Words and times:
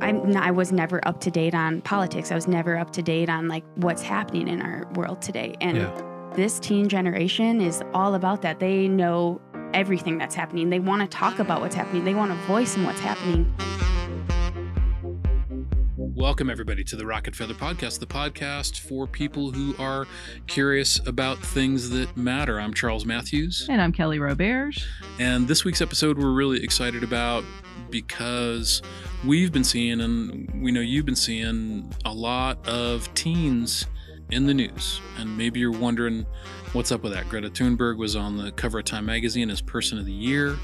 I'm 0.00 0.30
not, 0.30 0.44
I 0.44 0.50
was 0.50 0.72
never 0.72 1.06
up 1.06 1.20
to 1.20 1.30
date 1.30 1.54
on 1.54 1.82
politics. 1.82 2.30
I 2.32 2.34
was 2.34 2.48
never 2.48 2.76
up 2.78 2.90
to 2.94 3.02
date 3.02 3.28
on 3.28 3.48
like 3.48 3.64
what's 3.76 4.02
happening 4.02 4.48
in 4.48 4.62
our 4.62 4.86
world 4.94 5.20
today. 5.22 5.54
And 5.60 5.76
Yeah. 5.78 6.02
this 6.34 6.58
teen 6.58 6.88
generation 6.88 7.60
is 7.60 7.82
all 7.94 8.14
about 8.14 8.42
that. 8.42 8.60
They 8.60 8.88
know 8.88 9.40
everything 9.74 10.18
that's 10.18 10.34
happening. 10.34 10.70
They 10.70 10.80
want 10.80 11.02
to 11.02 11.08
talk 11.08 11.38
about 11.38 11.60
what's 11.60 11.74
happening. 11.74 12.04
They 12.04 12.14
want 12.14 12.32
a 12.32 12.36
voice 12.46 12.76
in 12.76 12.84
what's 12.84 13.00
happening. 13.00 13.52
Welcome, 16.30 16.48
everybody, 16.48 16.84
to 16.84 16.94
the 16.94 17.04
Rocket 17.04 17.34
Feather 17.34 17.54
Podcast, 17.54 17.98
the 17.98 18.06
podcast 18.06 18.78
for 18.78 19.08
people 19.08 19.50
who 19.50 19.74
are 19.82 20.06
curious 20.46 21.00
about 21.08 21.38
things 21.38 21.90
that 21.90 22.16
matter. 22.16 22.60
I'm 22.60 22.72
Charles 22.72 23.04
Matthews, 23.04 23.66
And 23.68 23.82
I'm 23.82 23.90
Kelly 23.90 24.20
Roberge. 24.20 24.80
and 25.18 25.48
this 25.48 25.64
week's 25.64 25.80
episode 25.82 26.18
we're 26.18 26.30
really 26.30 26.62
excited 26.62 27.02
about 27.02 27.42
because 27.90 28.80
we've 29.26 29.50
been 29.50 29.64
seeing, 29.64 30.00
and 30.00 30.48
we 30.62 30.70
know 30.70 30.80
you've 30.80 31.04
been 31.04 31.16
seeing, 31.16 31.92
a 32.04 32.14
lot 32.14 32.64
of 32.66 33.12
teens 33.14 33.86
in 34.30 34.46
the 34.46 34.54
news. 34.54 35.00
And 35.18 35.36
maybe 35.36 35.58
you're 35.58 35.72
wondering 35.72 36.26
what's 36.72 36.92
up 36.92 37.02
with 37.02 37.12
that. 37.12 37.28
Greta 37.28 37.50
Thunberg 37.50 37.96
was 37.96 38.14
on 38.16 38.36
the 38.36 38.52
cover 38.52 38.78
of 38.78 38.84
Time 38.84 39.06
Magazine 39.06 39.50
as 39.50 39.60
Person 39.60 39.98
of 39.98 40.06
the 40.06 40.12
Year. 40.12 40.56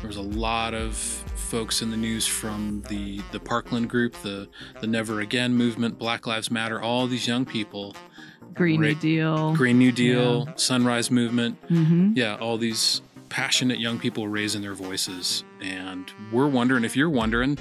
There 0.00 0.06
was 0.06 0.16
a 0.16 0.22
lot 0.22 0.74
of 0.74 0.96
folks 0.96 1.82
in 1.82 1.90
the 1.90 1.96
news 1.96 2.26
from 2.26 2.82
the 2.88 3.20
the 3.32 3.40
Parkland 3.40 3.90
group, 3.90 4.14
the 4.22 4.48
the 4.80 4.86
Never 4.86 5.20
Again 5.20 5.54
movement, 5.54 5.98
Black 5.98 6.26
Lives 6.26 6.50
Matter, 6.50 6.80
all 6.80 7.06
these 7.06 7.26
young 7.26 7.44
people, 7.44 7.96
Green 8.54 8.80
New 8.80 8.94
Deal. 8.94 9.54
Green 9.54 9.78
New 9.78 9.92
Deal, 9.92 10.48
Sunrise 10.56 11.10
Movement, 11.10 11.58
hmm 11.68 12.12
yeah, 12.14 12.36
all 12.36 12.56
these 12.58 13.02
passionate 13.28 13.78
young 13.78 13.98
people 13.98 14.28
raising 14.28 14.62
their 14.62 14.74
voices. 14.74 15.44
And 15.60 16.10
we're 16.32 16.48
wondering 16.48 16.84
if 16.84 16.96
you're 16.96 17.10
wondering 17.10 17.58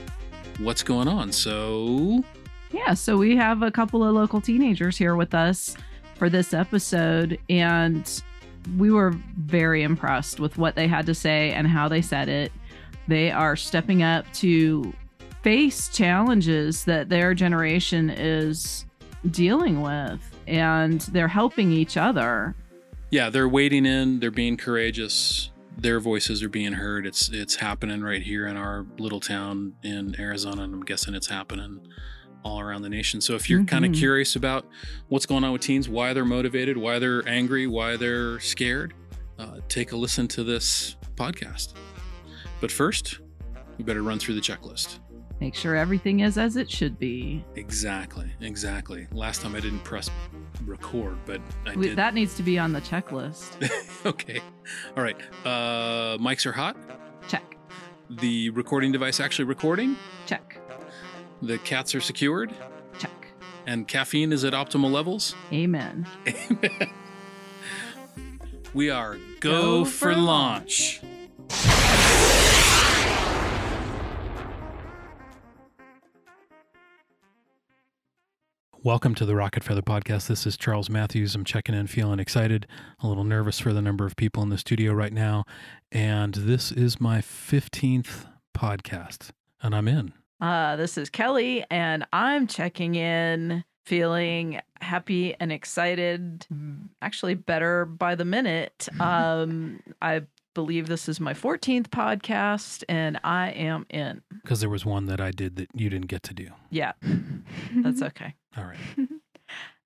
what's 0.60 0.84
going 0.84 1.08
on. 1.08 1.32
So 1.32 2.24
Yeah, 2.72 2.94
so 2.94 3.18
we 3.18 3.36
have 3.36 3.64
a 3.64 3.72
couple 3.72 4.04
of 4.04 4.14
local 4.14 4.40
teenagers 4.40 4.98
here 4.98 5.16
with 5.16 5.34
us 5.34 5.76
for 6.18 6.30
this 6.30 6.54
episode, 6.54 7.40
and 7.50 8.24
we 8.78 8.92
were 8.92 9.12
very 9.38 9.84
impressed 9.84 10.40
with 10.40 10.58
what 10.58 10.76
they 10.76 10.88
had 10.88 11.06
to 11.06 11.16
say 11.16 11.52
and 11.52 11.68
how 11.68 11.88
they 11.88 12.02
said 12.02 12.28
it. 12.28 12.52
They 13.08 13.32
are 13.32 13.56
stepping 13.56 14.04
up 14.04 14.32
to 14.34 14.94
face 15.44 15.88
challenges 15.90 16.84
that 16.86 17.08
their 17.08 17.34
generation 17.34 18.10
is 18.10 18.86
dealing 19.32 19.82
with, 19.82 20.20
and 20.48 21.02
they're 21.02 21.28
helping 21.28 21.72
each 21.72 21.96
other. 21.98 22.56
yeah, 23.12 23.30
they're 23.30 23.48
wading 23.48 23.86
in, 23.86 24.20
they're 24.20 24.32
being 24.32 24.58
courageous. 24.58 25.52
Their 25.78 26.00
voices 26.00 26.42
are 26.44 26.50
being 26.50 26.74
heard. 26.74 27.06
It's 27.06 27.30
it's 27.30 27.56
happening 27.56 28.02
right 28.02 28.22
here 28.22 28.48
in 28.48 28.58
our 28.58 28.86
little 28.98 29.20
town 29.20 29.76
in 29.84 30.20
Arizona, 30.20 30.64
and 30.64 30.74
I'm 30.74 30.84
guessing 30.84 31.14
it's 31.16 31.28
happening 31.28 31.88
all 32.48 32.60
around 32.60 32.82
the 32.82 32.90
nation. 32.90 33.20
So 33.22 33.36
if 33.36 33.50
you're 33.50 33.64
kind 33.66 33.86
of 33.86 33.92
curious 33.94 34.36
about 34.36 34.66
what's 35.10 35.26
going 35.26 35.44
on 35.44 35.52
with 35.52 35.62
teens, 35.62 35.90
why 35.90 36.14
they're 36.14 36.26
motivated, 36.26 36.78
why 36.78 36.98
they're 37.00 37.28
angry, 37.28 37.68
why 37.68 37.98
they're 37.98 38.40
scared, 38.40 38.94
uh, 39.38 39.58
take 39.68 39.92
a 39.92 39.96
listen 39.98 40.28
to 40.30 40.44
this 40.44 40.96
podcast. 41.16 41.74
But 42.62 42.72
first, 42.72 43.20
we 43.78 43.84
better 43.84 44.02
run 44.02 44.18
through 44.20 44.36
the 44.36 44.42
checklist. 44.42 45.00
Make 45.40 45.54
sure 45.54 45.76
everything 45.76 46.22
is 46.22 46.38
as 46.40 46.56
it 46.56 46.72
should 46.72 46.98
be. 46.98 47.46
Exactly, 47.56 48.32
exactly. 48.42 49.06
Last 49.12 49.42
time 49.42 49.56
I 49.56 49.60
didn't 49.60 49.84
press 49.84 50.10
record, 50.66 51.18
but 51.28 51.40
I 51.68 51.76
We, 51.76 51.90
did. 51.90 51.98
that 51.98 52.16
needs 52.16 52.34
to 52.38 52.44
be 52.44 52.58
on 52.58 52.72
the 52.74 52.82
checklist. 52.82 53.52
okay. 54.06 54.40
All 54.96 55.04
right. 55.04 55.16
Uh, 55.46 56.18
mics 56.18 56.48
are 56.48 56.52
hot. 56.54 56.76
Check. 57.28 57.56
The 58.10 58.50
recording 58.52 58.92
device 58.92 59.20
actually 59.20 59.46
recording. 59.46 59.96
Check. 60.26 60.57
The 61.42 61.60
cats 61.60 61.94
are 61.94 62.02
secured. 62.02 62.52
Check. 62.98 63.28
And 63.68 63.88
caffeine 63.88 64.32
is 64.32 64.44
at 64.44 64.54
optimal 64.54 64.92
levels. 64.92 65.36
Amen. 65.54 66.08
Amen. 66.28 66.90
we 68.74 68.90
are 68.90 69.18
go, 69.40 69.84
Go 69.84 69.86
for, 69.86 70.14
for 70.14 70.16
launch. 70.16 71.02
Welcome 78.84 79.14
to 79.16 79.26
the 79.26 79.36
Rocket 79.36 79.64
Feather 79.64 79.84
Podcast. 79.84 80.28
This 80.28 80.48
is 80.48 80.58
Charles 80.58 80.90
Matthews. 80.90 81.36
I'm 81.36 81.44
checking 81.44 81.76
in, 81.76 81.86
feeling 81.86 82.20
excited, 82.20 82.66
a 83.00 83.08
little 83.08 83.24
nervous 83.24 83.60
for 83.60 83.74
the 83.74 83.82
number 83.84 84.08
of 84.08 84.16
people 84.16 84.42
in 84.42 84.50
the 84.50 84.58
studio 84.58 84.92
right 84.94 85.14
now. 85.14 85.44
And 85.92 86.34
this 86.34 86.72
is 86.72 87.00
my 87.00 87.20
15th 87.20 88.26
podcast, 88.58 89.30
and 89.62 89.76
I'm 89.76 89.88
in. 89.88 90.14
Uh, 90.40 90.76
this 90.76 90.98
is 90.98 91.10
Kelly, 91.10 91.66
and 91.70 92.06
I'm 92.14 92.48
checking 92.48 92.96
in, 92.96 93.64
feeling 93.86 94.60
happy 94.82 95.36
and 95.40 95.52
excited. 95.52 96.46
Actually, 97.02 97.34
better 97.36 97.86
by 97.86 98.16
the 98.16 98.26
minute. 98.26 98.88
Um, 99.00 99.80
I 100.02 100.24
believe 100.54 100.88
this 100.88 101.08
is 101.08 101.20
my 101.20 101.34
14th 101.34 101.88
podcast, 101.88 102.84
and 102.90 103.20
I 103.24 103.50
am 103.52 103.86
in. 103.90 104.22
Because 104.44 104.60
there 104.60 104.70
was 104.70 104.86
one 104.86 105.06
that 105.06 105.22
I 105.22 105.32
did 105.32 105.56
that 105.58 105.70
you 105.74 105.90
didn't 105.90 106.08
get 106.08 106.24
to 106.24 106.34
do. 106.34 106.50
Yeah, 106.70 106.94
that's 107.76 108.02
okay. 108.10 108.36
All 108.58 108.66
right. 108.66 108.78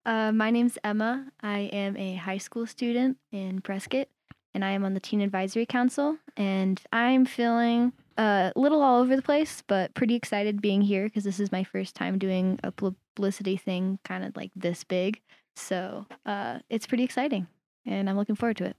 Uh, 0.04 0.32
my 0.32 0.50
name's 0.50 0.80
Emma. 0.84 1.28
I 1.44 1.60
am 1.72 1.96
a 1.96 2.16
high 2.16 2.40
school 2.40 2.66
student 2.66 3.18
in 3.32 3.62
Prescott, 3.62 4.08
and 4.52 4.66
I 4.66 4.72
am 4.72 4.84
on 4.84 4.96
the 4.96 5.00
Teen 5.00 5.22
Advisory 5.22 5.68
Council. 5.68 6.18
And 6.36 6.82
I'm 6.92 7.24
feeling 7.28 7.94
a 8.22 8.54
little 8.56 8.82
all 8.82 9.02
over 9.02 9.16
the 9.16 9.22
place, 9.22 9.64
but 9.68 9.94
pretty 9.94 10.16
excited 10.16 10.62
being 10.62 10.82
here 10.82 11.06
because 11.06 11.24
this 11.24 11.40
is 11.40 11.52
my 11.52 11.64
first 11.64 11.96
time 11.96 12.20
doing 12.20 12.60
a 12.64 12.72
publicity 12.72 13.58
thing 13.58 14.00
kind 14.04 14.24
of 14.24 14.36
like 14.36 14.52
this 14.56 14.84
big. 14.84 15.22
So 15.56 16.06
uh, 16.26 16.60
it's 16.70 16.86
pretty 16.86 17.04
exciting, 17.04 17.48
and 17.86 18.10
I'm 18.10 18.18
looking 18.18 18.36
forward 18.36 18.58
to 18.58 18.66
it. 18.66 18.78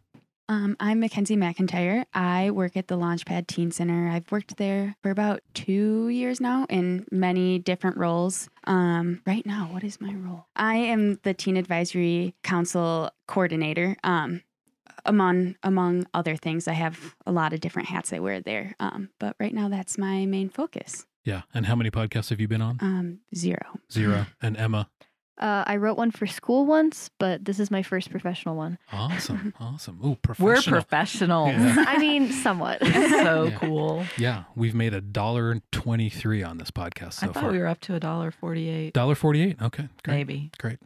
Um, 0.48 0.76
I'm 0.80 1.00
McKenzie 1.00 1.38
MacIntyre. 1.38 2.04
I 2.12 2.50
work 2.50 2.76
at 2.76 2.88
the 2.88 2.96
Launchpad 2.96 3.46
Teen 3.46 3.70
Center. 3.70 4.08
I've 4.08 4.30
worked 4.30 4.56
there 4.58 4.96
for 5.02 5.10
about 5.10 5.40
two 5.54 6.08
years 6.08 6.40
now 6.40 6.66
in 6.68 7.06
many 7.10 7.58
different 7.58 7.96
roles. 7.96 8.48
Um, 8.64 9.22
right 9.26 9.46
now, 9.46 9.68
what 9.70 9.82
is 9.82 10.00
my 10.00 10.12
role? 10.12 10.46
I 10.54 10.76
am 10.76 11.18
the 11.22 11.32
Teen 11.32 11.56
Advisory 11.56 12.34
Council 12.42 13.10
coordinator. 13.26 13.96
Um, 14.04 14.42
among 15.04 15.56
among 15.62 16.06
other 16.14 16.36
things, 16.36 16.68
I 16.68 16.72
have 16.72 17.14
a 17.26 17.32
lot 17.32 17.52
of 17.52 17.60
different 17.60 17.88
hats 17.88 18.12
I 18.12 18.18
wear 18.18 18.40
there. 18.40 18.74
Um, 18.80 19.10
but 19.18 19.36
right 19.38 19.54
now, 19.54 19.68
that's 19.68 19.98
my 19.98 20.26
main 20.26 20.48
focus. 20.48 21.06
Yeah. 21.24 21.42
And 21.54 21.66
how 21.66 21.76
many 21.76 21.90
podcasts 21.90 22.30
have 22.30 22.40
you 22.40 22.48
been 22.48 22.62
on? 22.62 22.78
Um, 22.80 23.20
zero. 23.34 23.78
Zero. 23.90 24.26
And 24.42 24.56
Emma. 24.56 24.88
Uh, 25.42 25.64
I 25.66 25.76
wrote 25.76 25.96
one 25.98 26.10
for 26.12 26.26
school 26.26 26.66
once, 26.66 27.10
but 27.18 27.44
this 27.44 27.58
is 27.58 27.70
my 27.70 27.82
first 27.82 28.10
professional 28.10 28.54
one. 28.56 28.78
Awesome. 28.92 29.52
Awesome. 29.60 29.98
Ooh, 30.04 30.10
We're 30.10 30.16
professional. 30.16 30.80
professionals. 30.82 31.50
Yeah. 31.50 31.84
I 31.88 31.98
mean, 31.98 32.30
somewhat. 32.30 32.78
so 32.86 33.44
Yeah. 33.44 33.58
cool. 33.58 34.04
yeah. 34.18 34.44
We've 34.54 34.74
made 34.74 34.94
a 34.94 35.00
dollar 35.00 35.60
twenty 35.72 36.08
three 36.10 36.42
on 36.42 36.58
this 36.58 36.70
podcast 36.70 37.14
so 37.14 37.26
I 37.28 37.32
thought 37.32 37.42
far. 37.44 37.50
we 37.52 37.58
were 37.58 37.66
up 37.66 37.80
to 37.82 37.94
a 37.94 38.00
dollar 38.00 38.30
forty-eight, 38.30 38.92
Dollar 38.94 39.14
forty 39.14 39.42
eight. 39.42 39.60
Okay. 39.60 39.88
Great. 40.04 40.14
maybe. 40.16 40.50
Great. 40.58 40.78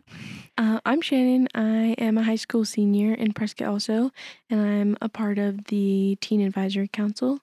Uh, 0.57 0.81
I'm 0.87 1.01
Shannon. 1.03 1.49
I 1.55 1.95
am 1.99 2.17
a 2.17 2.23
high 2.23 2.37
school 2.37 2.65
senior 2.65 3.13
in 3.15 3.33
Prescott 3.35 3.69
also, 3.69 4.11
and 4.49 4.61
I'm 4.61 4.97
a 5.03 5.09
part 5.09 5.39
of 5.39 5.65
the 5.67 6.17
Teen 6.21 6.41
Advisory 6.41 6.89
Council 6.89 7.41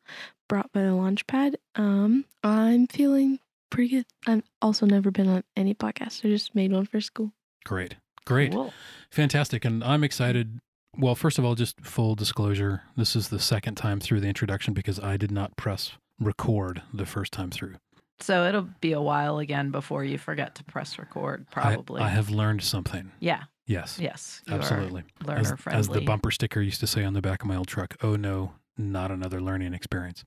brought 0.48 0.72
by 0.72 0.82
the 0.82 0.88
Launchpad. 0.90 1.56
Um, 1.76 2.26
I'm 2.44 2.88
feeling 2.88 3.40
pretty 3.74 3.90
good. 3.90 4.06
I've 4.28 4.44
also 4.62 4.86
never 4.86 5.12
been 5.12 5.28
on 5.28 5.44
any 5.58 5.74
podcast, 5.74 6.22
so 6.22 6.30
just 6.30 6.56
made 6.56 6.72
one 6.72 6.86
for 6.86 7.02
school. 7.02 7.34
Great. 7.66 7.96
Great. 8.26 8.52
Cool. 8.52 8.74
Fantastic. 9.10 9.66
And 9.66 9.84
I'm 9.84 10.04
excited. 10.04 10.60
Well, 10.98 11.16
first 11.16 11.40
of 11.40 11.44
all, 11.46 11.56
just 11.56 11.82
full 11.82 12.16
disclosure, 12.16 12.84
this 12.96 13.16
is 13.16 13.30
the 13.30 13.40
second 13.40 13.76
time 13.76 14.00
through 14.00 14.22
the 14.22 14.28
introduction 14.28 14.74
because 14.74 15.00
I 15.00 15.18
did 15.18 15.32
not 15.32 15.58
press 15.58 15.94
record 16.20 16.84
the 16.94 17.06
first 17.06 17.34
time 17.34 17.50
through. 17.50 17.76
So 18.20 18.46
it'll 18.46 18.70
be 18.80 18.94
a 18.94 19.02
while 19.02 19.40
again 19.40 19.72
before 19.72 20.06
you 20.06 20.18
forget 20.18 20.56
to 20.56 20.64
press 20.64 21.00
record. 21.00 21.48
Probably. 21.52 22.02
I, 22.02 22.10
have 22.10 22.30
learned 22.30 22.62
something. 22.62 23.12
Yeah. 23.20 23.44
Yes. 23.66 23.98
Yes. 24.00 24.42
Absolutely. 24.48 25.04
Learner 25.26 25.40
As, 25.40 25.52
friendly. 25.60 25.80
as 25.80 25.88
the 25.90 26.02
bumper 26.02 26.30
sticker 26.30 26.62
used 26.62 26.80
to 26.82 26.88
say 26.88 27.04
on 27.04 27.14
the 27.14 27.22
back 27.22 27.42
of 27.42 27.48
my 27.48 27.56
old 27.56 27.68
truck, 27.68 27.96
oh 28.04 28.16
no, 28.16 28.54
not 28.78 29.10
another 29.10 29.42
learning 29.42 29.74
experience. 29.74 30.24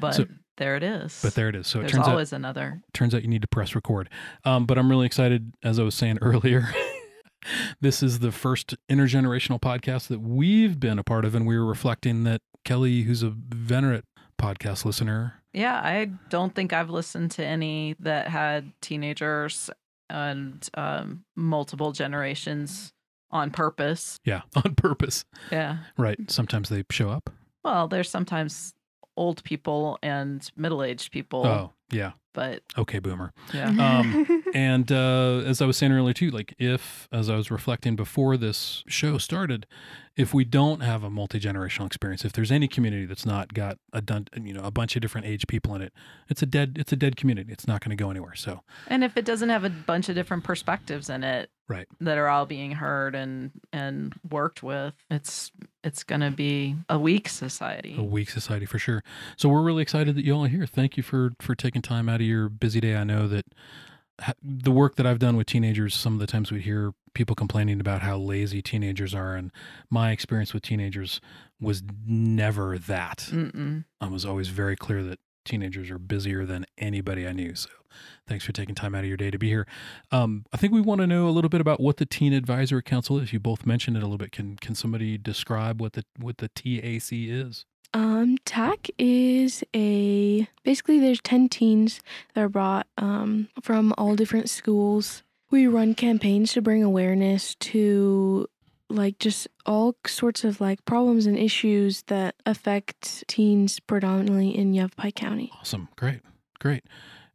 But 0.00 0.14
So- 0.14 0.26
there 0.60 0.76
it 0.76 0.84
is. 0.84 1.18
But 1.22 1.34
there 1.34 1.48
it 1.48 1.56
is. 1.56 1.66
So 1.66 1.80
it 1.80 1.82
There's 1.82 1.92
turns 1.92 2.06
out 2.06 2.10
always 2.12 2.32
another. 2.32 2.80
turns 2.92 3.14
out 3.14 3.22
you 3.22 3.28
need 3.28 3.42
to 3.42 3.48
press 3.48 3.74
record. 3.74 4.08
Um, 4.44 4.66
but 4.66 4.78
I'm 4.78 4.88
really 4.88 5.06
excited, 5.06 5.52
as 5.64 5.80
I 5.80 5.82
was 5.82 5.96
saying 5.96 6.18
earlier. 6.22 6.68
this 7.80 8.02
is 8.02 8.18
the 8.20 8.30
first 8.30 8.76
intergenerational 8.90 9.60
podcast 9.60 10.08
that 10.08 10.20
we've 10.20 10.78
been 10.78 10.98
a 10.98 11.02
part 11.04 11.24
of, 11.24 11.34
and 11.34 11.46
we 11.46 11.58
were 11.58 11.64
reflecting 11.66 12.24
that 12.24 12.42
Kelly, 12.64 13.02
who's 13.02 13.22
a 13.22 13.30
venerate 13.30 14.04
podcast 14.38 14.84
listener, 14.84 15.42
Yeah, 15.52 15.80
I 15.82 16.10
don't 16.28 16.54
think 16.54 16.72
I've 16.72 16.90
listened 16.90 17.30
to 17.32 17.44
any 17.44 17.96
that 18.00 18.28
had 18.28 18.72
teenagers 18.82 19.70
and 20.08 20.68
um, 20.74 21.24
multiple 21.36 21.92
generations 21.92 22.92
on 23.30 23.50
purpose. 23.50 24.18
yeah, 24.24 24.42
on 24.64 24.74
purpose, 24.74 25.24
Yeah. 25.50 25.78
right? 25.96 26.18
Sometimes 26.30 26.68
they 26.68 26.84
show 26.90 27.08
up. 27.10 27.30
Well, 27.64 27.88
there's 27.88 28.10
sometimes 28.10 28.72
old 29.20 29.38
people 29.44 29.98
and 30.02 30.50
middle 30.56 30.82
aged 30.82 31.08
people 31.12 31.44
Oh, 31.46 31.72
Yeah. 31.90 32.12
But 32.32 32.62
Okay, 32.78 33.00
boomer. 33.00 33.32
yeah. 33.52 33.70
Um, 34.00 34.44
and 34.54 34.90
uh, 34.92 35.42
as 35.44 35.60
I 35.60 35.66
was 35.66 35.76
saying 35.76 35.90
earlier 35.92 36.14
too, 36.14 36.30
like 36.30 36.54
if, 36.58 37.08
as 37.10 37.28
I 37.28 37.34
was 37.36 37.50
reflecting 37.50 37.96
before 37.96 38.36
this 38.36 38.84
show 38.86 39.18
started, 39.18 39.66
if 40.16 40.32
we 40.34 40.44
don't 40.44 40.80
have 40.82 41.02
a 41.02 41.10
multi 41.10 41.40
generational 41.40 41.86
experience, 41.86 42.24
if 42.24 42.32
there's 42.32 42.52
any 42.52 42.68
community 42.68 43.06
that's 43.06 43.24
not 43.26 43.52
got 43.54 43.78
a 43.92 44.00
dun- 44.02 44.28
you 44.40 44.52
know 44.52 44.62
a 44.62 44.70
bunch 44.70 44.94
of 44.94 45.02
different 45.02 45.26
age 45.26 45.46
people 45.48 45.74
in 45.74 45.82
it, 45.82 45.92
it's 46.28 46.42
a 46.42 46.46
dead 46.46 46.76
it's 46.78 46.92
a 46.92 46.96
dead 46.96 47.16
community. 47.16 47.52
It's 47.52 47.66
not 47.66 47.80
going 47.80 47.96
to 47.96 48.00
go 48.02 48.10
anywhere. 48.10 48.34
So 48.34 48.60
And 48.86 49.02
if 49.02 49.16
it 49.16 49.24
doesn't 49.24 49.48
have 49.48 49.64
a 49.64 49.70
bunch 49.70 50.08
of 50.08 50.14
different 50.14 50.44
perspectives 50.44 51.10
in 51.10 51.24
it, 51.24 51.50
Right. 51.68 51.86
that 52.00 52.18
are 52.18 52.26
all 52.28 52.46
being 52.46 52.72
heard 52.72 53.14
and 53.14 53.52
and 53.72 54.12
worked 54.28 54.62
with, 54.62 54.94
it's 55.10 55.52
it's 55.84 56.02
going 56.04 56.20
to 56.20 56.30
be 56.32 56.76
a 56.90 56.98
weak 56.98 57.28
society. 57.28 57.94
a 57.96 58.02
weak 58.02 58.28
society 58.28 58.66
for 58.66 58.78
sure. 58.78 59.02
So 59.36 59.48
we're 59.48 59.62
really 59.62 59.80
excited 59.82 60.14
that 60.16 60.24
you 60.24 60.34
all 60.34 60.44
are 60.44 60.48
here. 60.48 60.66
Thank 60.66 60.96
you 60.96 61.02
for 61.04 61.30
for 61.40 61.54
taking 61.54 61.79
time 61.82 62.08
out 62.08 62.20
of 62.20 62.26
your 62.26 62.48
busy 62.48 62.80
day. 62.80 62.96
I 62.96 63.04
know 63.04 63.28
that 63.28 63.46
the 64.42 64.70
work 64.70 64.96
that 64.96 65.06
I've 65.06 65.18
done 65.18 65.36
with 65.36 65.46
teenagers, 65.46 65.94
some 65.94 66.14
of 66.14 66.20
the 66.20 66.26
times 66.26 66.52
we 66.52 66.60
hear 66.60 66.92
people 67.14 67.34
complaining 67.34 67.80
about 67.80 68.02
how 68.02 68.16
lazy 68.16 68.62
teenagers 68.62 69.14
are, 69.14 69.34
and 69.34 69.50
my 69.88 70.10
experience 70.10 70.52
with 70.52 70.62
teenagers 70.62 71.20
was 71.60 71.82
never 72.06 72.78
that. 72.78 73.28
Mm-mm. 73.30 73.84
I 74.00 74.08
was 74.08 74.24
always 74.24 74.48
very 74.48 74.76
clear 74.76 75.02
that 75.04 75.18
teenagers 75.44 75.90
are 75.90 75.98
busier 75.98 76.44
than 76.44 76.66
anybody 76.78 77.26
I 77.26 77.32
knew. 77.32 77.54
So 77.54 77.70
thanks 78.26 78.44
for 78.44 78.52
taking 78.52 78.74
time 78.74 78.94
out 78.94 79.00
of 79.00 79.08
your 79.08 79.16
day 79.16 79.30
to 79.30 79.38
be 79.38 79.48
here. 79.48 79.66
Um, 80.12 80.44
I 80.52 80.56
think 80.56 80.72
we 80.72 80.80
want 80.80 81.00
to 81.00 81.06
know 81.06 81.28
a 81.28 81.30
little 81.30 81.48
bit 81.48 81.60
about 81.60 81.80
what 81.80 81.96
the 81.96 82.06
Teen 82.06 82.32
Advisory 82.32 82.82
Council 82.82 83.18
is. 83.18 83.32
You 83.32 83.40
both 83.40 83.66
mentioned 83.66 83.96
it 83.96 84.00
a 84.00 84.06
little 84.06 84.18
bit. 84.18 84.32
Can 84.32 84.56
can 84.56 84.74
somebody 84.74 85.18
describe 85.18 85.80
what 85.80 85.94
the 85.94 86.04
what 86.18 86.38
the 86.38 86.48
TAC 86.48 87.12
is? 87.12 87.64
Um, 87.92 88.38
TAC 88.44 88.88
is 88.98 89.64
a 89.74 90.46
basically 90.62 91.00
there's 91.00 91.20
ten 91.20 91.48
teens 91.48 92.00
that 92.34 92.42
are 92.42 92.48
brought 92.48 92.86
um 92.98 93.48
from 93.62 93.92
all 93.98 94.14
different 94.16 94.48
schools. 94.48 95.22
We 95.50 95.66
run 95.66 95.94
campaigns 95.94 96.52
to 96.52 96.62
bring 96.62 96.82
awareness 96.84 97.56
to 97.56 98.46
like 98.88 99.18
just 99.18 99.48
all 99.66 99.96
sorts 100.06 100.44
of 100.44 100.60
like 100.60 100.84
problems 100.84 101.26
and 101.26 101.36
issues 101.38 102.02
that 102.02 102.34
affect 102.46 103.24
teens 103.28 103.80
predominantly 103.80 104.56
in 104.56 104.74
Yavapai 104.74 105.10
County. 105.12 105.50
Awesome. 105.60 105.88
Great. 105.96 106.20
Great. 106.60 106.84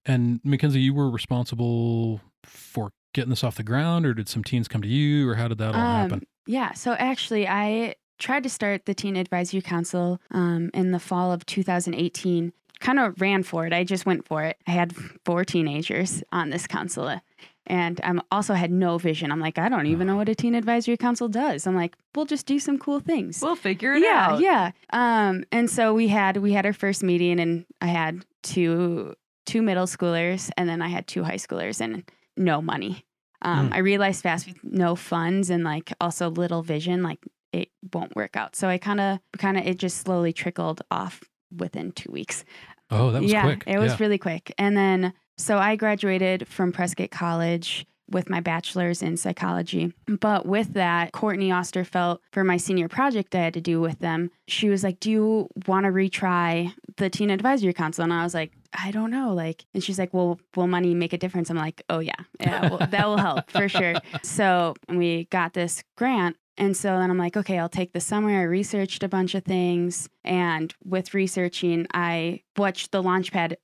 And 0.06 0.42
McKenzie, 0.44 0.82
you 0.82 0.94
were 0.94 1.10
responsible 1.10 2.22
for 2.44 2.92
getting 3.14 3.30
this 3.32 3.44
off 3.44 3.56
the 3.56 3.64
ground, 3.64 4.06
or 4.06 4.14
did 4.14 4.28
some 4.30 4.44
teens 4.44 4.68
come 4.68 4.82
to 4.82 4.88
you, 4.88 5.28
or 5.30 5.36
how 5.36 5.48
did 5.48 5.58
that 5.58 5.74
all 5.74 5.82
Um, 5.82 6.02
happen? 6.10 6.28
Yeah. 6.46 6.74
So 6.74 6.94
actually, 6.94 7.48
I 7.48 7.96
tried 8.20 8.44
to 8.44 8.50
start 8.50 8.86
the 8.86 8.94
Teen 8.94 9.16
Advisory 9.16 9.62
Council 9.62 10.20
um, 10.32 10.70
in 10.74 10.92
the 10.92 11.00
fall 11.00 11.32
of 11.32 11.46
2018. 11.46 12.54
Kind 12.80 13.00
of 13.00 13.20
ran 13.22 13.44
for 13.44 13.66
it. 13.66 13.74
I 13.74 13.84
just 13.84 14.06
went 14.06 14.28
for 14.28 14.44
it. 14.44 14.58
I 14.68 14.72
had 14.72 14.94
four 15.24 15.46
teenagers 15.46 16.24
on 16.32 16.50
this 16.50 16.68
council. 16.68 17.20
And 17.68 18.00
I 18.04 18.14
also 18.32 18.54
had 18.54 18.70
no 18.70 18.98
vision. 18.98 19.32
I'm 19.32 19.40
like, 19.40 19.58
I 19.58 19.70
don't 19.70 19.88
even 19.88 20.06
know 20.08 20.18
what 20.18 20.30
a 20.30 20.36
teen 20.36 20.54
advisory 20.54 20.98
council 20.98 21.28
does. 21.28 21.66
I'm 21.66 21.76
like, 21.76 21.96
we'll 22.14 22.26
just 22.26 22.46
do 22.46 22.60
some 22.60 22.78
cool 22.78 23.00
things. 23.00 23.42
We'll 23.42 23.56
figure 23.56 23.94
it 23.94 24.04
yeah, 24.04 24.28
out. 24.32 24.40
yeah. 24.40 24.72
Yeah. 24.94 25.28
Um, 25.30 25.46
and 25.52 25.70
so 25.70 25.94
we 25.94 26.08
had 26.10 26.38
we 26.38 26.54
had 26.54 26.66
our 26.66 26.74
first 26.74 27.02
meeting, 27.02 27.40
and 27.40 27.66
I 27.82 27.88
had 27.88 28.24
two 28.44 29.16
two 29.48 29.62
middle 29.64 29.88
schoolers, 29.88 30.52
and 30.58 30.70
then 30.70 30.82
I 30.82 30.90
had 30.90 31.08
two 31.08 31.24
high 31.24 31.38
schoolers, 31.38 31.82
and 31.82 32.04
no 32.38 32.62
money. 32.62 33.04
Um, 33.42 33.68
Hmm. 33.68 33.74
I 33.74 33.78
realized 33.80 34.22
fast 34.24 34.48
with 34.48 34.64
no 34.64 34.96
funds 34.96 35.50
and 35.50 35.64
like 35.64 35.92
also 36.00 36.30
little 36.30 36.62
vision, 36.62 37.02
like 37.04 37.20
it 37.62 37.70
won't 37.94 38.16
work 38.16 38.36
out. 38.36 38.56
So 38.56 38.68
I 38.68 38.78
kind 38.78 39.00
of 39.00 39.20
kind 39.38 39.58
of 39.58 39.66
it 39.66 39.78
just 39.78 39.98
slowly 39.98 40.34
trickled 40.34 40.82
off 40.92 41.24
within 41.52 41.92
two 41.92 42.12
weeks 42.12 42.44
Oh, 42.92 43.12
that 43.12 43.22
was 43.22 43.32
yeah, 43.32 43.44
quick. 43.44 43.64
It 43.68 43.80
was 43.80 43.94
yeah. 43.94 43.98
really 44.00 44.18
quick. 44.18 44.54
And 44.58 44.78
then, 44.78 45.14
so 45.38 45.58
I 45.58 45.76
graduated 45.76 46.48
from 46.48 46.72
Prescott 46.72 47.12
College 47.12 47.86
with 48.12 48.30
my 48.30 48.40
bachelor's 48.40 49.02
in 49.02 49.18
psychology. 49.18 49.92
But 50.06 50.46
with 50.46 50.74
that, 50.74 51.12
Courtney 51.12 51.50
Osterfelt, 51.50 52.20
for 52.32 52.44
my 52.44 52.58
senior 52.58 52.88
project 52.88 53.34
I 53.34 53.40
had 53.40 53.56
to 53.56 53.62
do 53.62 53.82
with 53.82 53.98
them, 54.00 54.30
she 54.48 54.70
was 54.70 54.84
like, 54.84 55.00
Do 55.00 55.10
you 55.10 55.48
want 55.66 55.86
to 55.86 55.92
retry 55.92 56.72
the 56.98 57.10
Teen 57.10 57.32
Advisory 57.32 57.74
Council? 57.74 58.04
And 58.04 58.14
I 58.14 58.24
was 58.24 58.36
like, 58.36 58.52
I 58.78 58.92
don't 58.92 59.10
know. 59.10 59.34
Like, 59.34 59.66
and 59.74 59.84
she's 59.84 59.98
like, 59.98 60.14
Well, 60.14 60.40
will 60.56 60.68
money 60.68 60.94
make 60.94 61.14
a 61.14 61.18
difference? 61.18 61.50
I'm 61.50 61.58
like, 61.58 61.82
Oh, 61.90 62.00
yeah. 62.00 62.14
Yeah, 62.40 62.70
well, 62.70 62.88
that 62.92 63.08
will 63.08 63.18
help 63.18 63.50
for 63.50 63.68
sure. 63.68 63.96
So 64.22 64.76
we 64.88 65.26
got 65.26 65.54
this 65.54 65.84
grant. 65.98 66.36
And 66.58 66.76
so 66.76 66.98
then 66.98 67.10
I'm 67.12 67.18
like, 67.18 67.36
okay, 67.36 67.60
I'll 67.60 67.68
take 67.70 67.92
the 67.94 68.00
summer. 68.00 68.30
I 68.40 68.44
researched 68.44 69.04
a 69.04 69.10
bunch 69.10 69.36
of 69.36 69.44
things. 69.44 70.10
And 70.24 70.74
with 70.84 71.14
researching, 71.14 71.86
I 71.94 72.42
watched 72.58 72.92
the 72.92 73.04
Launchpad, 73.04 73.56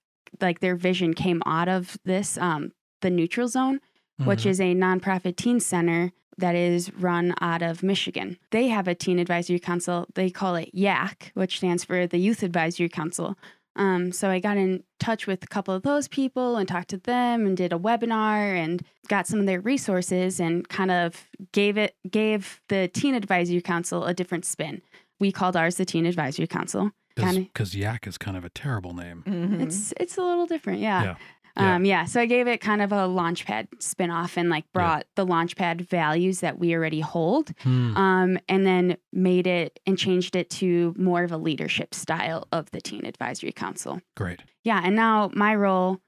like 0.42 0.60
their 0.60 0.76
vision 0.76 1.14
came 1.14 1.42
out 1.46 1.70
of 1.70 1.98
this, 2.04 2.38
um, 2.38 2.74
the 3.02 3.10
Neutral 3.10 3.48
Zone, 3.48 3.80
which 4.26 4.44
Mhm. 4.44 4.50
is 4.50 4.60
a 4.62 4.76
nonprofit 4.76 5.36
teen 5.38 5.60
center 5.60 6.12
that 6.38 6.56
is 6.56 6.92
run 6.94 7.34
out 7.40 7.62
of 7.62 7.82
Michigan. 7.84 8.38
They 8.52 8.68
have 8.68 8.88
a 8.88 8.96
teen 8.96 9.20
advisory 9.20 9.60
council. 9.60 10.08
They 10.16 10.30
call 10.30 10.56
it 10.56 10.72
YAC, 10.74 11.32
which 11.34 11.58
stands 11.58 11.84
for 11.84 12.08
the 12.08 12.18
Youth 12.18 12.44
Advisory 12.44 12.90
Council. 12.90 13.38
Um, 13.76 14.12
so 14.12 14.30
I 14.30 14.40
got 14.40 14.58
in 14.58 14.84
touch 15.00 15.28
with 15.28 15.44
a 15.44 15.48
couple 15.48 15.74
of 15.74 15.84
those 15.84 16.08
people 16.08 16.58
and 16.58 16.68
talked 16.68 16.90
to 16.90 16.98
them 16.98 17.46
and 17.46 17.56
did 17.56 17.72
a 17.72 17.78
webinar 17.80 18.56
and 18.58 18.84
got 19.08 19.28
some 19.28 19.40
of 19.40 19.46
their 19.46 19.62
resources 19.62 20.40
and 20.40 20.68
kind 20.68 20.92
of 20.92 21.30
gave 21.54 21.78
it 21.78 21.96
gave 22.10 22.60
the 22.68 22.90
Teen 22.94 23.16
Advisory 23.16 23.62
Council 23.62 24.06
a 24.06 24.14
different 24.14 24.44
spin. 24.46 24.82
We 25.20 25.32
called 25.32 25.56
ours 25.56 25.76
the 25.76 25.86
Teen 25.86 26.06
Advisory 26.06 26.48
Council. 26.48 26.92
kinda- 27.18 27.42
because 27.42 27.76
Yak 27.76 28.08
is 28.08 28.18
kind 28.18 28.38
of 28.38 28.46
a 28.46 28.50
terrible 28.50 28.94
name. 28.94 29.24
Mhm. 29.28 29.62
It's 29.62 29.94
it's 30.00 30.18
a 30.18 30.22
little 30.24 30.46
different, 30.48 30.80
yeah. 30.80 31.04
Yeah. 31.04 31.16
Yeah. 31.58 31.76
Um, 31.76 31.86
yeah. 31.86 32.06
So 32.06 32.22
I 32.22 32.26
gave 32.26 32.48
it 32.48 32.60
kind 32.62 32.82
of 32.82 32.92
a 32.92 33.08
launchpad 33.08 33.68
spinoff 33.80 34.38
and 34.38 34.50
like 34.50 34.66
brought 34.74 35.06
the 35.16 35.26
launchpad 35.26 35.82
values 35.88 36.40
that 36.40 36.60
we 36.60 36.74
already 36.74 37.02
hold, 37.02 37.52
Hmm. 37.64 37.96
um, 37.98 38.40
and 38.48 38.66
then 38.66 38.98
made 39.12 39.48
it 39.48 39.80
and 39.86 39.98
changed 39.98 40.36
it 40.36 40.50
to 40.52 40.94
more 40.98 41.24
of 41.24 41.32
a 41.32 41.38
leadership 41.38 41.94
style 41.94 42.48
of 42.52 42.72
the 42.72 42.80
Teen 42.82 43.06
Advisory 43.06 43.52
Council. 43.52 44.02
Great. 44.16 44.40
Yeah, 44.64 44.82
and 44.84 44.96
now 44.96 45.30
my 45.34 45.56
role, 45.56 46.00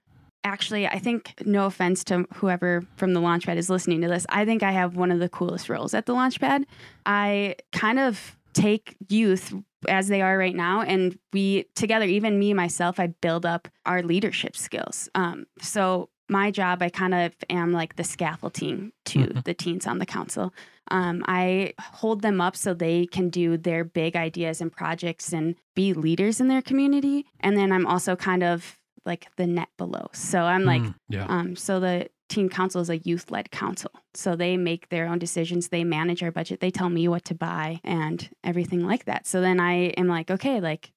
actually, 0.46 0.88
I 0.88 1.00
think, 1.00 1.34
no 1.46 1.66
offense 1.66 2.04
to 2.06 2.26
whoever 2.36 2.84
from 2.96 3.14
the 3.14 3.20
Launchpad 3.20 3.58
is 3.58 3.70
listening 3.70 4.02
to 4.02 4.08
this, 4.08 4.26
I 4.30 4.46
think 4.46 4.64
I 4.64 4.72
have 4.72 4.96
one 4.96 5.12
of 5.12 5.20
the 5.20 5.30
coolest 5.30 5.70
roles 5.70 5.94
at 5.94 6.06
the 6.06 6.14
Launchpad. 6.14 6.64
I 7.06 7.56
kind 7.72 8.00
of 8.00 8.38
take 8.54 8.96
youth 9.10 9.54
as 9.88 10.08
they 10.08 10.22
are 10.22 10.38
right 10.38 10.56
now, 10.56 10.82
and 10.82 11.18
we 11.32 11.66
together, 11.76 12.06
even 12.06 12.40
me 12.40 12.54
myself, 12.54 13.00
I 13.00 13.08
build 13.08 13.46
up 13.46 13.68
our 13.86 14.02
leadership 14.04 14.56
skills. 14.56 15.10
Um, 15.16 15.46
so 15.62 16.10
my 16.30 16.52
job, 16.52 16.82
I 16.82 16.90
kind 16.90 17.14
of 17.14 17.34
am 17.50 17.74
like 17.74 17.96
the 17.98 18.04
scaffolding 18.04 18.92
to 19.06 19.20
Mhm. 19.20 19.44
the 19.44 19.54
teens 19.54 19.86
on 19.86 20.00
the 20.00 20.06
council. 20.06 20.54
Um, 20.90 21.24
I 21.28 21.74
hold 21.80 22.22
them 22.22 22.40
up 22.42 22.56
so 22.56 22.74
they 22.74 23.06
can 23.06 23.30
do 23.30 23.58
their 23.58 23.84
big 23.84 24.16
ideas 24.16 24.62
and 24.62 24.72
projects 24.72 25.34
and 25.34 25.56
be 25.76 25.94
leaders 25.94 26.40
in 26.40 26.48
their 26.48 26.62
community. 26.62 27.26
And 27.40 27.58
then 27.58 27.72
I'm 27.72 27.86
also 27.86 28.16
kind 28.16 28.44
of 28.44 28.80
like 29.06 29.28
the 29.36 29.46
net 29.46 29.68
below. 29.78 30.08
So 30.14 30.44
I'm 30.44 30.64
like, 30.64 30.82
Hmm. 30.82 30.92
yeah. 31.10 31.26
um, 31.28 31.56
so 31.58 31.80
the 31.82 32.08
teen 32.34 32.50
council 32.50 32.82
is 32.82 32.90
a 32.90 32.98
youth 32.98 33.32
led 33.32 33.52
council. 33.52 33.92
So 34.14 34.36
they 34.36 34.58
make 34.58 34.90
their 34.90 35.08
own 35.08 35.20
decisions. 35.20 35.70
They 35.70 35.84
manage 35.84 36.22
our 36.24 36.32
budget. 36.32 36.60
They 36.60 36.72
tell 36.72 36.90
me 36.90 37.08
what 37.08 37.26
to 37.26 37.36
buy 37.36 37.80
and 37.84 38.30
everything 38.44 38.86
like 38.86 39.06
that. 39.06 39.26
So 39.28 39.42
then 39.42 39.60
I 39.60 39.74
am 40.02 40.08
like, 40.08 40.30
okay, 40.32 40.60
like 40.60 40.92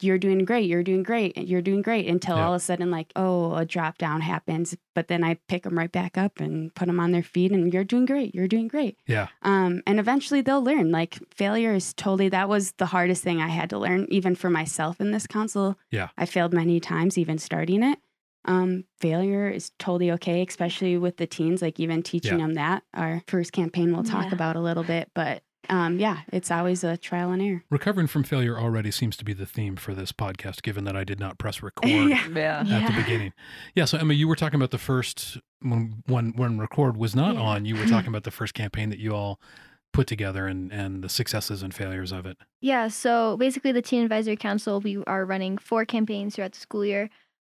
you're 0.00 0.18
doing 0.18 0.44
great. 0.44 0.68
You're 0.68 0.82
doing 0.82 1.02
great. 1.02 1.38
You're 1.38 1.62
doing 1.62 1.80
great 1.80 2.06
until 2.06 2.36
Yeah. 2.36 2.44
all 2.46 2.52
of 2.52 2.58
a 2.60 2.60
sudden, 2.60 2.90
like, 2.90 3.10
oh, 3.16 3.54
a 3.54 3.64
drop 3.64 3.96
down 3.96 4.20
happens. 4.20 4.76
But 4.94 5.08
then 5.08 5.24
I 5.24 5.38
pick 5.48 5.62
them 5.62 5.78
right 5.78 5.90
back 5.90 6.18
up 6.18 6.38
and 6.38 6.74
put 6.74 6.86
them 6.86 7.00
on 7.00 7.12
their 7.12 7.22
feet 7.22 7.50
and 7.50 7.72
you're 7.72 7.82
doing 7.82 8.04
great. 8.04 8.34
You're 8.34 8.46
doing 8.46 8.68
great. 8.68 8.98
yeah. 9.06 9.28
Um, 9.40 9.80
and 9.86 9.98
eventually 9.98 10.42
they'll 10.42 10.62
learn. 10.62 10.90
Like 10.90 11.18
failure 11.34 11.72
is 11.74 11.94
totally 11.94 12.28
that 12.28 12.46
was 12.48 12.72
the 12.72 12.86
hardest 12.86 13.22
thing 13.22 13.40
I 13.40 13.48
had 13.48 13.70
to 13.70 13.78
learn, 13.78 14.06
even 14.10 14.34
for 14.34 14.50
myself 14.50 15.00
in 15.00 15.12
this 15.12 15.26
council. 15.26 15.78
Yeah. 15.90 16.08
I 16.18 16.26
failed 16.26 16.52
many 16.52 16.78
times, 16.78 17.16
even 17.16 17.38
starting 17.38 17.82
it. 17.82 17.98
Um, 18.46 18.84
failure 19.00 19.48
is 19.50 19.70
totally 19.78 20.10
okay, 20.12 20.44
especially 20.48 20.96
with 20.96 21.16
the 21.18 21.26
teens. 21.26 21.60
Like 21.62 21.78
even 21.80 22.02
teaching 22.02 22.38
Yeah. 22.38 22.46
them 22.46 22.54
that. 22.54 22.82
Our 22.94 23.22
first 23.28 23.52
campaign 23.52 23.92
we'll 23.92 24.04
talk 24.04 24.26
Yeah. 24.26 24.34
about 24.34 24.56
a 24.56 24.60
little 24.60 24.84
bit, 24.84 25.10
but 25.14 25.42
um, 25.68 25.98
yeah, 25.98 26.18
it's 26.32 26.52
always 26.52 26.84
a 26.84 26.96
trial 26.96 27.32
and 27.32 27.42
error. 27.42 27.64
Recovering 27.70 28.06
from 28.06 28.22
failure 28.22 28.56
already 28.56 28.92
seems 28.92 29.16
to 29.16 29.24
be 29.24 29.32
the 29.32 29.46
theme 29.46 29.74
for 29.74 29.94
this 29.94 30.12
podcast, 30.12 30.62
given 30.62 30.84
that 30.84 30.96
I 30.96 31.02
did 31.02 31.18
not 31.18 31.38
press 31.38 31.60
record 31.62 31.88
yeah. 31.88 32.28
Yeah. 32.32 32.60
at 32.60 32.66
Yeah. 32.68 32.90
the 32.90 33.02
beginning. 33.02 33.32
Yeah. 33.74 33.84
So 33.86 33.98
Emma, 33.98 34.14
you 34.14 34.28
were 34.28 34.36
talking 34.36 34.60
about 34.60 34.70
the 34.70 34.78
first 34.78 35.38
when 35.60 36.04
when 36.06 36.34
when 36.36 36.58
record 36.58 36.96
was 36.96 37.16
not 37.16 37.34
Yeah. 37.34 37.40
on. 37.40 37.64
You 37.64 37.74
were 37.74 37.86
talking 37.86 38.08
about 38.08 38.22
the 38.22 38.30
first 38.30 38.54
campaign 38.54 38.90
that 38.90 39.00
you 39.00 39.12
all 39.12 39.40
put 39.92 40.06
together 40.06 40.46
and 40.46 40.70
and 40.72 41.02
the 41.02 41.08
successes 41.08 41.62
and 41.64 41.74
failures 41.74 42.12
of 42.12 42.26
it. 42.26 42.36
Yeah, 42.60 42.86
so 42.88 43.36
basically, 43.36 43.72
the 43.72 43.82
Teen 43.82 44.02
Advisory 44.04 44.36
Council, 44.36 44.80
we 44.80 45.02
are 45.06 45.24
running 45.24 45.58
four 45.58 45.84
campaigns 45.84 46.36
throughout 46.36 46.52
the 46.52 46.60
school 46.60 46.84
year. 46.84 47.10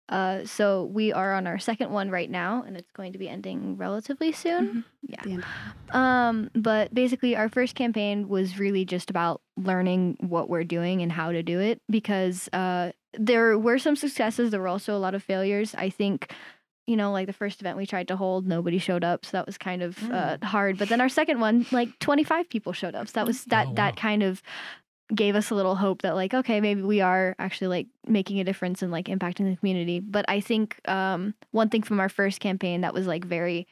Uh, 0.08 0.44
so 0.44 0.84
we 0.84 1.12
are 1.12 1.34
on 1.34 1.46
our 1.46 1.58
second 1.58 1.90
one 1.90 2.10
right 2.10 2.30
now, 2.30 2.62
and 2.66 2.76
it's 2.76 2.90
going 2.92 3.12
to 3.12 3.18
be 3.18 3.28
ending 3.28 3.76
relatively 3.76 4.32
soon. 4.32 4.84
Mhm. 5.08 5.24
Yeah. 5.26 5.40
Um, 5.92 6.50
but 6.54 6.92
basically, 6.94 7.34
our 7.36 7.48
first 7.48 7.74
campaign 7.74 8.28
was 8.28 8.58
really 8.58 8.84
just 8.84 9.08
about 9.10 9.40
learning 9.56 10.16
what 10.20 10.48
we're 10.50 10.64
doing 10.64 11.00
and 11.02 11.10
how 11.10 11.32
to 11.32 11.42
do 11.42 11.58
it 11.60 11.80
because 11.88 12.48
uh, 12.52 12.92
there 13.18 13.58
were 13.58 13.78
some 13.78 13.96
successes. 13.96 14.50
There 14.50 14.60
were 14.60 14.68
also 14.68 14.94
a 14.94 14.98
lot 14.98 15.14
of 15.14 15.22
failures. 15.22 15.74
I 15.76 15.88
think, 15.88 16.32
you 16.86 16.96
know, 16.96 17.10
like 17.12 17.26
the 17.26 17.32
first 17.32 17.60
event 17.60 17.78
we 17.78 17.86
tried 17.86 18.08
to 18.08 18.16
hold, 18.16 18.46
nobody 18.46 18.78
showed 18.78 19.04
up, 19.04 19.24
so 19.24 19.30
that 19.38 19.46
was 19.46 19.56
kind 19.56 19.82
of 19.82 20.10
uh, 20.10 20.36
hard. 20.42 20.76
But 20.76 20.90
then 20.90 21.00
our 21.00 21.08
second 21.08 21.40
one, 21.40 21.64
like 21.72 21.98
25 22.00 22.50
people 22.50 22.72
showed 22.74 22.94
up. 22.94 23.08
So 23.08 23.12
that 23.14 23.26
was 23.26 23.44
that 23.46 23.66
Oh, 23.66 23.68
wow. 23.70 23.74
that 23.76 23.96
kind 23.96 24.22
of 24.22 24.42
gave 25.14 25.36
us 25.36 25.50
a 25.50 25.54
little 25.54 25.74
hope 25.74 26.02
that 26.02 26.14
like 26.14 26.32
okay 26.32 26.60
maybe 26.60 26.80
we 26.82 27.00
are 27.00 27.34
actually 27.38 27.68
like 27.68 27.86
making 28.06 28.40
a 28.40 28.44
difference 28.44 28.80
and 28.82 28.90
like 28.90 29.06
impacting 29.06 29.50
the 29.50 29.56
community 29.56 30.00
but 30.00 30.24
i 30.28 30.40
think 30.40 30.80
um 30.88 31.34
one 31.50 31.68
thing 31.68 31.82
from 31.82 32.00
our 32.00 32.08
first 32.08 32.40
campaign 32.40 32.80
that 32.80 32.94
was 32.94 33.06
like 33.06 33.24
very 33.24 33.66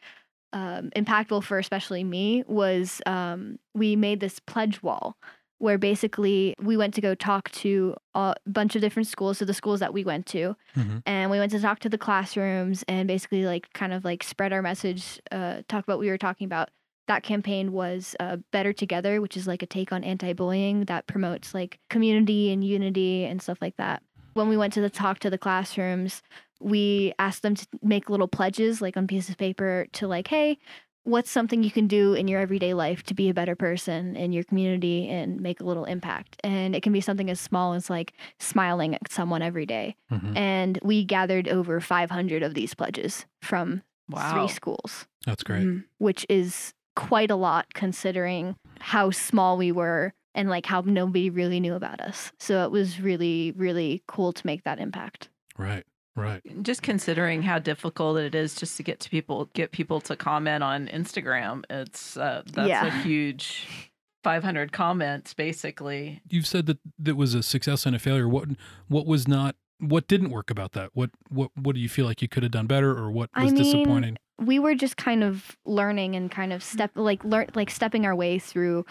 um, 0.52 0.90
impactful 0.94 1.42
for 1.44 1.58
especially 1.58 2.04
me 2.04 2.44
was 2.46 3.00
um, 3.06 3.58
we 3.74 3.96
made 3.96 4.20
this 4.20 4.38
pledge 4.40 4.82
wall 4.82 5.16
where 5.56 5.78
basically 5.78 6.54
we 6.60 6.76
went 6.76 6.92
to 6.92 7.00
go 7.00 7.14
talk 7.14 7.50
to 7.52 7.94
a 8.14 8.34
bunch 8.46 8.74
of 8.76 8.82
different 8.82 9.06
schools 9.06 9.38
so 9.38 9.46
the 9.46 9.54
schools 9.54 9.80
that 9.80 9.94
we 9.94 10.04
went 10.04 10.26
to 10.26 10.54
Mhm. 10.76 11.02
and 11.06 11.30
we 11.30 11.38
went 11.38 11.52
to 11.52 11.60
talk 11.60 11.78
to 11.78 11.88
the 11.88 11.96
classrooms 11.96 12.84
and 12.86 13.08
basically 13.08 13.46
like 13.46 13.72
kind 13.72 13.94
of 13.94 14.04
like 14.04 14.22
spread 14.22 14.52
our 14.52 14.60
message 14.60 15.20
uh, 15.30 15.62
talk 15.68 15.84
about 15.84 15.94
what 15.94 16.00
we 16.00 16.10
were 16.10 16.18
talking 16.18 16.44
about 16.44 16.68
that 17.08 17.22
campaign 17.22 17.72
was 17.72 18.14
uh, 18.20 18.36
better 18.52 18.72
together 18.72 19.20
which 19.20 19.36
is 19.36 19.46
like 19.46 19.62
a 19.62 19.66
take 19.66 19.92
on 19.92 20.04
anti-bullying 20.04 20.84
that 20.86 21.06
promotes 21.06 21.54
like 21.54 21.78
community 21.90 22.52
and 22.52 22.64
unity 22.64 23.24
and 23.24 23.42
stuff 23.42 23.58
like 23.60 23.76
that 23.76 24.02
when 24.34 24.48
we 24.48 24.56
went 24.56 24.72
to 24.72 24.80
the 24.80 24.90
talk 24.90 25.18
to 25.18 25.30
the 25.30 25.38
classrooms 25.38 26.22
we 26.60 27.12
asked 27.18 27.42
them 27.42 27.54
to 27.54 27.66
make 27.82 28.08
little 28.08 28.28
pledges 28.28 28.80
like 28.80 28.96
on 28.96 29.06
pieces 29.06 29.30
of 29.30 29.36
paper 29.38 29.86
to 29.92 30.06
like 30.06 30.28
hey 30.28 30.58
what's 31.04 31.32
something 31.32 31.64
you 31.64 31.70
can 31.72 31.88
do 31.88 32.14
in 32.14 32.28
your 32.28 32.38
everyday 32.40 32.72
life 32.74 33.02
to 33.02 33.12
be 33.12 33.28
a 33.28 33.34
better 33.34 33.56
person 33.56 34.14
in 34.14 34.32
your 34.32 34.44
community 34.44 35.08
and 35.08 35.40
make 35.40 35.58
a 35.60 35.64
little 35.64 35.84
impact 35.84 36.36
and 36.44 36.76
it 36.76 36.82
can 36.84 36.92
be 36.92 37.00
something 37.00 37.28
as 37.28 37.40
small 37.40 37.72
as 37.74 37.90
like 37.90 38.12
smiling 38.38 38.94
at 38.94 39.10
someone 39.10 39.42
every 39.42 39.66
day 39.66 39.96
Mhm. 40.12 40.36
and 40.36 40.78
we 40.84 41.04
gathered 41.04 41.48
over 41.48 41.80
500 41.80 42.44
of 42.44 42.54
these 42.54 42.74
pledges 42.74 43.26
from 43.40 43.82
Wow. 44.08 44.32
three 44.32 44.48
schools 44.54 45.06
That's 45.26 45.42
great. 45.42 45.66
Mhm. 45.66 45.84
which 45.98 46.24
is 46.28 46.72
quite 46.96 47.30
a 47.30 47.36
lot 47.36 47.72
considering 47.74 48.54
how 48.80 49.10
small 49.10 49.56
we 49.56 49.72
were 49.72 50.12
and 50.34 50.48
like 50.48 50.66
how 50.66 50.80
nobody 50.82 51.30
really 51.30 51.60
knew 51.60 51.74
about 51.74 52.00
us 52.00 52.32
so 52.38 52.64
it 52.64 52.70
was 52.70 53.00
really 53.00 53.52
really 53.56 54.02
cool 54.08 54.32
to 54.32 54.46
make 54.46 54.64
that 54.64 54.78
impact 54.78 55.28
Right. 55.58 55.84
Right. 56.16 56.42
Just 56.62 56.82
considering 56.82 57.42
how 57.42 57.58
difficult 57.58 58.18
it 58.18 58.34
is 58.34 58.54
just 58.54 58.76
to 58.76 58.82
get 58.82 59.00
to 59.00 59.08
people, 59.10 59.50
get 59.54 59.70
people 59.72 59.98
to 60.02 60.14
comment 60.16 60.62
on 60.62 60.88
Instagram. 60.88 61.62
It's 61.70 62.16
uh, 62.18 62.42
that's 62.52 62.68
Yeah. 62.68 62.86
a 62.86 62.90
huge 63.02 63.66
500 64.24 64.72
comments, 64.72 65.32
basically. 65.34 66.20
You've 66.28 66.46
said 66.46 66.66
that 66.66 66.78
that 66.98 67.16
was 67.16 67.34
a 67.34 67.42
success 67.42 67.86
and 67.86 67.96
a 67.96 67.98
failure. 67.98 68.28
What 68.28 68.48
what 68.88 69.06
was 69.06 69.26
not 69.26 69.56
what 69.82 70.06
didn't 70.08 70.30
work 70.30 70.50
about 70.50 70.72
that? 70.72 70.90
What 70.94 71.10
what 71.28 71.50
what 71.54 71.74
do 71.74 71.80
you 71.80 71.88
feel 71.88 72.06
like 72.06 72.22
you 72.22 72.28
could 72.28 72.42
have 72.42 72.52
done 72.52 72.66
better 72.66 72.96
or 72.96 73.10
what 73.10 73.30
I 73.34 73.44
was 73.44 73.52
mean, 73.52 73.64
disappointing? 73.64 74.16
we 74.38 74.58
were 74.58 74.74
just 74.74 74.96
kind 74.96 75.22
of 75.22 75.56
learning 75.64 76.16
and 76.16 76.30
kind 76.30 76.52
of 76.52 76.62
step 76.62 76.90
like 76.94 77.24
learn 77.24 77.48
like 77.54 77.70
stepping 77.70 78.06
our 78.06 78.14
way 78.14 78.38
through 78.38 78.84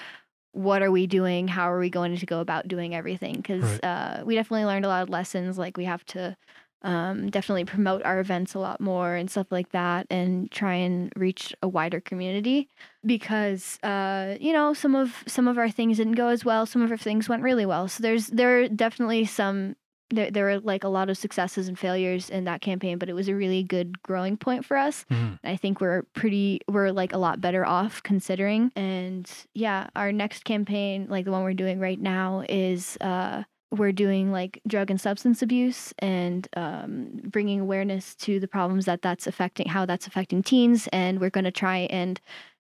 what 0.54 0.82
are 0.82 0.92
we 0.92 1.08
doing 1.08 1.48
how 1.48 1.72
are 1.72 1.80
we 1.80 1.90
going 1.90 2.16
to 2.16 2.26
go 2.26 2.40
about 2.42 2.68
doing 2.68 2.94
everything 2.94 3.36
because 3.38 3.64
Right. 3.64 3.84
uh, 3.84 4.24
we 4.26 4.36
definitely 4.36 4.66
learned 4.66 4.86
a 4.86 4.88
lot 4.90 5.04
of 5.04 5.10
lessons 5.10 5.58
like 5.58 5.78
we 5.78 5.86
have 5.86 6.04
to 6.06 6.36
um, 6.84 7.30
definitely 7.30 7.64
promote 7.66 8.04
our 8.04 8.20
events 8.20 8.54
a 8.54 8.60
lot 8.60 8.82
more 8.82 9.16
and 9.16 9.30
stuff 9.30 9.48
like 9.52 9.70
that 9.72 10.08
and 10.10 10.50
try 10.52 10.74
and 10.74 11.14
reach 11.16 11.54
a 11.62 11.68
wider 11.68 12.02
community 12.02 12.70
because 13.06 13.80
uh, 13.84 14.36
you 14.40 14.52
know 14.52 14.74
some 14.74 14.96
of 14.96 15.24
some 15.28 15.48
of 15.48 15.58
our 15.58 15.70
things 15.70 15.98
didn't 15.98 16.14
go 16.14 16.28
as 16.28 16.44
well 16.44 16.66
some 16.66 16.82
of 16.82 16.92
our 16.92 16.98
things 16.98 17.30
went 17.30 17.44
really 17.44 17.66
well 17.66 17.88
so 17.88 18.02
there's 18.02 18.28
there 18.28 18.62
are 18.62 18.68
definitely 18.68 19.26
some 19.26 19.76
there, 20.12 20.30
there 20.32 20.46
were 20.46 20.60
like 20.60 20.84
a 20.84 20.89
lot 20.89 21.10
of 21.10 21.18
successes 21.18 21.68
and 21.68 21.77
failures 21.80 22.30
in 22.30 22.44
that 22.44 22.62
campaign 22.62 22.98
but 22.98 23.10
it 23.10 23.13
was 23.13 23.27
a 23.27 23.36
really 23.36 23.63
good 23.63 24.01
growing 24.03 24.38
point 24.38 24.65
for 24.65 24.77
us 24.77 25.06
Mhm. 25.10 25.39
I 25.44 25.56
think 25.58 25.82
we're 25.82 26.03
pretty, 26.13 26.62
we're 26.68 26.91
like 26.91 27.13
a 27.13 27.18
lot 27.18 27.41
better 27.41 27.65
off 27.65 28.03
considering. 28.03 28.72
And 28.75 29.30
yeah, 29.53 29.88
our 29.96 30.12
next 30.12 30.44
campaign, 30.46 31.08
like 31.10 31.25
the 31.25 31.32
one 31.32 31.44
we're 31.44 31.53
doing 31.53 31.80
right 31.80 32.00
now, 32.00 32.44
is 32.48 32.98
uh, 33.01 33.44
we're 33.72 33.91
doing 33.91 34.32
like 34.32 34.62
drug 34.68 34.91
and 34.91 35.00
substance 35.01 35.41
abuse 35.41 35.94
and 36.00 36.48
um, 36.56 37.20
bringing 37.24 37.60
awareness 37.60 38.15
to 38.15 38.39
the 38.39 38.48
problems 38.48 38.86
that 38.86 39.01
that's 39.01 39.27
affecting, 39.27 39.68
how 39.68 39.86
that's 39.86 40.08
affecting 40.08 40.44
teens. 40.44 40.88
And 40.91 41.20
we're 41.20 41.30
going 41.30 41.46
to 41.46 41.51
try 41.51 41.80
and 41.89 42.20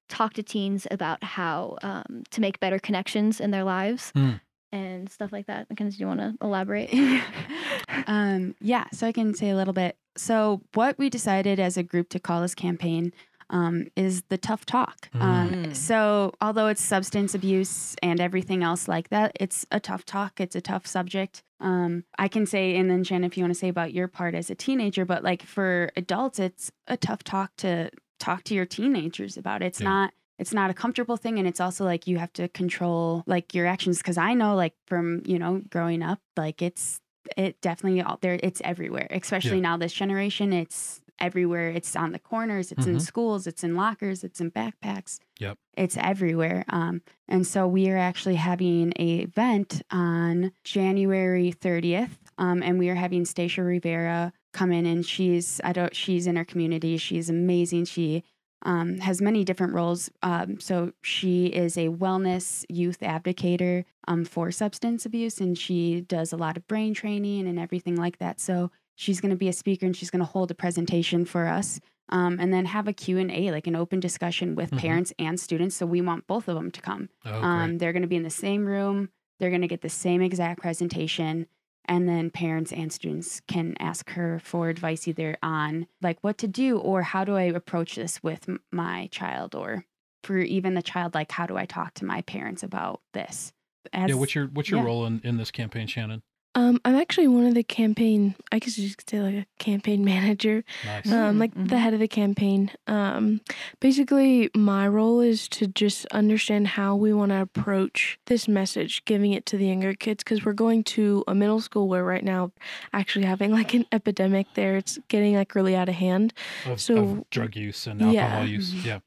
talk 0.09 0.33
to 0.33 0.43
teens 0.43 0.87
about 0.91 1.23
how 1.23 1.77
um, 1.83 2.23
to 2.31 2.41
make 2.41 2.59
better 2.59 2.79
connections 2.79 3.39
in 3.39 3.51
their 3.51 3.63
lives. 3.63 4.11
Hmm. 4.15 4.31
And 4.73 5.09
stuff 5.09 5.31
like 5.33 5.47
that. 5.47 5.67
McKenzie, 5.69 5.97
do 5.97 6.01
you 6.01 6.07
want 6.07 6.19
to 6.21 6.33
elaborate? 6.41 6.93
um, 8.07 8.55
yeah, 8.61 8.85
so 8.93 9.07
I 9.07 9.11
can 9.11 9.33
say 9.33 9.49
a 9.49 9.55
little 9.55 9.73
bit. 9.73 9.97
So, 10.15 10.61
what 10.73 10.97
we 10.97 11.09
decided 11.09 11.59
as 11.59 11.77
a 11.77 11.83
group 11.83 12.09
to 12.09 12.19
call 12.19 12.41
this 12.41 12.55
campaign 12.55 13.13
um, 13.49 13.87
is 13.97 14.23
the 14.29 14.37
tough 14.37 14.65
talk. 14.65 15.09
Um, 15.19 15.51
Mm. 15.51 15.75
so, 15.75 16.33
although 16.41 16.67
it's 16.67 16.81
substance 16.81 17.35
abuse 17.35 17.95
and 18.01 18.19
everything 18.21 18.63
else 18.63 18.87
like 18.87 19.09
that, 19.09 19.33
it's 19.39 19.65
a 19.71 19.79
tough 19.79 20.05
talk. 20.05 20.39
It's 20.39 20.55
a 20.55 20.61
tough 20.61 20.87
subject. 20.87 21.43
Um, 21.59 22.05
I 22.17 22.27
can 22.29 22.45
say, 22.45 22.75
and 22.77 22.89
then 22.89 23.03
Shannon, 23.03 23.25
if 23.25 23.37
you 23.37 23.43
want 23.43 23.53
to 23.53 23.59
say 23.59 23.67
about 23.67 23.93
your 23.93 24.07
part 24.07 24.35
as 24.35 24.49
a 24.49 24.55
teenager, 24.55 25.03
but 25.05 25.23
like 25.23 25.43
for 25.43 25.91
adults, 25.97 26.39
it's 26.39 26.71
a 26.87 26.95
tough 26.97 27.23
talk 27.23 27.51
to 27.57 27.89
talk 28.19 28.43
to 28.45 28.53
your 28.55 28.65
teenagers 28.65 29.35
about. 29.37 29.61
It's 29.61 29.81
Yeah. 29.81 29.89
not 29.89 30.13
it's 30.41 30.53
not 30.53 30.69
a 30.69 30.73
comfortable 30.73 31.17
thing 31.17 31.37
and 31.39 31.47
it's 31.47 31.61
also 31.65 31.85
like 31.85 32.07
you 32.07 32.17
have 32.17 32.33
to 32.33 32.47
control 32.49 33.23
like 33.27 33.53
your 33.53 33.67
actions 33.67 33.97
because 33.99 34.17
i 34.17 34.33
know 34.33 34.55
like 34.55 34.73
from 34.87 35.21
you 35.25 35.37
know 35.39 35.61
growing 35.69 36.01
up 36.03 36.19
like 36.35 36.61
it's 36.61 36.99
it 37.37 37.61
definitely 37.61 38.01
out 38.01 38.21
there 38.21 38.37
it's 38.47 38.61
everywhere 38.65 39.07
especially 39.11 39.57
Yeah. 39.61 39.69
now 39.69 39.77
this 39.77 39.93
generation 39.93 40.51
it's 40.51 41.01
everywhere 41.19 41.69
it's 41.69 41.95
on 41.95 42.11
the 42.13 42.19
corners 42.19 42.71
it's 42.71 42.87
in 42.87 42.95
Mhm. 42.95 43.01
schools 43.01 43.45
it's 43.45 43.63
in 43.63 43.75
lockers 43.75 44.23
it's 44.23 44.41
in 44.41 44.49
backpacks 44.49 45.19
Yep. 45.39 45.55
it's 45.77 45.95
everywhere 45.97 46.65
um 46.69 47.03
and 47.27 47.45
so 47.45 47.67
we 47.67 47.89
are 47.91 47.97
actually 48.09 48.35
having 48.35 48.91
a 48.97 49.19
event 49.19 49.83
on 49.91 50.51
january 50.63 51.51
30th 51.53 52.17
um 52.39 52.63
and 52.63 52.79
we 52.79 52.89
are 52.89 52.95
having 53.05 53.23
Stasia 53.23 53.63
Rivera 53.65 54.33
come 54.51 54.71
in 54.71 54.85
and 54.87 55.05
she's 55.05 55.61
i 55.63 55.71
don't 55.71 55.95
she's 55.95 56.25
in 56.25 56.35
our 56.37 56.45
community 56.45 56.97
she's 56.97 57.29
amazing 57.29 57.85
she 57.85 58.23
um, 58.63 58.97
has 58.99 59.21
many 59.21 59.43
different 59.43 59.73
roles. 59.73 60.09
Um, 60.21 60.59
so 60.59 60.93
she 61.01 61.47
is 61.47 61.77
a 61.77 61.89
wellness 61.89 62.65
youth 62.69 62.99
advocator 63.01 63.85
um, 64.07 64.25
for 64.25 64.51
substance 64.51 65.05
abuse, 65.05 65.39
and 65.39 65.57
she 65.57 66.01
does 66.01 66.31
a 66.33 66.37
lot 66.37 66.57
of 66.57 66.67
brain 66.67 66.93
training 66.93 67.47
and 67.47 67.57
everything 67.59 67.95
like 67.95 68.17
that. 68.19 68.39
So 68.39 68.71
she's 68.95 69.19
going 69.21 69.31
to 69.31 69.35
be 69.35 69.47
a 69.47 69.53
speaker, 69.53 69.85
and 69.85 69.95
she's 69.95 70.09
going 70.09 70.19
to 70.25 70.31
hold 70.31 70.51
a 70.51 70.55
presentation 70.55 71.25
for 71.25 71.47
us, 71.47 71.79
um, 72.09 72.39
and 72.39 72.53
then 72.53 72.65
have 72.65 72.87
a 72.87 72.93
Q 72.93 73.17
and 73.17 73.31
A, 73.31 73.51
like 73.51 73.67
an 73.67 73.75
open 73.75 73.99
discussion 73.99 74.55
with 74.55 74.71
Mhm. 74.71 74.79
parents 74.79 75.13
and 75.17 75.39
students. 75.39 75.75
So 75.75 75.85
we 75.85 76.01
want 76.01 76.27
both 76.27 76.47
of 76.47 76.55
them 76.55 76.71
to 76.71 76.81
come. 76.81 77.09
Oh. 77.25 77.41
Um, 77.41 77.77
they're 77.77 77.93
going 77.93 78.01
to 78.03 78.07
be 78.07 78.15
in 78.17 78.23
the 78.23 78.29
same 78.29 78.65
room. 78.65 79.09
They're 79.39 79.49
going 79.49 79.61
to 79.61 79.67
get 79.67 79.81
the 79.81 79.89
same 79.89 80.21
exact 80.21 80.61
presentation. 80.61 81.47
And 81.91 82.07
then 82.07 82.29
parents 82.29 82.71
and 82.71 82.91
students 82.91 83.41
can 83.49 83.75
ask 83.77 84.11
her 84.11 84.39
for 84.39 84.69
advice 84.69 85.09
either 85.09 85.35
on 85.43 85.87
like 86.01 86.19
what 86.21 86.37
to 86.37 86.47
do 86.47 86.77
or 86.77 87.01
how 87.01 87.25
do 87.25 87.35
I 87.35 87.41
approach 87.41 87.95
this 87.95 88.23
with 88.23 88.47
my 88.71 89.09
child 89.11 89.55
or 89.55 89.83
for 90.23 90.37
even 90.37 90.73
the 90.73 90.81
child, 90.81 91.13
like 91.13 91.33
how 91.33 91.45
do 91.47 91.57
I 91.57 91.65
talk 91.65 91.93
to 91.95 92.05
my 92.05 92.21
parents 92.21 92.63
about 92.63 93.01
this? 93.13 93.51
As, 93.91 94.07
yeah, 94.07 94.15
what's 94.15 94.33
your 94.33 94.47
what's 94.47 94.69
your 94.69 94.79
yeah. 94.79 94.85
role 94.85 95.05
in, 95.05 95.19
in 95.25 95.35
this 95.35 95.51
campaign, 95.51 95.85
Shannon? 95.85 96.21
Um, 96.53 96.81
I'm 96.83 96.95
actually 96.95 97.29
one 97.29 97.45
of 97.45 97.53
the 97.53 97.63
campaign. 97.63 98.35
I 98.51 98.59
guess 98.59 98.77
you 98.77 98.93
could 98.93 99.09
say 99.09 99.21
like 99.21 99.35
a 99.35 99.45
campaign 99.57 100.03
manager. 100.13 100.65
Nice. 100.85 101.09
Um, 101.09 101.39
like 101.39 101.53
the 101.53 101.59
Mhm. 101.75 101.79
head 101.79 101.93
of 101.93 102.01
the 102.01 102.09
campaign. 102.09 102.71
Um, 102.87 103.39
basically, 103.79 104.49
my 104.53 104.85
role 104.87 105.21
is 105.21 105.47
to 105.49 105.67
just 105.67 106.05
understand 106.07 106.67
how 106.69 106.95
we 106.97 107.13
want 107.13 107.31
to 107.31 107.41
approach 107.41 108.19
this 108.25 108.49
message, 108.49 109.05
giving 109.05 109.31
it 109.31 109.45
to 109.45 109.57
the 109.57 109.67
younger 109.67 109.93
kids, 109.93 110.23
because 110.25 110.43
we're 110.43 110.51
going 110.51 110.83
to 110.85 111.23
a 111.25 111.33
middle 111.33 111.61
school 111.61 111.87
where 111.87 112.03
right 112.03 112.23
now, 112.23 112.51
actually 112.91 113.23
having 113.25 113.51
like 113.51 113.73
an 113.73 113.85
epidemic 113.93 114.47
there. 114.55 114.75
It's 114.75 114.99
getting 115.07 115.35
like 115.35 115.55
really 115.55 115.75
out 115.75 115.87
of 115.87 115.95
hand. 115.95 116.33
Of, 116.65 116.81
so- 116.81 116.97
of 116.97 117.29
drug 117.29 117.55
use 117.55 117.87
and 117.87 118.01
alcohol 118.01 118.13
Yeah. 118.13 118.43
use. 118.43 118.73
Mhm. 118.73 118.85
Yeah. 118.85 118.99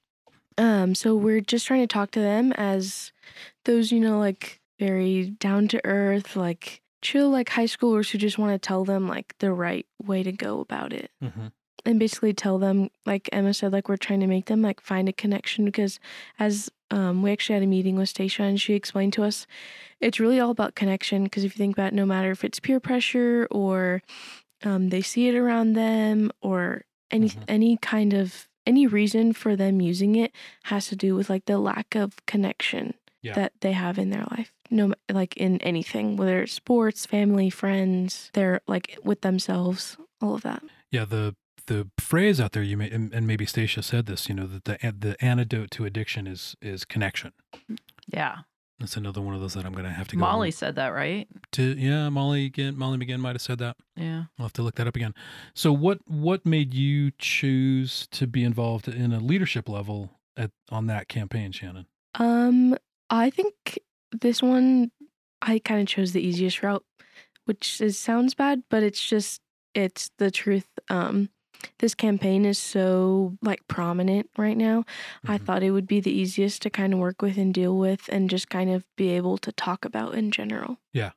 Um, 0.56 0.94
so 0.94 1.14
we're 1.14 1.40
just 1.42 1.66
trying 1.66 1.80
to 1.80 1.86
talk 1.92 2.10
to 2.12 2.20
them 2.20 2.52
as 2.52 3.12
those, 3.66 3.92
you 3.92 4.00
know, 4.00 4.18
like 4.18 4.60
very 4.78 5.30
down 5.40 5.68
to 5.68 5.80
earth, 5.84 6.36
like 6.36 6.80
chill, 7.04 7.30
like 7.30 7.50
high 7.50 7.66
schoolers 7.66 8.10
who 8.10 8.18
just 8.18 8.38
want 8.38 8.52
to 8.52 8.58
tell 8.68 8.84
them 8.84 9.06
like 9.06 9.34
the 9.38 9.52
right 9.52 9.86
way 10.02 10.22
to 10.24 10.32
go 10.32 10.58
about 10.60 10.92
it. 10.92 11.10
hmm 11.22 11.48
And 11.86 11.98
basically 12.00 12.32
tell 12.32 12.58
them, 12.58 12.88
like 13.04 13.28
Emma 13.30 13.52
said, 13.52 13.72
like 13.72 13.88
we're 13.88 13.98
trying 14.08 14.20
to 14.20 14.26
make 14.26 14.46
them 14.46 14.62
like 14.62 14.80
find 14.80 15.06
a 15.08 15.12
connection 15.12 15.64
because 15.66 16.00
as 16.38 16.70
um, 16.90 17.22
we 17.22 17.30
actually 17.30 17.54
had 17.54 17.62
a 17.62 17.66
meeting 17.76 17.96
with 17.96 18.12
Stasia 18.12 18.40
and 18.48 18.58
she 18.60 18.72
explained 18.74 19.12
to 19.14 19.22
us, 19.22 19.46
it's 20.00 20.18
really 20.18 20.40
all 20.40 20.50
about 20.50 20.74
connection. 20.74 21.24
Because 21.24 21.44
if 21.44 21.54
you 21.54 21.58
think 21.58 21.76
about 21.76 21.92
it, 21.92 21.96
no 21.96 22.06
matter 22.06 22.30
if 22.30 22.42
it's 22.44 22.58
peer 22.60 22.80
pressure 22.80 23.46
or 23.50 24.02
um, 24.64 24.88
they 24.88 25.02
see 25.02 25.28
it 25.28 25.34
around 25.34 25.74
them 25.74 26.30
or 26.40 26.84
any 27.10 27.28
Mhm. 27.28 27.44
any 27.48 27.76
kind 27.76 28.12
of 28.14 28.48
any 28.66 28.86
reason 28.86 29.32
for 29.34 29.56
them 29.56 29.80
using 29.82 30.16
it 30.16 30.32
has 30.64 30.86
to 30.88 30.96
do 30.96 31.14
with 31.14 31.28
like 31.28 31.44
the 31.44 31.58
lack 31.58 31.94
of 31.94 32.08
connection 32.24 32.94
Yeah. 33.24 33.32
that 33.34 33.52
they 33.60 33.72
have 33.72 33.98
in 33.98 34.10
their 34.10 34.26
life. 34.30 34.52
No, 34.70 34.92
like 35.10 35.36
in 35.36 35.58
anything, 35.62 36.16
whether 36.16 36.42
it's 36.42 36.52
sports, 36.52 37.06
family, 37.06 37.48
friends, 37.48 38.30
they're 38.34 38.60
like 38.68 38.98
with 39.02 39.22
themselves, 39.22 39.96
all 40.20 40.34
of 40.34 40.42
that. 40.42 40.62
Yeah, 40.90 41.06
the 41.06 41.34
the 41.66 41.88
phrase 41.98 42.38
out 42.38 42.52
there 42.52 42.62
you 42.62 42.76
may 42.76 42.90
and, 42.90 43.12
and 43.14 43.26
maybe 43.26 43.46
Stasia 43.46 43.82
said 43.82 44.04
this, 44.06 44.28
you 44.28 44.34
know, 44.34 44.46
that 44.46 44.64
the 44.64 44.94
the 44.98 45.16
antidote 45.24 45.70
to 45.72 45.86
addiction 45.86 46.26
is 46.26 46.54
is 46.60 46.84
connection. 46.84 47.32
Yeah. 48.06 48.38
That's 48.80 48.96
another 48.96 49.20
one 49.22 49.34
of 49.34 49.40
those 49.40 49.54
that 49.54 49.64
I'm 49.64 49.72
going 49.72 49.84
to 49.84 49.90
have 49.90 50.08
to 50.08 50.16
go 50.16 50.20
Molly 50.20 50.50
said 50.50 50.74
that, 50.76 50.88
right? 50.88 51.28
to 51.52 51.62
yeah, 51.78 52.08
Molly 52.08 52.44
again, 52.44 52.76
Molly 52.76 52.98
McGinn 52.98 53.20
might 53.20 53.36
have 53.36 53.40
said 53.40 53.58
that. 53.58 53.76
Yeah. 53.96 54.24
I'll 54.38 54.46
have 54.46 54.52
to 54.54 54.62
look 54.62 54.74
that 54.74 54.86
up 54.86 54.96
again. 54.96 55.14
So 55.54 55.72
what 55.72 56.00
what 56.06 56.44
made 56.44 56.74
you 56.74 57.12
choose 57.18 58.06
to 58.08 58.26
be 58.26 58.44
involved 58.44 58.88
in 58.88 59.12
a 59.12 59.20
leadership 59.20 59.68
level 59.68 60.10
at 60.36 60.50
on 60.70 60.86
that 60.88 61.08
campaign, 61.08 61.52
Shannon? 61.52 61.86
Um, 62.16 62.76
I 63.10 63.30
think 63.30 63.78
this 64.12 64.42
one 64.42 64.90
I 65.42 65.58
kind 65.58 65.80
of 65.82 65.88
chose 65.88 66.12
the 66.12 66.22
easiest 66.26 66.62
route, 66.62 66.84
which 67.44 67.80
is 67.80 67.98
sounds 67.98 68.34
bad, 68.34 68.62
but 68.70 68.82
it's 68.82 69.04
just 69.04 69.42
it's 69.74 70.10
the 70.18 70.30
truth. 70.30 70.68
Um, 70.90 71.30
this 71.78 71.94
campaign 71.94 72.44
is 72.44 72.58
so 72.58 73.36
like 73.42 73.66
prominent 73.68 74.30
right 74.38 74.56
now. 74.56 74.84
I 75.26 75.38
Mhm. 75.38 75.44
thought 75.46 75.62
it 75.62 75.70
would 75.72 75.86
be 75.86 76.00
the 76.00 76.12
easiest 76.12 76.62
to 76.62 76.70
kind 76.70 76.92
of 76.92 76.98
work 77.00 77.22
with 77.22 77.38
and 77.38 77.52
deal 77.54 77.76
with, 77.78 78.08
and 78.12 78.30
just 78.30 78.48
kind 78.50 78.70
of 78.70 78.86
be 78.96 79.10
able 79.10 79.38
to 79.38 79.52
talk 79.52 79.84
about 79.84 80.14
in 80.14 80.30
general. 80.30 80.78
Yeah. 80.92 81.12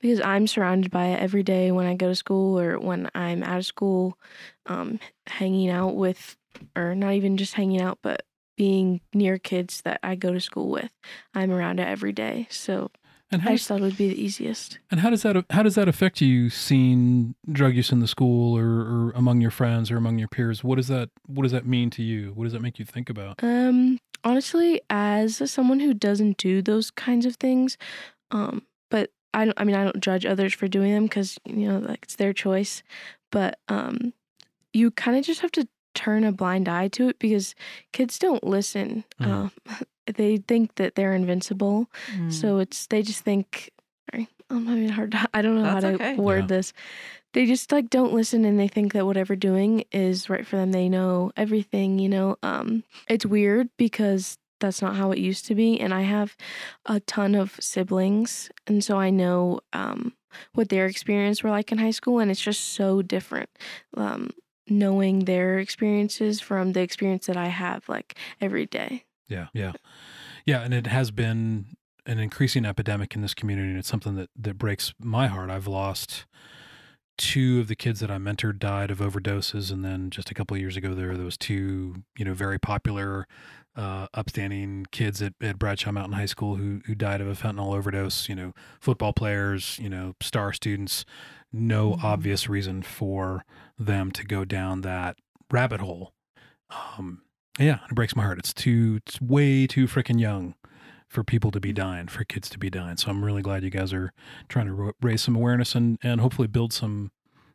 Because 0.00 0.20
I'm 0.20 0.46
surrounded 0.46 0.90
by 0.90 1.06
it 1.06 1.20
every 1.20 1.42
day 1.42 1.70
when 1.72 1.86
I 1.86 1.94
go 1.94 2.08
to 2.08 2.14
school 2.14 2.58
or 2.58 2.78
when 2.78 3.08
I'm 3.14 3.42
out 3.42 3.58
of 3.58 3.66
school, 3.66 4.18
um, 4.66 4.98
hanging 5.26 5.70
out 5.70 5.96
with, 5.96 6.36
or 6.76 6.94
not 6.94 7.14
even 7.14 7.36
just 7.36 7.54
hanging 7.54 7.80
out, 7.80 7.98
but 8.02 8.22
being 8.60 9.00
near 9.14 9.38
kids 9.38 9.80
that 9.86 9.98
I 10.02 10.14
go 10.16 10.34
to 10.34 10.40
school 10.40 10.68
with. 10.68 10.92
I'm 11.34 11.50
around 11.50 11.80
it 11.80 11.88
every 11.88 12.12
day. 12.12 12.46
So 12.50 12.90
And 13.32 13.40
how 13.40 13.52
I 13.52 13.54
just 13.54 13.66
thought 13.68 13.80
it 13.80 13.84
would 13.84 13.96
be 13.96 14.10
the 14.10 14.22
easiest. 14.22 14.78
and 14.90 15.00
how 15.00 15.08
does 15.08 15.22
that 15.22 15.46
how 15.48 15.62
does 15.62 15.76
that 15.76 15.88
affect 15.88 16.20
you 16.20 16.50
seeing 16.50 17.34
drug 17.50 17.74
use 17.74 17.90
in 17.90 18.00
the 18.00 18.06
school 18.06 18.58
or, 18.58 18.66
or 18.66 19.10
among 19.12 19.40
your 19.40 19.50
friends 19.50 19.90
or 19.90 19.96
among 19.96 20.18
your 20.18 20.28
peers? 20.28 20.62
What 20.62 20.76
does 20.76 20.88
that 20.88 21.08
what 21.26 21.44
does 21.44 21.52
that 21.52 21.64
mean 21.66 21.88
to 21.96 22.02
you? 22.02 22.32
What 22.34 22.44
does 22.44 22.52
that 22.52 22.60
make 22.60 22.78
you 22.78 22.84
think 22.84 23.08
about? 23.08 23.42
Um, 23.42 23.98
honestly, 24.24 24.82
as 24.90 25.50
someone 25.50 25.80
who 25.80 25.94
doesn't 25.94 26.36
do 26.36 26.60
those 26.60 26.90
kinds 26.90 27.24
of 27.24 27.36
things, 27.36 27.78
um, 28.30 28.66
but 28.90 29.08
I 29.32 29.46
don't. 29.46 29.58
I 29.58 29.64
mean, 29.64 29.76
I 29.76 29.84
don't 29.84 30.02
judge 30.02 30.26
others 30.26 30.52
for 30.52 30.68
doing 30.68 30.92
them 30.92 31.04
because 31.04 31.38
you 31.46 31.66
know, 31.66 31.78
like 31.78 32.00
it's 32.02 32.16
their 32.16 32.34
choice. 32.34 32.82
But 33.32 33.58
um, 33.68 34.12
you 34.74 34.90
kind 34.90 35.16
of 35.16 35.24
just 35.24 35.40
have 35.40 35.52
to 35.52 35.66
turn 35.94 36.24
a 36.24 36.32
blind 36.32 36.68
eye 36.68 36.88
to 36.88 37.08
it 37.08 37.18
because 37.18 37.54
kids 37.92 38.18
don't 38.18 38.44
listen. 38.44 39.04
Mhm. 39.20 39.26
Um, 39.26 39.52
they 40.06 40.38
think 40.38 40.74
that 40.76 40.94
they're 40.94 41.14
invincible, 41.14 41.90
Mm. 42.16 42.32
so 42.32 42.58
it's 42.58 42.86
they 42.86 43.02
just 43.02 43.22
think. 43.24 43.70
Sorry, 44.10 44.28
I'm 44.50 44.66
having 44.66 44.88
a 44.90 44.92
hard. 44.92 45.12
time. 45.12 45.26
I 45.34 45.42
don't 45.42 45.54
know 45.56 45.62
That's 45.62 45.84
how 45.84 45.90
to 45.90 45.94
okay. 45.94 46.16
word 46.16 46.44
Yeah. 46.50 46.56
this. 46.56 46.72
They 47.32 47.46
just 47.46 47.70
like 47.70 47.90
don't 47.90 48.12
listen, 48.12 48.44
and 48.44 48.58
they 48.58 48.66
think 48.66 48.92
that 48.92 49.06
whatever 49.06 49.36
doing 49.36 49.84
is 49.92 50.28
right 50.28 50.44
for 50.46 50.56
them. 50.56 50.72
They 50.72 50.88
know 50.88 51.30
everything, 51.36 51.98
you 52.00 52.08
know. 52.08 52.36
Um, 52.42 52.82
it's 53.08 53.24
weird 53.24 53.68
because 53.76 54.36
that's 54.58 54.82
not 54.82 54.96
how 54.96 55.12
it 55.12 55.18
used 55.18 55.46
to 55.46 55.54
be, 55.54 55.78
and 55.80 55.94
I 55.94 56.02
have 56.02 56.36
a 56.86 56.98
ton 57.00 57.34
of 57.36 57.56
siblings, 57.60 58.50
and 58.66 58.82
so 58.82 58.98
I 58.98 59.10
know 59.10 59.60
um 59.72 60.12
what 60.54 60.68
their 60.70 60.86
experience 60.86 61.42
were 61.44 61.50
like 61.50 61.70
in 61.70 61.78
high 61.78 61.92
school, 61.92 62.18
and 62.18 62.30
it's 62.32 62.40
just 62.42 62.60
so 62.74 63.00
different. 63.02 63.48
Um, 63.96 64.30
knowing 64.70 65.20
their 65.24 65.58
experiences 65.58 66.40
from 66.40 66.72
the 66.72 66.80
experience 66.80 67.26
that 67.26 67.36
I 67.36 67.48
have 67.48 67.88
like 67.88 68.16
every 68.40 68.66
day. 68.66 69.04
Yeah, 69.28 69.48
yeah, 69.52 69.72
yeah, 70.46 70.62
and 70.62 70.74
it 70.74 70.86
has 70.86 71.10
been 71.10 71.76
an 72.06 72.18
increasing 72.18 72.64
epidemic 72.64 73.14
in 73.14 73.22
this 73.22 73.34
community, 73.34 73.68
and 73.68 73.78
it's 73.78 73.88
something 73.88 74.16
that 74.16 74.30
that 74.36 74.58
breaks 74.58 74.94
my 74.98 75.28
heart. 75.28 75.50
I've 75.50 75.66
lost 75.66 76.26
two 77.18 77.60
of 77.60 77.68
the 77.68 77.76
kids 77.76 78.00
that 78.00 78.10
I 78.10 78.16
mentored 78.16 78.58
died 78.58 78.90
of 78.90 78.98
overdoses, 78.98 79.70
and 79.70 79.84
then 79.84 80.10
just 80.10 80.30
a 80.30 80.34
couple 80.34 80.56
years 80.56 80.76
ago, 80.76 80.94
there 80.94 81.14
there 81.16 81.24
was 81.24 81.36
two, 81.36 82.02
you 82.16 82.24
know, 82.24 82.34
very 82.34 82.58
popular, 82.58 83.26
uh, 83.76 84.08
upstanding 84.14 84.86
kids 84.90 85.22
at, 85.22 85.34
at 85.40 85.58
Bradshaw 85.58 85.92
Mountain 85.92 86.14
High 86.14 86.26
School 86.26 86.56
who 86.56 86.80
who 86.86 86.94
died 86.94 87.20
of 87.20 87.28
a 87.28 87.32
fentanyl 87.34 87.74
overdose. 87.74 88.28
You 88.28 88.34
know, 88.34 88.52
football 88.80 89.12
players, 89.12 89.78
you 89.78 89.88
know, 89.88 90.14
star 90.20 90.52
students. 90.52 91.04
No 91.52 91.92
Mhm. 91.94 92.04
obvious 92.04 92.48
reason 92.48 92.82
for 92.82 93.44
them 93.78 94.10
to 94.12 94.24
go 94.24 94.44
down 94.44 94.82
that 94.82 95.16
rabbit 95.50 95.80
hole. 95.80 96.14
Um, 96.70 97.22
yeah, 97.58 97.80
it 97.90 97.94
breaks 97.94 98.14
my 98.14 98.22
heart. 98.22 98.38
It's 98.38 98.54
too, 98.54 99.00
it's 99.04 99.20
way 99.20 99.66
too 99.66 99.86
freaking 99.86 100.20
young 100.20 100.54
for 101.08 101.24
people 101.24 101.50
to 101.50 101.58
be 101.58 101.72
dying, 101.72 102.06
for 102.06 102.22
kids 102.22 102.48
to 102.50 102.58
be 102.58 102.70
dying. 102.70 102.96
So 102.96 103.10
I'm 103.10 103.24
really 103.24 103.42
glad 103.42 103.64
you 103.64 103.70
guys 103.70 103.92
are 103.92 104.12
trying 104.48 104.66
to 104.66 104.92
raise 105.02 105.22
some 105.22 105.34
awareness 105.34 105.74
and 105.74 105.98
and 106.04 106.20
hopefully 106.20 106.46
build 106.46 106.72
some 106.72 107.10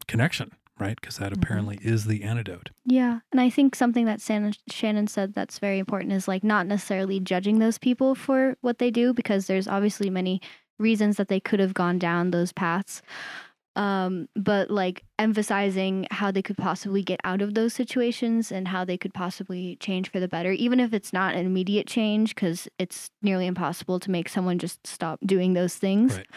connection, 0.08 0.51
right? 0.80 1.00
Because 1.00 1.18
that 1.18 1.32
Mhm. 1.32 1.38
apparently 1.38 1.80
is 1.82 2.06
the 2.06 2.24
antidote. 2.24 2.70
Yeah, 2.86 3.20
and 3.32 3.40
I 3.42 3.50
think 3.50 3.76
something 3.76 4.06
that 4.06 4.22
Shannon, 4.22 4.54
Shannon 4.70 5.08
said 5.08 5.34
that's 5.34 5.60
very 5.60 5.80
important 5.80 6.14
is 6.14 6.28
like 6.28 6.44
not 6.44 6.68
necessarily 6.68 7.20
judging 7.20 7.60
those 7.60 7.78
people 7.78 8.16
for 8.16 8.58
what 8.62 8.80
they 8.80 8.92
do 8.92 9.14
because 9.14 9.48
there's 9.48 9.68
obviously 9.68 10.10
many 10.10 10.42
reasons 10.78 11.18
that 11.18 11.28
they 11.30 11.40
could 11.40 11.60
have 11.60 11.74
gone 11.74 11.98
down 11.98 12.32
those 12.32 12.52
paths. 12.52 13.02
Um, 13.78 14.30
but 14.38 14.72
like 14.72 15.04
emphasizing 15.20 16.08
how 16.10 16.32
they 16.32 16.42
could 16.42 16.56
possibly 16.56 17.04
get 17.04 17.20
out 17.26 17.42
of 17.42 17.56
those 17.56 17.74
situations 17.74 18.50
and 18.50 18.70
how 18.70 18.86
they 18.86 18.98
could 18.98 19.14
possibly 19.14 19.76
change 19.82 20.10
for 20.10 20.22
the 20.22 20.30
better, 20.30 20.52
even 20.54 20.80
if 20.80 20.94
it's 20.94 21.12
not 21.12 21.36
an 21.36 21.46
immediate 21.46 21.86
change, 21.86 22.36
because 22.36 22.70
it's 22.80 23.10
nearly 23.22 23.46
impossible 23.46 24.00
to 24.00 24.12
make 24.12 24.30
someone 24.30 24.60
just 24.60 24.88
stop 24.88 25.20
doing 25.26 25.54
those 25.56 25.76
things. 25.76 26.16
Right. 26.16 26.28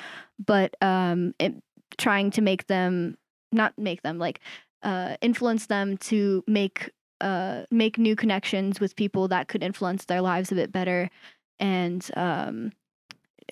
But 0.45 0.75
um, 0.83 1.33
it, 1.39 1.55
trying 1.97 2.33
to 2.33 2.43
make 2.43 2.67
them 2.67 3.17
not 3.53 3.77
make 3.79 4.03
them 4.03 4.19
like 4.19 4.41
uh, 4.83 5.17
influence 5.21 5.67
them 5.67 5.97
to 5.99 6.45
make 6.47 6.91
uh, 7.21 7.65
make 7.71 7.99
new 7.99 8.15
connections 8.15 8.79
with 8.81 8.95
people 8.95 9.27
that 9.29 9.49
could 9.49 9.63
influence 9.63 10.05
their 10.05 10.21
lives 10.21 10.53
a 10.53 10.55
bit 10.55 10.71
better 10.71 11.11
and 11.59 12.09
um, 12.17 12.73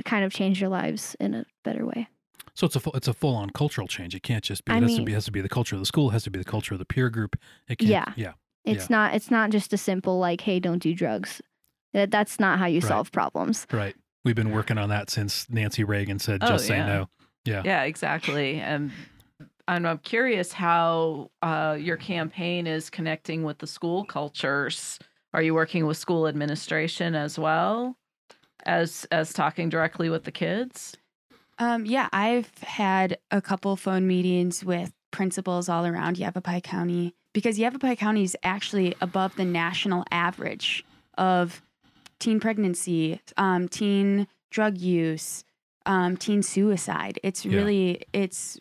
kind 0.04 0.24
of 0.24 0.32
change 0.32 0.60
their 0.60 0.68
lives 0.68 1.16
in 1.18 1.34
a 1.34 1.44
better 1.64 1.84
way. 1.84 2.08
So 2.54 2.66
it's 2.66 2.76
a 2.76 2.80
full, 2.80 2.92
it's 2.94 3.08
a 3.08 3.12
full 3.12 3.34
on 3.34 3.50
cultural 3.50 3.86
change. 3.88 4.14
It 4.14 4.22
can't 4.22 4.44
just 4.44 4.64
be. 4.64 4.72
I 4.72 4.76
It 4.78 4.82
has 4.84 4.96
to 4.96 5.02
be 5.02 5.12
has 5.12 5.24
to 5.26 5.32
be 5.32 5.40
the 5.40 5.48
culture 5.48 5.74
of 5.74 5.80
the 5.80 5.86
school. 5.86 6.10
It 6.10 6.12
has 6.12 6.22
to 6.24 6.30
be 6.30 6.38
the 6.38 6.44
culture 6.44 6.74
of 6.74 6.78
the 6.78 6.86
peer 6.86 7.10
group. 7.10 7.36
It 7.68 7.78
can't. 7.78 7.90
Yeah. 7.90 8.12
Yeah. 8.16 8.32
It's 8.64 8.84
Yeah. 8.88 8.96
not 8.96 9.14
it's 9.14 9.30
not 9.30 9.50
just 9.50 9.72
a 9.72 9.76
simple 9.76 10.18
like 10.18 10.40
hey 10.42 10.60
don't 10.60 10.78
do 10.82 10.94
drugs. 10.94 11.42
That 11.92 12.10
that's 12.10 12.38
not 12.40 12.58
how 12.58 12.66
you 12.66 12.80
Right. 12.80 12.88
solve 12.88 13.10
problems. 13.12 13.66
Right. 13.72 13.94
We've 14.24 14.34
been 14.36 14.50
working 14.52 14.78
on 14.78 14.88
that 14.88 15.10
since 15.10 15.48
Nancy 15.50 15.84
Reagan 15.84 16.18
said, 16.18 16.42
Oh, 16.42 16.48
"Just 16.48 16.66
say 16.66 16.76
yeah. 16.78 16.86
no." 16.86 17.08
Yeah. 17.44 17.62
Yeah, 17.64 17.82
exactly. 17.82 18.58
And 18.60 18.90
and 19.68 19.86
I'm 19.86 19.98
curious 19.98 20.52
how 20.52 21.30
uh, 21.42 21.76
your 21.78 21.96
campaign 21.96 22.66
is 22.66 22.90
connecting 22.90 23.42
with 23.42 23.58
the 23.58 23.66
school 23.66 24.04
cultures. 24.04 24.98
Are 25.34 25.42
you 25.42 25.54
working 25.54 25.86
with 25.86 25.96
school 25.96 26.26
administration 26.28 27.14
as 27.14 27.38
well 27.38 27.96
as 28.64 29.06
as 29.10 29.32
talking 29.32 29.68
directly 29.68 30.08
with 30.08 30.24
the 30.24 30.32
kids? 30.32 30.96
Um, 31.58 31.86
yeah, 31.86 32.08
I've 32.12 32.56
had 32.58 33.18
a 33.30 33.40
couple 33.40 33.76
phone 33.76 34.06
meetings 34.06 34.64
with 34.64 34.92
principals 35.10 35.68
all 35.68 35.86
around 35.86 36.18
Yavapai 36.18 36.60
County 36.60 37.14
because 37.32 37.58
Yavapai 37.58 37.96
County 37.96 38.22
is 38.22 38.36
actually 38.42 38.94
above 39.00 39.36
the 39.36 39.44
national 39.44 40.04
average 40.10 40.84
of 41.16 41.62
teen 42.18 42.40
pregnancy, 42.40 43.20
um, 43.36 43.68
teen 43.68 44.26
drug 44.50 44.78
use, 44.78 45.44
um, 45.86 46.16
teen 46.16 46.42
suicide. 46.42 47.18
It's 47.22 47.44
Yeah. 47.44 47.56
really 47.56 48.02
it's 48.12 48.58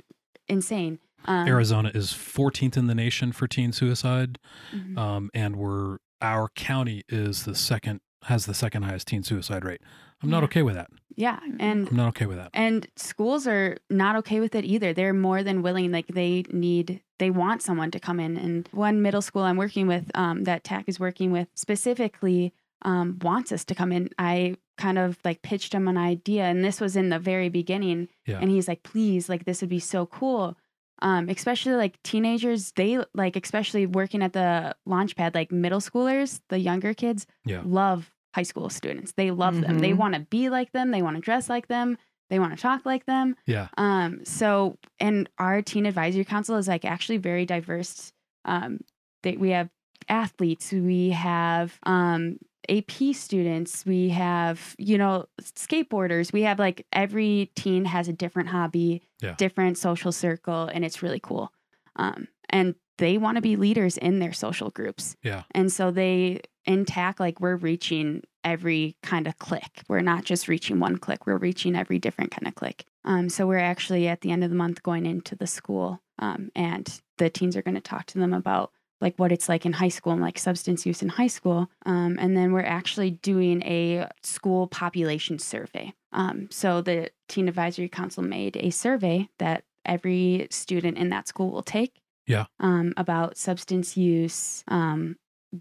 insane. 0.47 0.99
Um, 1.25 1.47
Arizona 1.47 1.91
is 1.93 2.11
14th 2.11 2.77
in 2.77 2.87
the 2.87 2.95
nation 2.95 3.31
for 3.31 3.47
teen 3.47 3.71
suicide, 3.71 4.37
mhm. 4.73 4.97
um, 4.97 5.29
and 5.33 5.55
we're 5.55 5.97
our 6.21 6.49
county 6.55 7.03
is 7.09 7.45
the 7.45 7.55
second 7.55 7.99
has 8.23 8.45
the 8.47 8.53
second 8.53 8.83
highest 8.83 9.07
teen 9.07 9.21
suicide 9.23 9.63
rate. 9.63 9.81
I'm 10.23 10.29
not 10.29 10.39
Yeah. 10.39 10.45
okay 10.45 10.61
with 10.63 10.75
that. 10.75 10.89
yeah, 11.15 11.39
and 11.59 11.87
I'm 11.89 11.95
not 11.95 12.07
okay 12.09 12.25
with 12.25 12.37
that. 12.37 12.49
And 12.53 12.87
schools 12.95 13.45
are 13.47 13.77
not 13.89 14.15
okay 14.17 14.39
with 14.39 14.55
it 14.55 14.65
either. 14.65 14.93
They're 14.93 15.13
more 15.13 15.43
than 15.43 15.61
willing, 15.61 15.91
like 15.91 16.07
they 16.07 16.43
need, 16.51 17.01
they 17.19 17.29
want 17.29 17.61
someone 17.61 17.91
to 17.91 17.99
come 17.99 18.19
in. 18.19 18.35
And 18.37 18.67
one 18.71 19.01
middle 19.01 19.21
school 19.21 19.43
I'm 19.43 19.57
working 19.57 19.85
with, 19.87 20.09
um, 20.15 20.45
that 20.45 20.63
TAC 20.63 20.85
is 20.87 20.99
working 20.99 21.31
with 21.31 21.49
specifically, 21.53 22.51
um, 22.81 23.17
wants 23.21 23.51
us 23.51 23.63
to 23.65 23.75
come 23.75 23.91
in. 23.91 24.09
I 24.17 24.55
kind 24.77 24.97
of 24.97 25.17
like 25.23 25.41
pitched 25.41 25.73
him 25.73 25.87
an 25.87 25.97
idea, 25.97 26.43
and 26.43 26.63
this 26.63 26.79
was 26.81 26.95
in 26.95 27.09
the 27.09 27.19
very 27.19 27.49
beginning. 27.49 28.09
Yeah. 28.25 28.39
And 28.39 28.49
he's 28.49 28.67
like, 28.67 28.83
please, 28.83 29.29
like 29.29 29.45
this 29.45 29.61
would 29.61 29.69
be 29.69 29.79
so 29.79 30.05
cool. 30.05 30.57
Um, 31.01 31.27
especially 31.29 31.73
like 31.73 32.01
teenagers, 32.03 32.71
they 32.75 32.99
like, 33.13 33.35
especially 33.35 33.85
working 33.85 34.21
at 34.23 34.33
the 34.33 34.75
launch 34.85 35.15
pad, 35.15 35.35
like 35.35 35.51
middle 35.51 35.81
schoolers, 35.81 36.39
the 36.49 36.57
younger 36.59 36.93
kids, 36.93 37.27
Yeah. 37.45 37.61
love 37.65 38.13
high 38.33 38.43
school 38.43 38.69
students. 38.69 39.13
They 39.13 39.31
love 39.31 39.59
them. 39.61 39.79
They 39.79 39.91
Mhm. 39.91 39.97
want 39.97 40.13
to 40.15 40.21
be 40.21 40.49
like 40.49 40.71
them. 40.71 40.91
They 40.91 41.01
want 41.01 41.15
to 41.15 41.21
dress 41.21 41.49
like 41.49 41.67
them. 41.67 41.97
They 42.29 42.39
want 42.39 42.55
to 42.55 42.61
talk 42.61 42.85
like 42.85 43.05
them. 43.05 43.35
Yeah. 43.45 43.67
Um, 43.77 44.23
so, 44.25 44.77
and 44.99 45.29
our 45.37 45.61
teen 45.61 45.85
advisory 45.85 46.25
council 46.25 46.55
is 46.55 46.67
like 46.67 46.83
actually 46.85 47.17
very 47.17 47.45
diverse. 47.45 48.11
Um, 48.45 48.79
they, 49.23 49.37
we 49.37 49.49
have 49.51 49.69
athletes, 50.09 50.71
we 50.71 51.09
have 51.09 51.77
um, 51.83 52.37
AP 52.69 53.13
students, 53.15 53.85
we 53.85 54.09
have, 54.09 54.75
you 54.77 54.97
know, 54.97 55.25
skateboarders. 55.41 56.33
We 56.33 56.43
have 56.43 56.59
like 56.59 56.85
every 56.93 57.51
teen 57.55 57.85
has 57.85 58.07
a 58.07 58.13
different 58.13 58.49
hobby, 58.49 59.01
Yeah. 59.21 59.35
different 59.37 59.77
social 59.77 60.11
circle, 60.11 60.69
and 60.73 60.83
it's 60.85 61.01
really 61.01 61.19
cool. 61.19 61.51
Um, 61.95 62.27
and 62.49 62.75
they 62.97 63.17
want 63.17 63.35
to 63.35 63.41
be 63.41 63.55
leaders 63.55 63.97
in 63.97 64.19
their 64.19 64.33
social 64.33 64.69
groups. 64.69 65.15
Yeah. 65.21 65.43
And 65.51 65.71
so 65.71 65.91
they 65.91 66.41
in 66.65 66.85
TAC, 66.85 67.19
like 67.19 67.39
we're 67.39 67.57
reaching 67.57 68.23
every 68.43 68.95
kind 69.03 69.27
of 69.27 69.37
clique. 69.37 69.83
We're 69.87 70.01
not 70.01 70.23
just 70.23 70.47
reaching 70.47 70.79
one 70.79 70.97
clique, 70.97 71.25
we're 71.27 71.37
reaching 71.37 71.75
every 71.75 71.99
different 71.99 72.31
kind 72.31 72.47
of 72.47 72.55
clique. 72.55 72.85
Um, 73.03 73.29
so 73.29 73.45
we're 73.47 73.57
actually 73.59 74.07
at 74.07 74.21
the 74.21 74.31
end 74.31 74.43
of 74.43 74.49
the 74.49 74.55
month 74.55 74.81
going 74.81 75.05
into 75.05 75.35
the 75.35 75.47
school 75.47 76.01
um, 76.19 76.49
and 76.55 77.01
the 77.17 77.29
teens 77.29 77.55
are 77.55 77.61
going 77.61 77.75
to 77.75 77.81
talk 77.81 78.05
to 78.07 78.17
them 78.19 78.33
about 78.33 78.71
like 79.01 79.15
what 79.17 79.31
it's 79.31 79.49
like 79.49 79.65
in 79.65 79.73
high 79.73 79.89
school 79.89 80.13
and 80.13 80.21
like 80.21 80.39
substance 80.39 80.85
use 80.85 81.01
in 81.01 81.09
high 81.09 81.27
school. 81.27 81.69
Um, 81.85 82.17
and 82.19 82.35
then 82.35 82.53
we're 82.53 82.61
actually 82.63 83.11
doing 83.11 83.61
a 83.63 84.07
school 84.23 84.67
population 84.67 85.37
survey. 85.39 85.93
Um, 86.11 86.47
so 86.51 86.81
the 86.81 87.11
Teen 87.27 87.47
Advisory 87.47 87.89
Council 87.89 88.23
made 88.23 88.57
a 88.57 88.69
survey 88.69 89.29
that 89.39 89.63
every 89.85 90.47
student 90.49 90.97
in 90.97 91.09
that 91.09 91.27
school 91.27 91.51
will 91.51 91.63
take. 91.63 92.01
Yeah. 92.25 92.45
Um, 92.59 92.93
about 92.97 93.37
substance 93.37 93.95
use, 93.97 94.63
um, 94.67 95.17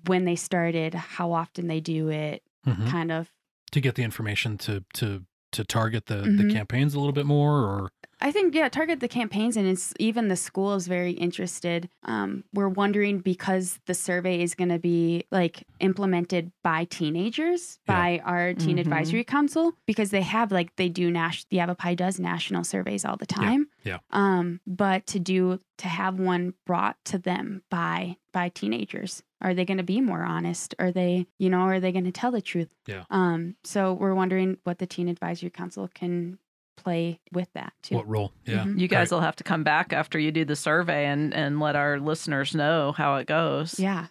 when 0.06 0.24
they 0.24 0.36
started, 0.36 0.94
how 0.94 1.32
often 1.32 1.66
they 1.66 1.80
do 1.80 2.08
it, 2.08 2.42
Mhm. 2.66 2.88
kind 2.88 3.12
of 3.12 3.30
To 3.72 3.80
get 3.80 3.96
the 3.96 4.02
information 4.02 4.56
to 4.58 4.84
to 4.94 5.24
to 5.52 5.64
target 5.64 6.06
the 6.06 6.16
the 6.22 6.44
Mhm. 6.44 6.52
campaigns 6.52 6.94
a 6.94 6.98
little 6.98 7.12
bit 7.12 7.26
more, 7.26 7.58
or 7.60 7.90
I 8.24 8.30
think 8.32 8.54
yeah, 8.54 8.70
target 8.70 9.00
the 9.00 9.06
campaigns, 9.08 9.54
and 9.58 9.68
it's 9.68 9.92
even 10.00 10.28
the 10.28 10.34
school 10.36 10.74
is 10.74 10.86
very 10.88 11.12
interested. 11.12 11.90
Um, 12.04 12.44
we're 12.54 12.70
wondering 12.70 13.18
because 13.18 13.78
the 13.84 13.92
survey 13.92 14.42
is 14.42 14.54
going 14.54 14.70
to 14.70 14.78
be 14.78 15.24
like 15.30 15.64
implemented 15.78 16.50
by 16.62 16.84
teenagers 16.86 17.78
Yeah. 17.86 17.94
by 17.94 18.18
our 18.24 18.54
teen 18.54 18.78
Mhm. 18.78 18.80
advisory 18.80 19.24
council 19.24 19.74
because 19.86 20.10
they 20.10 20.22
have 20.22 20.50
like 20.50 20.74
they 20.76 20.88
do 20.88 21.10
national 21.10 21.46
the 21.50 21.56
Yavapai 21.58 21.94
does 21.96 22.18
national 22.18 22.64
surveys 22.64 23.04
all 23.04 23.18
the 23.18 23.26
time. 23.26 23.68
Yeah. 23.84 23.92
yeah. 23.92 23.98
Um, 24.10 24.60
but 24.66 25.06
to 25.08 25.18
do 25.18 25.60
to 25.76 25.88
have 25.88 26.18
one 26.18 26.54
brought 26.64 26.96
to 27.06 27.18
them 27.18 27.62
by 27.70 28.16
by 28.32 28.48
teenagers, 28.48 29.22
are 29.42 29.52
they 29.52 29.66
going 29.66 29.76
to 29.78 29.84
be 29.84 30.00
more 30.00 30.22
honest? 30.22 30.74
Are 30.78 30.90
they 30.90 31.26
you 31.38 31.50
know 31.50 31.60
are 31.60 31.78
they 31.80 31.92
going 31.92 32.04
to 32.06 32.12
tell 32.12 32.30
the 32.32 32.40
truth? 32.40 32.70
Yeah. 32.86 33.04
Um, 33.10 33.56
so 33.64 33.92
we're 33.92 34.14
wondering 34.14 34.56
what 34.64 34.78
the 34.78 34.86
teen 34.86 35.08
advisory 35.08 35.50
council 35.50 35.88
can 35.92 36.38
play 36.76 37.20
with 37.32 37.48
that 37.54 37.72
too. 37.82 37.94
what 37.96 38.08
role? 38.08 38.32
Yeah. 38.46 38.64
Mhm. 38.64 38.78
You 38.80 38.88
guys 38.88 39.10
Right. 39.10 39.16
will 39.16 39.22
have 39.22 39.36
to 39.36 39.44
come 39.44 39.62
back 39.64 39.92
after 39.92 40.18
you 40.18 40.30
do 40.32 40.44
the 40.44 40.56
survey 40.56 41.06
and, 41.06 41.32
and 41.34 41.60
let 41.60 41.76
our 41.76 41.98
listeners 41.98 42.54
know 42.54 42.92
how 42.92 43.16
it 43.16 43.26
goes. 43.26 43.78
Yeah. 43.78 44.06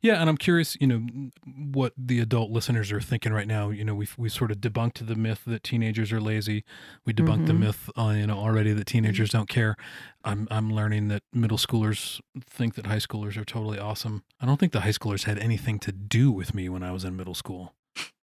Yeah, 0.00 0.20
and 0.20 0.30
I'm 0.30 0.36
curious, 0.36 0.76
you 0.80 0.86
know, 0.86 1.04
what 1.44 1.92
the 1.96 2.20
adult 2.20 2.50
listeners 2.52 2.92
are 2.92 3.00
thinking 3.00 3.32
right 3.32 3.46
now. 3.46 3.70
You 3.70 3.84
know, 3.84 3.94
we've 3.94 4.14
we 4.16 4.28
sort 4.28 4.52
of 4.52 4.58
debunked 4.58 5.04
the 5.04 5.16
myth 5.16 5.42
that 5.46 5.64
teenagers 5.64 6.12
are 6.12 6.20
lazy. 6.20 6.64
We 7.04 7.12
debunked 7.12 7.46
the 7.46 7.52
Mhm. 7.52 7.58
myth, 7.58 7.90
uh, 7.96 8.14
you 8.16 8.26
know, 8.28 8.38
already 8.38 8.72
that 8.72 8.86
teenagers 8.86 9.30
don't 9.30 9.48
care. 9.48 9.74
I'm 10.24 10.46
I'm 10.50 10.70
learning 10.70 11.08
that 11.08 11.22
middle 11.32 11.58
schoolers 11.58 12.20
think 12.40 12.74
that 12.76 12.86
high 12.86 12.98
schoolers 12.98 13.36
are 13.36 13.44
totally 13.44 13.80
awesome. 13.80 14.22
I 14.40 14.46
don't 14.46 14.60
think 14.60 14.70
the 14.72 14.82
high 14.82 14.90
schoolers 14.90 15.24
had 15.24 15.38
anything 15.38 15.80
to 15.80 15.92
do 15.92 16.30
with 16.30 16.54
me 16.54 16.68
when 16.68 16.84
I 16.84 16.92
was 16.92 17.04
in 17.04 17.16
middle 17.16 17.34
school. 17.34 17.74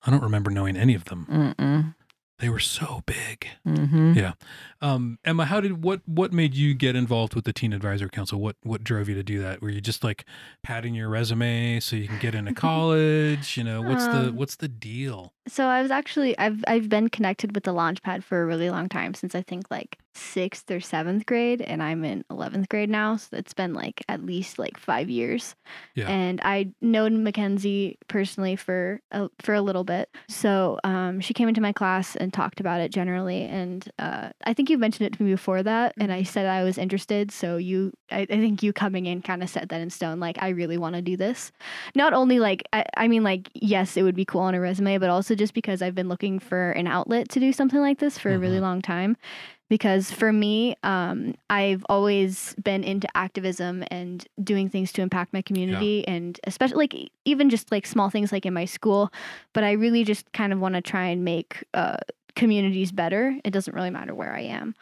I 0.04 0.11
don't 0.12 0.22
remember 0.22 0.50
knowing 0.52 0.76
any 0.76 0.94
of 0.94 1.07
them. 1.07 1.26
Mm-mm. 1.28 1.94
They 2.38 2.48
were 2.48 2.61
so 2.61 3.03
big. 3.05 3.48
Mm-hmm. 3.66 4.12
Yeah. 4.14 4.33
Um, 4.81 5.18
Emma, 5.24 5.44
how 5.44 5.61
did 5.61 5.83
what 5.83 6.03
what 6.07 6.33
made 6.33 6.55
you 6.55 6.72
get 6.72 6.94
involved 6.94 7.35
with 7.35 7.44
the 7.44 7.53
Teen 7.53 7.72
Advisory 7.72 8.11
Council? 8.11 8.40
What 8.40 8.57
what 8.62 8.85
drove 8.85 9.09
you 9.09 9.16
to 9.16 9.24
do 9.24 9.42
that? 9.42 9.61
Were 9.61 9.70
you 9.70 9.81
just 9.81 10.05
like 10.05 10.24
padding 10.62 10.94
your 10.94 11.09
resume 11.09 11.81
so 11.81 11.96
you 11.96 12.07
can 12.07 12.18
get 12.20 12.37
into 12.37 12.55
college? 12.68 13.57
You 13.57 13.64
know, 13.64 13.83
what's 13.83 14.07
the 14.07 14.29
Um, 14.29 14.37
what's 14.37 14.55
the 14.57 14.68
deal? 14.68 15.33
So 15.48 15.66
I 15.66 15.82
was 15.82 15.90
actually 15.90 16.38
I've 16.38 16.62
I've 16.66 16.88
been 16.88 17.08
connected 17.08 17.54
with 17.54 17.64
the 17.64 17.72
Launchpad 17.72 18.22
for 18.22 18.42
a 18.42 18.46
really 18.46 18.70
long 18.70 18.88
time 18.88 19.14
since 19.14 19.34
I 19.34 19.42
think 19.42 19.70
like 19.70 19.98
sixth 20.14 20.70
or 20.70 20.80
seventh 20.80 21.26
grade, 21.26 21.62
and 21.62 21.82
I'm 21.82 22.04
in 22.04 22.24
eleventh 22.30 22.68
grade 22.68 22.90
now, 22.90 23.16
so 23.16 23.37
it's 23.37 23.54
been 23.54 23.72
like 23.72 24.04
at 24.08 24.24
least 24.24 24.58
like 24.58 24.78
five 24.78 25.08
years. 25.08 25.54
Yeah. 25.94 26.08
And 26.08 26.40
I 26.42 26.72
known 26.80 27.24
McKenzie 27.24 27.96
personally 28.08 28.56
for 28.56 29.00
a, 29.11 29.28
for 29.40 29.54
a 29.54 29.62
little 29.62 29.84
bit, 29.84 30.08
so 30.28 30.78
um, 30.84 31.20
she 31.20 31.34
came 31.34 31.48
into 31.48 31.61
my 31.61 31.72
class 31.72 32.16
and 32.16 32.32
talked 32.32 32.61
about 32.61 32.80
it 32.80 32.92
generally, 32.92 33.42
and 33.42 33.88
uh, 33.98 34.30
I 34.44 34.54
think 34.54 34.70
you 34.70 34.78
mentioned 34.78 35.06
it 35.06 35.16
to 35.16 35.22
me 35.22 35.30
before 35.30 35.62
that, 35.62 35.94
and 35.98 36.12
I 36.12 36.22
said 36.22 36.46
I 36.46 36.64
was 36.64 36.78
interested. 36.78 37.30
So 37.30 37.56
you, 37.56 37.92
I, 38.11 38.20
I 38.20 38.26
think 38.26 38.62
you 38.62 38.72
coming 38.72 39.06
in 39.06 39.22
kind 39.22 39.42
of 39.42 39.48
set 39.48 39.68
that 39.68 39.80
in 39.80 39.90
stone. 39.90 40.20
Like 40.20 40.42
I 40.42 40.48
really 40.48 40.78
want 40.78 40.96
to 40.96 41.02
do 41.02 41.16
this 41.16 41.52
not 41.94 42.12
only 42.12 42.38
like 42.38 42.62
I, 42.72 42.84
I 42.96 43.08
mean 43.08 43.22
like 43.22 43.50
yes 43.54 43.96
it 43.96 44.02
would 44.02 44.14
be 44.14 44.24
cool 44.24 44.42
on 44.42 44.54
a 44.54 44.61
resume 44.61 44.98
but 44.98 45.11
also 45.11 45.34
just 45.38 45.55
because 45.55 45.81
i've 45.83 45.94
been 45.94 46.09
looking 46.09 46.38
for 46.38 46.72
an 46.72 46.87
outlet 46.87 47.29
to 47.31 47.40
do 47.40 47.53
something 47.53 47.81
like 47.81 47.98
this 47.98 48.18
for 48.18 48.35
a 48.35 48.38
really 48.38 48.59
Mhm. 48.59 48.62
long 48.62 48.83
time. 48.83 49.16
Because 49.70 50.11
for 50.11 50.33
me 50.33 50.77
um, 50.83 51.35
i've 51.51 51.85
always 51.90 52.55
been 52.62 52.83
into 52.85 53.07
activism 53.14 53.85
and 53.90 54.27
doing 54.42 54.68
things 54.70 54.92
to 54.92 55.03
impact 55.03 55.33
my 55.35 55.42
community 55.42 56.07
and 56.09 56.40
especially 56.44 56.85
like 56.85 57.11
even 57.27 57.51
just 57.51 57.70
like 57.70 57.87
small 57.87 58.09
things 58.11 58.33
like 58.33 58.46
in 58.46 58.55
my 58.55 58.64
school. 58.64 59.12
But 59.53 59.64
i 59.64 59.72
really 59.72 60.05
just 60.05 60.31
kind 60.33 60.53
of 60.55 60.59
want 60.61 60.74
to 60.74 60.81
try 60.81 61.07
and 61.07 61.22
make 61.24 61.64
uh, 61.74 61.98
communities 62.38 62.92
better 62.92 63.37
it 63.44 63.51
doesn't 63.51 63.74
really 63.74 63.90
matter 63.90 64.14
where 64.14 64.35
i 64.35 64.40
am 64.40 64.74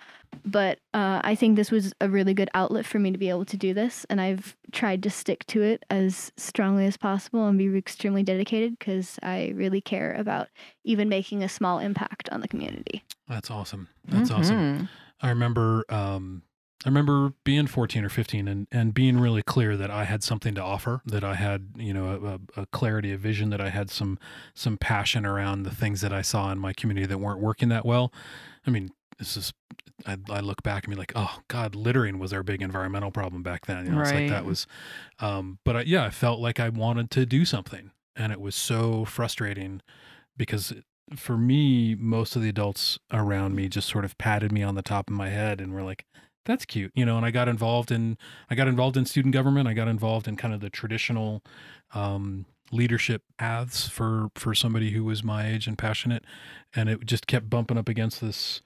but 0.44 0.78
uh, 0.94 1.20
I 1.24 1.34
think 1.34 1.56
this 1.56 1.70
was 1.70 1.92
a 2.00 2.08
really 2.08 2.34
good 2.34 2.50
outlet 2.54 2.86
for 2.86 2.98
me 2.98 3.10
to 3.10 3.18
be 3.18 3.28
able 3.28 3.44
to 3.46 3.56
do 3.56 3.74
this, 3.74 4.04
and 4.10 4.20
I've 4.20 4.56
tried 4.72 5.02
to 5.04 5.10
stick 5.10 5.44
to 5.46 5.62
it 5.62 5.84
as 5.90 6.30
strongly 6.36 6.86
as 6.86 6.96
possible 6.96 7.46
and 7.46 7.58
be 7.58 7.66
extremely 7.76 8.22
dedicated 8.22 8.78
because 8.78 9.18
I 9.22 9.52
really 9.54 9.80
care 9.80 10.12
about 10.14 10.48
even 10.84 11.08
making 11.08 11.42
a 11.42 11.48
small 11.48 11.78
impact 11.78 12.28
on 12.30 12.40
the 12.40 12.48
community. 12.48 13.04
That's 13.28 13.50
awesome. 13.50 13.88
That's 14.04 14.30
awesome. 14.30 14.56
Mhm. 14.56 14.88
I 15.22 15.28
remember 15.30 15.84
um 15.88 16.42
I 16.84 16.88
remember 16.88 17.32
being 17.42 17.66
14 17.66 18.04
or 18.04 18.08
15 18.08 18.46
and, 18.46 18.66
and 18.70 18.92
being 18.92 19.18
really 19.18 19.42
clear 19.42 19.76
that 19.76 19.90
I 19.90 20.04
had 20.04 20.22
something 20.22 20.54
to 20.54 20.62
offer, 20.62 21.00
that 21.06 21.24
I 21.24 21.34
had, 21.34 21.70
you 21.76 21.94
know, 21.94 22.38
a, 22.56 22.60
a 22.60 22.66
clarity 22.66 23.12
of 23.12 23.20
vision, 23.20 23.50
that 23.50 23.60
I 23.60 23.70
had 23.70 23.90
some 23.90 24.18
some 24.54 24.76
passion 24.76 25.24
around 25.24 25.62
the 25.62 25.74
things 25.74 26.00
that 26.02 26.12
I 26.12 26.22
saw 26.22 26.52
in 26.52 26.58
my 26.58 26.72
community 26.72 27.06
that 27.06 27.18
weren't 27.18 27.40
working 27.40 27.70
that 27.70 27.86
well. 27.86 28.12
I 28.66 28.70
mean, 28.70 28.90
this 29.18 29.36
is 29.36 29.52
I, 30.06 30.18
I 30.30 30.40
look 30.40 30.62
back 30.62 30.84
and 30.84 30.92
be 30.94 30.98
like, 30.98 31.12
oh 31.16 31.38
God, 31.48 31.74
littering 31.74 32.18
was 32.18 32.32
our 32.32 32.42
big 32.42 32.60
environmental 32.60 33.10
problem 33.10 33.42
back 33.42 33.66
then. 33.66 33.86
You 33.86 33.92
know, 33.92 34.00
it's 34.02 34.12
like 34.12 34.28
that 34.28 34.44
was, 34.44 34.66
um, 35.18 35.58
but 35.64 35.76
I, 35.76 35.80
yeah, 35.82 36.04
I 36.04 36.10
felt 36.10 36.38
like 36.40 36.60
I 36.60 36.68
wanted 36.68 37.10
to 37.12 37.24
do 37.24 37.44
something, 37.44 37.90
and 38.14 38.32
it 38.32 38.40
was 38.40 38.54
so 38.54 39.04
frustrating 39.06 39.80
because 40.36 40.74
for 41.14 41.36
me, 41.38 41.94
most 41.94 42.36
of 42.36 42.42
the 42.42 42.48
adults 42.48 42.98
around 43.12 43.54
me 43.54 43.68
just 43.68 43.88
sort 43.88 44.04
of 44.04 44.18
patted 44.18 44.52
me 44.52 44.62
on 44.62 44.74
the 44.74 44.82
top 44.82 45.08
of 45.08 45.14
my 45.14 45.30
head 45.30 45.60
and 45.60 45.72
were 45.72 45.82
like, 45.82 46.04
"That's 46.46 46.64
cute," 46.64 46.92
you 46.94 47.04
know. 47.04 47.16
And 47.16 47.26
I 47.26 47.30
got 47.30 47.48
involved 47.48 47.90
in 47.90 48.16
I 48.50 48.54
got 48.54 48.68
involved 48.68 48.96
in 48.96 49.04
student 49.04 49.34
government. 49.34 49.68
I 49.68 49.74
got 49.74 49.88
involved 49.88 50.26
in 50.26 50.36
kind 50.36 50.54
of 50.54 50.60
the 50.60 50.70
traditional 50.70 51.42
um, 51.94 52.46
leadership 52.72 53.22
paths 53.38 53.88
for 53.88 54.30
for 54.34 54.54
somebody 54.54 54.92
who 54.92 55.04
was 55.04 55.22
my 55.22 55.46
age 55.46 55.66
and 55.66 55.76
passionate, 55.76 56.24
and 56.74 56.88
it 56.88 57.04
just 57.04 57.26
kept 57.26 57.50
bumping 57.50 57.76
up 57.76 57.88
against 57.88 58.20
this 58.20 58.62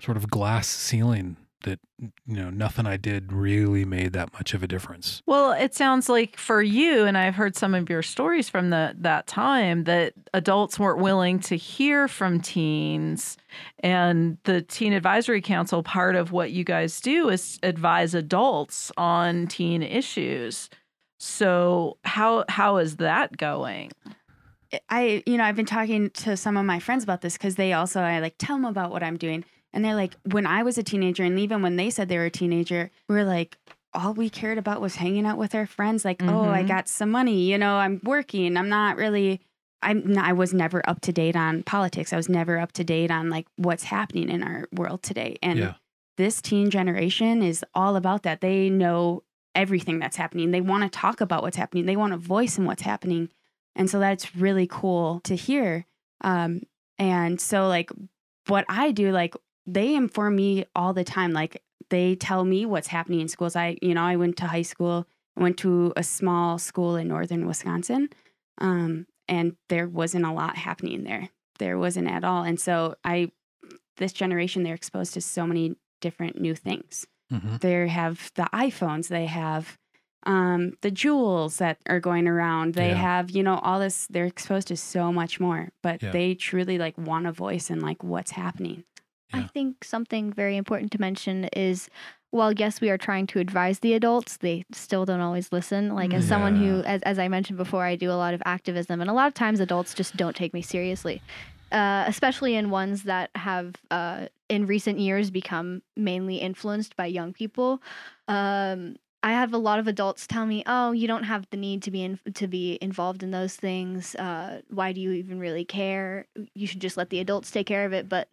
sort 0.00 0.16
of 0.16 0.30
glass 0.30 0.66
ceiling 0.68 1.36
that 1.62 1.80
you 2.00 2.36
know 2.36 2.50
nothing 2.50 2.86
I 2.86 2.96
did 2.96 3.32
really 3.32 3.84
made 3.84 4.12
that 4.12 4.32
much 4.32 4.54
of 4.54 4.62
a 4.62 4.66
difference. 4.66 5.22
Well, 5.26 5.52
it 5.52 5.74
sounds 5.74 6.08
like 6.08 6.36
for 6.36 6.62
you, 6.62 7.04
and 7.04 7.16
I've 7.16 7.34
heard 7.34 7.56
some 7.56 7.74
of 7.74 7.88
your 7.88 8.02
stories 8.02 8.48
from 8.48 8.70
the, 8.70 8.94
that 8.98 9.26
time, 9.26 9.84
that 9.84 10.14
adults 10.34 10.78
weren't 10.78 11.00
willing 11.00 11.40
to 11.40 11.56
hear 11.56 12.08
from 12.08 12.40
teens. 12.40 13.36
And 13.80 14.38
the 14.44 14.62
Teen 14.62 14.92
Advisory 14.92 15.42
Council, 15.42 15.82
part 15.82 16.16
of 16.16 16.32
what 16.32 16.52
you 16.52 16.64
guys 16.64 17.00
do 17.00 17.28
is 17.28 17.58
advise 17.62 18.14
adults 18.14 18.90
on 18.96 19.46
teen 19.46 19.82
issues. 19.82 20.70
So 21.18 21.98
how 22.04 22.44
how 22.48 22.78
is 22.78 22.96
that 22.96 23.36
going? 23.36 23.92
I, 24.88 25.22
you 25.26 25.36
know, 25.36 25.44
I've 25.44 25.56
been 25.56 25.66
talking 25.66 26.10
to 26.10 26.36
some 26.36 26.56
of 26.56 26.64
my 26.64 26.78
friends 26.78 27.04
about 27.04 27.20
this 27.20 27.34
because 27.34 27.56
they 27.56 27.74
also, 27.74 28.00
I 28.00 28.20
like 28.20 28.36
tell 28.38 28.56
them 28.56 28.64
about 28.64 28.90
what 28.90 29.02
I'm 29.02 29.18
doing. 29.18 29.44
And 29.72 29.84
they're 29.84 29.94
like, 29.94 30.14
when 30.30 30.46
I 30.46 30.62
was 30.62 30.76
a 30.78 30.82
teenager, 30.82 31.22
and 31.24 31.38
even 31.38 31.62
when 31.62 31.76
they 31.76 31.90
said 31.90 32.08
they 32.08 32.18
were 32.18 32.26
a 32.26 32.30
teenager, 32.30 32.90
we 33.08 33.14
were 33.14 33.24
like, 33.24 33.56
all 33.94 34.14
we 34.14 34.28
cared 34.30 34.58
about 34.58 34.80
was 34.80 34.96
hanging 34.96 35.26
out 35.26 35.38
with 35.38 35.54
our 35.54 35.66
friends. 35.66 36.04
Like, 36.04 36.22
oh, 36.22 36.50
I 36.50 36.62
Mhm. 36.62 36.68
got 36.68 36.88
some 36.88 37.10
money, 37.10 37.50
you 37.50 37.58
know, 37.58 37.76
I'm 37.76 38.00
working. 38.04 38.56
I'm 38.56 38.68
not 38.68 38.96
really, 38.96 39.40
I'm, 39.82 40.12
not, 40.12 40.24
I 40.26 40.32
was 40.32 40.54
never 40.54 40.82
up 40.88 41.00
to 41.02 41.12
date 41.12 41.36
on 41.36 41.62
politics. 41.62 42.12
I 42.12 42.16
was 42.16 42.28
never 42.28 42.58
up 42.58 42.72
to 42.72 42.84
date 42.84 43.10
on 43.10 43.28
like 43.30 43.46
what's 43.56 43.84
happening 43.84 44.28
in 44.30 44.42
our 44.42 44.66
world 44.72 45.02
today. 45.02 45.36
And 45.42 45.58
Yeah. 45.58 45.74
this 46.16 46.40
teen 46.40 46.70
generation 46.70 47.42
is 47.42 47.64
all 47.74 47.96
about 47.96 48.22
that. 48.22 48.40
They 48.40 48.70
know 48.70 49.24
everything 49.54 49.98
that's 49.98 50.16
happening. 50.16 50.50
They 50.52 50.60
want 50.62 50.84
to 50.84 50.88
talk 50.88 51.20
about 51.20 51.42
what's 51.42 51.56
happening. 51.58 51.84
They 51.84 51.96
want 51.96 52.14
a 52.14 52.16
voice 52.18 52.56
in 52.56 52.64
what's 52.64 52.82
happening. 52.82 53.28
And 53.76 53.90
so 53.90 53.98
that's 54.00 54.34
really 54.36 54.66
cool 54.66 55.20
to 55.24 55.34
hear. 55.34 55.84
Um, 56.22 56.62
and 56.98 57.38
so 57.40 57.68
like 57.68 57.90
what 58.46 58.64
I 58.68 58.92
do, 58.92 59.10
like 59.12 59.34
they 59.66 59.94
inform 59.94 60.36
me 60.36 60.64
all 60.74 60.92
the 60.92 61.04
time. 61.04 61.32
Like 61.32 61.62
they 61.90 62.14
tell 62.16 62.44
me 62.44 62.66
what's 62.66 62.88
happening 62.88 63.20
in 63.20 63.28
schools. 63.28 63.56
I, 63.56 63.76
you 63.82 63.94
know, 63.94 64.02
I 64.02 64.16
went 64.16 64.36
to 64.38 64.46
high 64.46 64.62
school, 64.62 65.06
I 65.36 65.42
went 65.42 65.58
to 65.58 65.92
a 65.96 66.02
small 66.02 66.58
school 66.58 66.96
in 66.96 67.08
northern 67.08 67.46
Wisconsin. 67.46 68.08
Um, 68.58 69.06
and 69.28 69.56
there 69.68 69.88
wasn't 69.88 70.24
a 70.26 70.32
lot 70.32 70.56
happening 70.56 71.04
there. 71.04 71.28
There 71.58 71.78
wasn't 71.78 72.08
at 72.08 72.24
all. 72.24 72.42
And 72.42 72.58
so 72.60 72.96
I, 73.04 73.30
this 73.96 74.12
generation, 74.12 74.62
they're 74.62 74.74
exposed 74.74 75.14
to 75.14 75.20
so 75.20 75.46
many 75.46 75.76
different 76.00 76.40
new 76.40 76.54
things. 76.54 77.06
hmm 77.30 77.56
They 77.60 77.86
have 77.88 78.30
the 78.34 78.48
iPhones, 78.52 79.08
they 79.08 79.26
have 79.26 79.78
um, 80.24 80.74
the 80.82 80.90
Juuls 80.90 81.56
that 81.58 81.78
are 81.88 81.98
going 82.00 82.28
around. 82.28 82.74
They 82.74 82.90
Yeah. 82.90 82.94
have, 82.94 83.30
you 83.30 83.42
know, 83.42 83.56
all 83.58 83.80
this. 83.80 84.06
They're 84.08 84.26
exposed 84.26 84.68
to 84.68 84.76
so 84.76 85.12
much 85.12 85.40
more, 85.40 85.70
but 85.82 86.02
Yeah. 86.02 86.10
they 86.12 86.34
truly 86.34 86.78
like 86.78 86.96
want 86.96 87.26
a 87.26 87.32
voice 87.32 87.70
and 87.70 87.82
like 87.82 88.04
what's 88.04 88.30
happening. 88.32 88.84
I 89.32 89.42
think 89.44 89.84
something 89.84 90.32
very 90.32 90.56
important 90.56 90.92
to 90.92 91.00
mention 91.00 91.44
is 91.52 91.88
while 92.32 92.52
yes 92.52 92.80
we 92.80 92.90
are 92.90 92.98
trying 92.98 93.26
to 93.28 93.38
advise 93.38 93.78
the 93.80 93.92
adults 93.92 94.38
they 94.38 94.64
still 94.72 95.04
don't 95.04 95.20
always 95.20 95.52
listen 95.52 95.94
like 95.94 96.14
as 96.14 96.26
someone 96.26 96.56
who 96.56 96.82
as, 96.84 97.02
as 97.02 97.18
i 97.18 97.28
mentioned 97.28 97.58
before 97.58 97.84
i 97.84 97.94
do 97.94 98.10
a 98.10 98.14
lot 98.14 98.32
of 98.34 98.42
activism 98.46 99.00
and 99.02 99.10
a 99.10 99.12
lot 99.12 99.26
of 99.28 99.34
times 99.34 99.60
adults 99.60 99.92
just 99.94 100.16
don't 100.16 100.34
take 100.34 100.54
me 100.54 100.62
seriously 100.62 101.20
uh, 101.72 102.04
especially 102.06 102.54
in 102.54 102.68
ones 102.68 103.04
that 103.04 103.30
have 103.34 103.74
uh, 103.90 104.26
in 104.48 104.66
recent 104.66 104.98
years 104.98 105.30
become 105.30 105.82
mainly 105.96 106.36
influenced 106.36 106.96
by 106.96 107.06
young 107.06 107.32
people 107.32 107.82
um, 108.28 108.96
I 109.24 109.32
have 109.32 109.54
a 109.54 109.58
lot 109.58 109.78
of 109.78 109.86
adults 109.86 110.26
tell 110.26 110.46
me, 110.46 110.64
"Oh, 110.66 110.90
you 110.90 111.06
don't 111.06 111.22
have 111.22 111.46
the 111.50 111.56
need 111.56 111.82
to 111.84 111.92
be 111.92 112.02
in, 112.02 112.18
to 112.34 112.48
be 112.48 112.76
involved 112.82 113.22
in 113.22 113.30
those 113.30 113.54
things. 113.54 114.16
Uh, 114.16 114.62
why 114.68 114.92
do 114.92 115.00
you 115.00 115.12
even 115.12 115.38
really 115.38 115.64
care? 115.64 116.26
You 116.54 116.66
should 116.66 116.80
just 116.80 116.96
let 116.96 117.10
the 117.10 117.20
adults 117.20 117.52
take 117.52 117.68
care 117.68 117.84
of 117.84 117.92
it." 117.92 118.08
But 118.08 118.28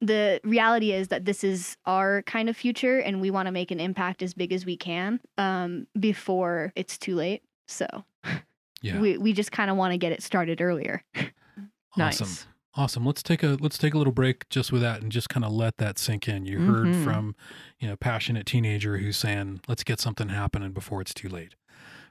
the 0.00 0.40
reality 0.44 0.92
is 0.92 1.08
that 1.08 1.24
this 1.24 1.42
is 1.42 1.76
our 1.86 2.22
kind 2.22 2.48
of 2.48 2.56
future 2.56 2.98
and 2.98 3.20
we 3.20 3.30
want 3.30 3.46
to 3.46 3.52
make 3.52 3.70
an 3.70 3.80
impact 3.80 4.22
as 4.22 4.32
big 4.34 4.52
as 4.52 4.64
we 4.64 4.76
can 4.76 5.18
um, 5.38 5.86
before 5.98 6.72
it's 6.76 6.96
too 6.98 7.14
late 7.16 7.42
so 7.66 7.86
Yeah. 8.82 9.00
we, 9.00 9.18
we 9.18 9.32
just 9.32 9.50
kind 9.50 9.70
of 9.70 9.76
want 9.76 9.92
to 9.92 9.98
get 9.98 10.12
it 10.12 10.22
started 10.22 10.60
earlier 10.60 11.02
Nice. 11.96 12.20
Awesome. 12.20 12.48
Awesome. 12.74 13.06
Let's 13.06 13.24
take 13.24 13.42
a 13.42 13.56
let's 13.60 13.76
take 13.76 13.92
a 13.94 13.98
little 13.98 14.12
break 14.12 14.48
just 14.50 14.70
with 14.70 14.82
that 14.82 15.02
and 15.02 15.10
just 15.10 15.28
kind 15.28 15.44
of 15.44 15.50
let 15.50 15.78
that 15.78 15.98
sink 15.98 16.28
in. 16.28 16.44
You 16.46 16.60
heard 16.60 16.86
Mhm. 16.88 17.02
from, 17.02 17.34
you 17.80 17.88
know, 17.88 17.96
passionate 17.96 18.46
teenager 18.46 18.98
who's 18.98 19.16
saying, 19.16 19.62
"Let's 19.66 19.82
get 19.82 19.98
something 19.98 20.28
happening 20.28 20.70
before 20.70 21.00
it's 21.00 21.12
too 21.12 21.28
late." 21.28 21.56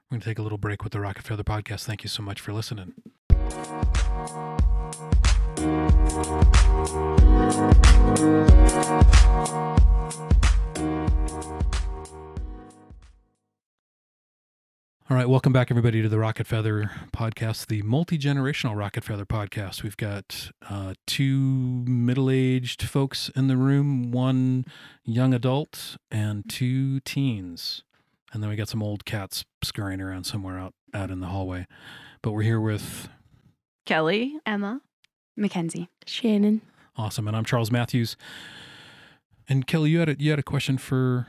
We're 0.10 0.16
going 0.16 0.22
to 0.22 0.26
take 0.26 0.40
a 0.40 0.42
little 0.42 0.58
break 0.58 0.84
with 0.84 0.92
the 0.92 1.00
Rocket 1.00 1.24
Feather 1.24 1.44
podcast. 1.44 1.86
Thank 1.86 2.04
you 2.04 2.10
so 2.10 2.22
much 2.22 2.42
for 2.42 2.52
listening. 2.52 2.96
All 5.58 5.64
right, 15.10 15.28
welcome 15.28 15.52
back, 15.52 15.72
everybody, 15.72 16.04
to 16.04 16.10
the 16.10 16.20
Rocket 16.20 16.46
Feather 16.46 16.92
podcast, 17.12 17.68
the 17.68 17.82
multi 17.82 18.20
generational 18.20 18.78
Rocket 18.78 19.04
Feather 19.04 19.26
podcast. 19.26 19.82
We've 19.82 19.98
got 19.98 20.52
uh, 20.70 20.94
two 21.08 21.84
middle 21.88 22.30
aged 22.30 22.84
folks 22.84 23.30
in 23.30 23.48
the 23.48 23.58
room, 23.58 24.12
one 24.12 24.64
young 25.06 25.34
adult, 25.34 25.98
and 26.12 26.48
two 26.48 27.00
teens. 27.00 27.84
And 28.32 28.44
then 28.44 28.52
we 28.52 28.56
got 28.56 28.70
some 28.70 28.84
old 28.84 29.06
cats 29.06 29.44
scurrying 29.64 30.02
around 30.02 30.26
somewhere 30.26 30.60
out, 30.60 30.76
out 30.94 31.10
in 31.10 31.20
the 31.20 31.28
hallway. 31.28 31.66
But 32.22 32.34
we're 32.34 32.44
here 32.44 32.62
with 32.62 33.10
Kelly. 33.88 34.36
emma 34.46 34.82
McKenzie. 35.38 35.88
Shannon. 36.06 36.62
awesome, 36.96 37.28
and 37.28 37.38
I'm 37.38 37.46
Charles 37.46 37.72
Matthews. 37.72 38.18
And 39.50 39.66
Kelly, 39.66 39.92
you 39.92 40.00
had 40.00 40.10
a, 40.10 40.16
you 40.20 40.30
had 40.32 40.40
a 40.40 40.44
question 40.44 40.78
for 40.78 41.28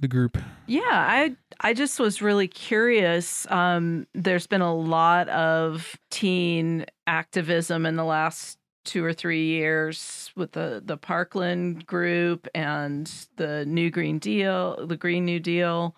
the 0.00 0.08
group. 0.08 0.38
Yeah, 0.66 0.80
I 0.84 1.36
I 1.60 1.74
just 1.74 2.00
was 2.00 2.22
really 2.22 2.48
curious. 2.48 3.46
Um, 3.50 4.06
there's 4.14 4.46
been 4.46 4.62
a 4.62 4.74
lot 4.74 5.28
of 5.28 5.96
teen 6.10 6.86
activism 7.06 7.86
in 7.86 7.96
the 7.96 8.04
last 8.04 8.58
two 8.86 9.04
or 9.04 9.12
three 9.12 9.44
years 9.46 10.32
with 10.36 10.52
the 10.52 10.82
the 10.84 10.96
Parkland 10.96 11.86
group 11.86 12.48
and 12.54 13.12
the 13.36 13.66
New 13.66 13.90
Green 13.90 14.18
Deal, 14.18 14.86
the 14.86 14.96
Green 14.96 15.24
New 15.24 15.38
Deal, 15.38 15.94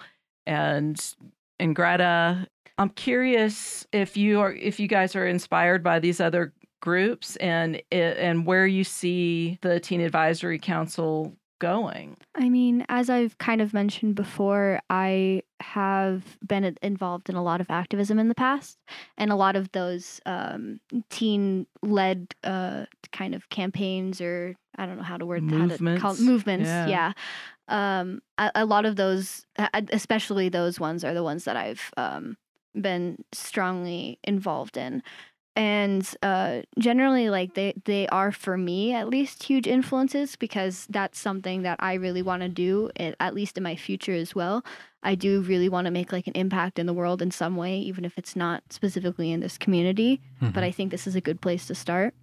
and 0.46 1.14
and 1.61 1.77
Greta. 1.77 2.46
I'm 2.79 2.90
curious 2.90 3.87
if 3.92 4.16
you 4.16 4.40
are 4.40 4.53
if 4.53 4.81
you 4.81 4.88
guys 4.88 5.14
are 5.14 5.27
inspired 5.27 5.85
by 5.85 6.01
these 6.01 6.20
other 6.20 6.53
groups 6.82 7.36
and 7.36 7.80
and 7.90 8.44
where 8.44 8.66
you 8.66 8.84
see 8.84 9.58
the 9.62 9.80
Teen 9.80 10.02
Advisory 10.02 10.58
Council 10.58 11.34
going. 11.58 12.16
I 12.34 12.48
mean, 12.48 12.84
as 12.88 13.08
I've 13.08 13.38
kind 13.38 13.60
of 13.60 13.72
mentioned 13.72 14.16
before, 14.16 14.80
I 14.90 15.44
have 15.60 16.36
been 16.44 16.76
involved 16.82 17.30
in 17.30 17.36
a 17.36 17.42
lot 17.42 17.60
of 17.60 17.70
activism 17.70 18.18
in 18.18 18.28
the 18.28 18.34
past, 18.34 18.78
and 19.16 19.30
a 19.30 19.36
lot 19.36 19.54
of 19.54 19.70
those 19.70 20.20
um, 20.26 20.80
teen-led 21.08 22.34
uh, 22.42 22.86
kind 23.12 23.34
of 23.36 23.48
campaigns, 23.48 24.20
or 24.20 24.56
I 24.76 24.86
don't 24.86 24.96
know 24.96 25.04
how 25.04 25.18
to 25.18 25.24
word 25.24 25.44
how 25.44 25.68
to 25.68 25.78
call 25.78 25.78
Movements. 25.78 26.20
movements. 26.20 26.68
Yeah. 26.68 26.88
Yeah, 26.88 27.12
um, 27.68 28.22
a, 28.38 28.50
a 28.56 28.64
lot 28.66 28.84
of 28.84 28.96
those, 28.96 29.46
uh, 29.56 29.68
especially 29.92 30.48
those 30.48 30.80
ones, 30.80 31.04
are 31.04 31.14
the 31.14 31.22
ones 31.22 31.44
that 31.44 31.56
I've 31.56 31.92
um, 31.96 32.36
been 32.74 33.24
strongly 33.32 34.18
involved 34.24 34.76
in 34.76 35.02
and 35.54 36.08
uh, 36.22 36.62
generally 36.78 37.28
like 37.28 37.54
they 37.54 37.74
they 37.84 38.06
are 38.08 38.32
for 38.32 38.56
me 38.56 38.92
at 38.94 39.08
least 39.08 39.42
huge 39.42 39.66
influences 39.66 40.36
because 40.36 40.86
that's 40.88 41.18
something 41.18 41.62
that 41.62 41.76
i 41.80 41.94
really 41.94 42.22
want 42.22 42.42
to 42.42 42.48
do 42.48 42.90
at, 42.96 43.34
least 43.34 43.56
in 43.58 43.62
my 43.62 43.76
future 43.76 44.14
as 44.14 44.34
well. 44.34 44.64
I 45.02 45.14
do 45.16 45.40
really 45.42 45.68
want 45.68 45.86
to 45.86 45.90
make 45.90 46.12
like 46.12 46.28
an 46.28 46.34
impact 46.34 46.78
in 46.78 46.86
the 46.86 46.92
world 46.94 47.20
in 47.22 47.30
some 47.32 47.56
way 47.56 47.76
even 47.78 48.04
if 48.04 48.16
it's 48.16 48.36
not 48.36 48.62
specifically 48.70 49.32
in 49.32 49.40
this 49.40 49.58
community 49.58 50.20
Mhm. 50.40 50.52
but 50.54 50.62
i 50.64 50.70
think 50.70 50.90
this 50.90 51.06
is 51.06 51.14
a 51.16 51.20
good 51.20 51.40
place 51.40 51.66
to 51.66 51.74
start. 51.74 52.14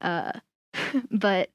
Uh, 0.00 0.32
but 1.10 1.50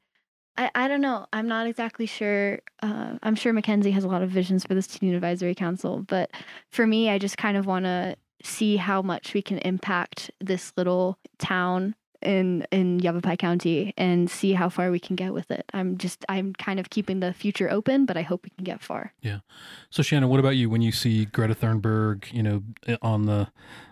I, 0.56 0.70
I 0.76 0.88
don't 0.88 1.02
know. 1.02 1.26
I'm 1.34 1.48
not 1.48 1.68
exactly 1.68 2.06
sure 2.06 2.60
uh, 2.82 3.18
i'm 3.24 3.36
sure 3.36 3.54
McKenzie 3.54 3.94
has 3.94 4.04
a 4.04 4.08
lot 4.08 4.22
of 4.24 4.30
visions 4.30 4.66
for 4.66 4.74
this 4.76 4.88
teen 4.88 5.14
advisory 5.14 5.56
council 5.56 6.04
but 6.08 6.30
for 6.70 6.86
me 6.86 7.10
i 7.10 7.18
just 7.18 7.38
kind 7.38 7.56
of 7.58 7.66
want 7.66 7.86
to 7.86 8.16
see 8.44 8.78
how 8.78 9.02
much 9.02 9.34
we 9.34 9.42
can 9.42 9.58
impact 9.60 10.32
this 10.40 10.74
little 10.78 11.18
town 11.40 11.96
in 12.24 12.66
in 12.72 13.00
Yavapai 13.00 13.38
County 13.38 13.94
and 13.98 14.30
see 14.30 14.54
how 14.54 14.70
far 14.70 14.92
we 14.92 15.00
can 15.00 15.16
get 15.16 15.34
with 15.34 15.52
it. 15.52 15.66
I'm 15.74 15.98
just 15.98 16.26
I'm 16.30 16.54
kind 16.54 16.80
of 16.80 16.90
keeping 16.90 17.20
the 17.20 17.34
future 17.34 17.70
open, 17.70 18.06
but 18.06 18.18
I 18.18 18.22
hope 18.22 18.44
we 18.44 18.50
can 18.52 18.64
get 18.64 18.82
far. 18.82 19.14
Yeah. 19.22 19.40
So 19.90 20.04
Shannon, 20.04 20.30
what 20.30 20.40
about 20.40 20.56
you 20.56 20.70
when 20.70 20.82
you 20.82 20.92
see 20.92 21.26
Greta 21.26 21.56
Thunberg, 21.56 22.32
you 22.32 22.44
know, 22.44 22.64
eh, 22.88 22.98
on 23.02 23.26
the 23.26 23.50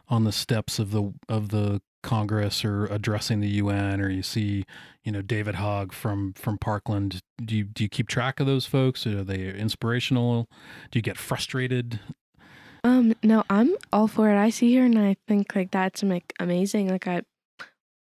on 0.08 0.24
the 0.24 0.32
steps 0.32 0.80
of 0.80 0.92
the 0.92 1.14
of 1.30 1.50
the 1.50 1.82
Congress 2.04 2.66
or 2.66 2.86
addressing 2.88 3.42
the 3.42 3.48
UN 3.48 4.02
or 4.02 4.10
you 4.10 4.24
see, 4.24 4.66
you 5.04 5.12
know, 5.12 5.22
David 5.22 5.56
Hogg 5.56 5.94
from 5.94 6.34
from 6.34 6.58
Parkland, 6.58 7.22
do 7.44 7.56
you 7.56 7.64
do 7.64 7.84
you 7.84 7.90
keep 7.90 8.08
track 8.08 8.40
of 8.40 8.48
those 8.48 8.66
folks? 8.66 9.06
Are 9.06 9.24
they 9.24 9.50
inspirational? 9.50 10.48
Do 10.90 10.98
you 11.00 11.04
get 11.04 11.18
frustrated? 11.18 12.00
Um, 12.84 13.13
no, 13.24 13.44
I'm 13.50 13.76
all 13.94 14.08
for 14.08 14.30
it. 14.30 14.38
I 14.38 14.50
see 14.50 14.76
her 14.76 14.86
and 14.86 14.98
I 14.98 15.15
think 15.28 15.56
like 15.56 15.72
that's 15.72 16.02
like 16.04 16.34
amazing. 16.39 16.89
Like 16.89 17.08
I 17.08 17.22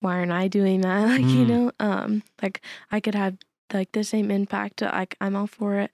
why 0.00 0.16
aren't 0.18 0.32
I 0.32 0.48
doing 0.48 0.82
that? 0.82 1.08
Like, 1.18 1.34
you 1.34 1.44
Mm. 1.46 1.48
know, 1.48 1.72
um, 1.80 2.22
like 2.42 2.60
I 2.92 3.00
could 3.00 3.14
have 3.14 3.36
like 3.72 3.92
the 3.92 4.04
same 4.04 4.30
impact. 4.30 4.82
Like 4.82 5.16
I'm 5.20 5.34
all 5.36 5.46
for 5.46 5.76
it. 5.76 5.90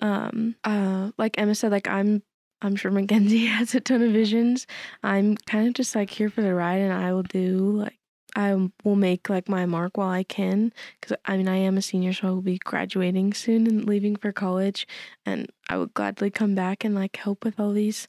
Um, 0.00 0.56
uh, 0.64 1.10
like 1.18 1.38
Emma 1.38 1.54
said, 1.54 1.72
like 1.72 1.88
I'm 1.88 2.22
I'm 2.62 2.76
sure 2.76 2.90
McKenzie 2.92 3.48
has 3.48 3.74
a 3.74 3.80
ton 3.80 4.02
of 4.02 4.12
visions. 4.12 4.66
I'm 5.02 5.36
kind 5.36 5.68
of 5.68 5.74
just 5.74 5.94
like 5.94 6.10
here 6.10 6.28
for 6.30 6.42
the 6.42 6.54
ride 6.54 6.80
and 6.80 6.92
I 6.92 7.12
will 7.12 7.22
do 7.22 7.70
like 7.72 7.97
I 8.36 8.54
will 8.84 8.96
make 8.96 9.28
like 9.28 9.48
my 9.48 9.66
mark 9.66 9.96
while 9.96 10.10
I 10.10 10.22
can 10.22 10.72
because 11.00 11.16
I 11.24 11.36
mean 11.36 11.48
I 11.48 11.56
am 11.56 11.76
a 11.78 11.82
senior 11.82 12.12
so 12.12 12.28
I 12.28 12.30
will 12.30 12.42
be 12.42 12.58
graduating 12.58 13.32
soon 13.34 13.66
and 13.66 13.84
leaving 13.86 14.16
for 14.16 14.32
college 14.32 14.86
and 15.26 15.50
I 15.68 15.76
would 15.78 15.94
gladly 15.94 16.30
come 16.30 16.54
back 16.54 16.84
and 16.84 16.94
like 16.94 17.16
help 17.16 17.44
with 17.44 17.58
all 17.58 17.72
these 17.72 18.06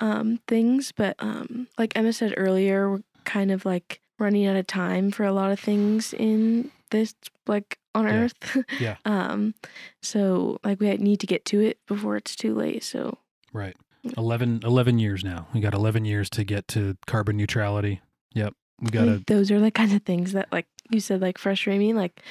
um 0.00 0.40
things 0.48 0.92
but 0.92 1.14
um 1.18 1.68
like 1.78 1.96
Emma 1.96 2.12
said 2.12 2.34
earlier 2.36 2.90
we're 2.90 3.02
kind 3.24 3.50
of 3.50 3.64
like 3.64 4.00
running 4.18 4.46
out 4.46 4.56
of 4.56 4.66
time 4.66 5.10
for 5.10 5.24
a 5.24 5.32
lot 5.32 5.50
of 5.52 5.60
things 5.60 6.12
in 6.14 6.70
this 6.90 7.14
like 7.46 7.78
on 7.94 8.06
Yeah. 8.06 8.12
earth 8.24 8.56
Yeah. 8.80 8.96
um 9.04 9.54
so 10.02 10.58
like 10.64 10.80
we 10.80 10.94
need 10.96 11.20
to 11.20 11.26
get 11.26 11.44
to 11.46 11.60
it 11.60 11.78
before 11.86 12.16
it's 12.16 12.34
too 12.34 12.54
late 12.54 12.82
so 12.82 13.18
Right. 13.52 13.76
11, 14.16 14.60
11 14.64 14.98
years 15.00 15.22
now. 15.24 15.48
We 15.52 15.60
got 15.60 15.74
11 15.74 16.04
years 16.04 16.30
to 16.30 16.44
get 16.44 16.68
to 16.68 16.96
carbon 17.06 17.36
neutrality. 17.36 18.00
Yep. 18.32 18.54
We 18.80 18.90
got 18.90 19.04
to 19.04 19.10
like, 19.12 19.26
those 19.26 19.50
are 19.50 19.60
the 19.60 19.70
kinds 19.70 19.92
of 19.92 20.02
things 20.02 20.32
that 20.32 20.48
like 20.52 20.66
you 20.90 21.00
said 21.00 21.20
like 21.20 21.38
frustrate 21.38 21.78
me 21.78 21.92
like 21.92 22.22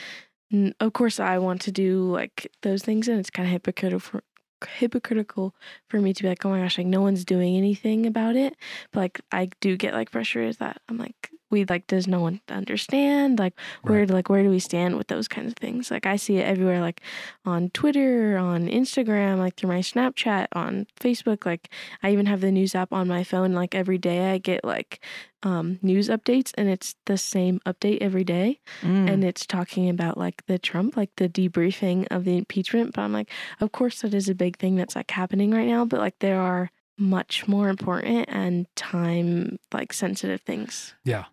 n- 0.52 0.74
of 0.80 0.94
course 0.94 1.20
i 1.20 1.38
want 1.38 1.62
to 1.62 1.72
do 1.72 2.12
like 2.12 2.52
those 2.64 2.82
things 2.84 3.08
and 3.08 3.20
it's 3.20 3.30
kind 3.30 3.48
of 3.48 3.52
hypocritical 3.52 4.00
for 4.00 4.24
hypocritical 4.68 5.56
for 5.88 6.02
me 6.02 6.14
to 6.14 6.24
be 6.24 6.30
like 6.30 6.46
oh 6.46 6.50
my 6.50 6.60
gosh 6.60 6.78
like 6.78 6.88
no 6.88 7.02
one's 7.02 7.24
doing 7.24 7.56
anything 7.56 8.06
about 8.06 8.36
it. 8.36 8.56
But 8.92 9.00
like 9.00 9.22
i 9.32 9.50
do 9.62 9.78
get 9.78 9.94
like 9.94 10.10
frustrated 10.10 10.58
that. 10.58 10.82
I'm 10.90 10.98
like 10.98 11.32
we 11.50 11.66
like 11.66 11.88
does 11.88 12.08
no 12.08 12.20
one 12.22 12.42
understand 12.50 13.40
like 13.40 13.54
where 13.84 14.00
Right. 14.00 14.10
like 14.10 14.30
where 14.30 14.44
do 14.44 14.50
we 14.50 14.60
stand 14.60 14.98
with 14.98 15.08
those 15.08 15.28
kinds 15.28 15.52
of 15.52 15.58
things 15.58 15.90
like 15.92 16.06
i 16.06 16.16
see 16.16 16.38
it 16.38 16.44
everywhere 16.44 16.80
like 16.82 17.02
on 17.46 17.70
twitter 17.72 18.38
on 18.38 18.68
instagram 18.68 19.38
like 19.40 19.56
through 19.56 19.70
my 19.70 19.80
snapchat 19.80 20.48
on 20.54 20.86
facebook 21.00 21.46
like 21.46 21.70
i 22.04 22.12
even 22.12 22.26
have 22.28 22.42
the 22.42 22.52
news 22.52 22.76
app 22.76 22.94
on 22.94 23.08
my 23.08 23.24
phone 23.24 23.54
like 23.54 23.74
every 23.76 23.98
day 23.98 24.32
i 24.32 24.38
get 24.38 24.64
like 24.64 25.04
um, 25.42 25.80
news 25.82 26.10
updates 26.10 26.52
and 26.58 26.68
it's 26.68 26.96
the 27.06 27.18
same 27.18 27.62
update 27.66 28.00
every 28.02 28.26
day 28.26 28.60
Mm. 28.84 29.10
and 29.10 29.24
it's 29.24 29.46
talking 29.46 29.90
about 29.90 30.18
like 30.18 30.46
the 30.48 30.60
trump 30.60 30.96
like 30.98 31.12
the 31.16 31.30
debriefing 31.30 32.06
of 32.12 32.26
the 32.26 32.38
impeachment 32.38 32.94
but 32.94 33.02
i'm 33.02 33.14
like 33.14 33.30
of 33.62 33.72
course 33.72 34.02
that 34.02 34.14
is 34.14 34.28
a 34.30 34.36
big 34.36 34.58
thing 34.58 34.76
that's 34.76 34.96
like 34.96 35.10
happening 35.12 35.52
right 35.52 35.68
now 35.68 35.86
but 35.86 36.00
like 36.00 36.20
there 36.20 36.40
are 36.40 36.70
much 36.98 37.48
more 37.48 37.70
important 37.70 38.26
and 38.28 38.68
time 38.76 39.58
like 39.74 39.94
sensitive 39.94 40.42
things 40.42 40.94
Yeah. 41.06 41.26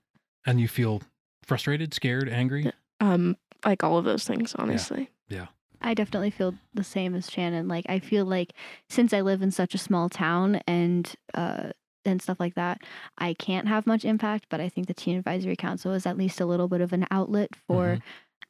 And 0.47 0.61
you 0.61 0.69
feel 0.69 1.03
frustrated, 1.43 1.93
scared, 1.95 2.29
angry? 2.29 2.71
um 3.01 3.37
like 3.65 3.85
all 3.85 3.99
of 3.99 4.05
those 4.05 4.25
things 4.25 4.55
honestly 4.55 5.11
Yeah. 5.29 5.47
I 5.83 5.93
definitely 5.93 6.31
feel 6.31 6.55
the 6.73 6.83
same 6.85 7.15
as 7.15 7.31
Shannon. 7.31 7.69
Like 7.69 7.85
I 7.89 7.99
feel 7.99 8.25
like 8.25 8.55
since 8.89 9.13
I 9.13 9.21
live 9.21 9.43
in 9.43 9.51
such 9.51 9.75
a 9.75 9.79
small 9.79 10.09
town 10.09 10.61
and 10.67 11.13
uh 11.35 11.71
and 12.07 12.23
stuff 12.23 12.39
like 12.41 12.55
that, 12.55 12.81
I 13.19 13.35
can't 13.35 13.67
have 13.67 13.85
much 13.87 14.05
impact, 14.05 14.47
but 14.49 14.61
I 14.61 14.69
think 14.69 14.87
the 14.87 14.95
teen 14.95 15.19
advisory 15.19 15.57
council 15.57 15.93
is 15.93 16.07
at 16.07 16.17
least 16.17 16.41
a 16.41 16.47
little 16.47 16.69
bit 16.69 16.81
of 16.81 16.93
an 16.93 17.05
outlet 17.11 17.51
for 17.67 17.99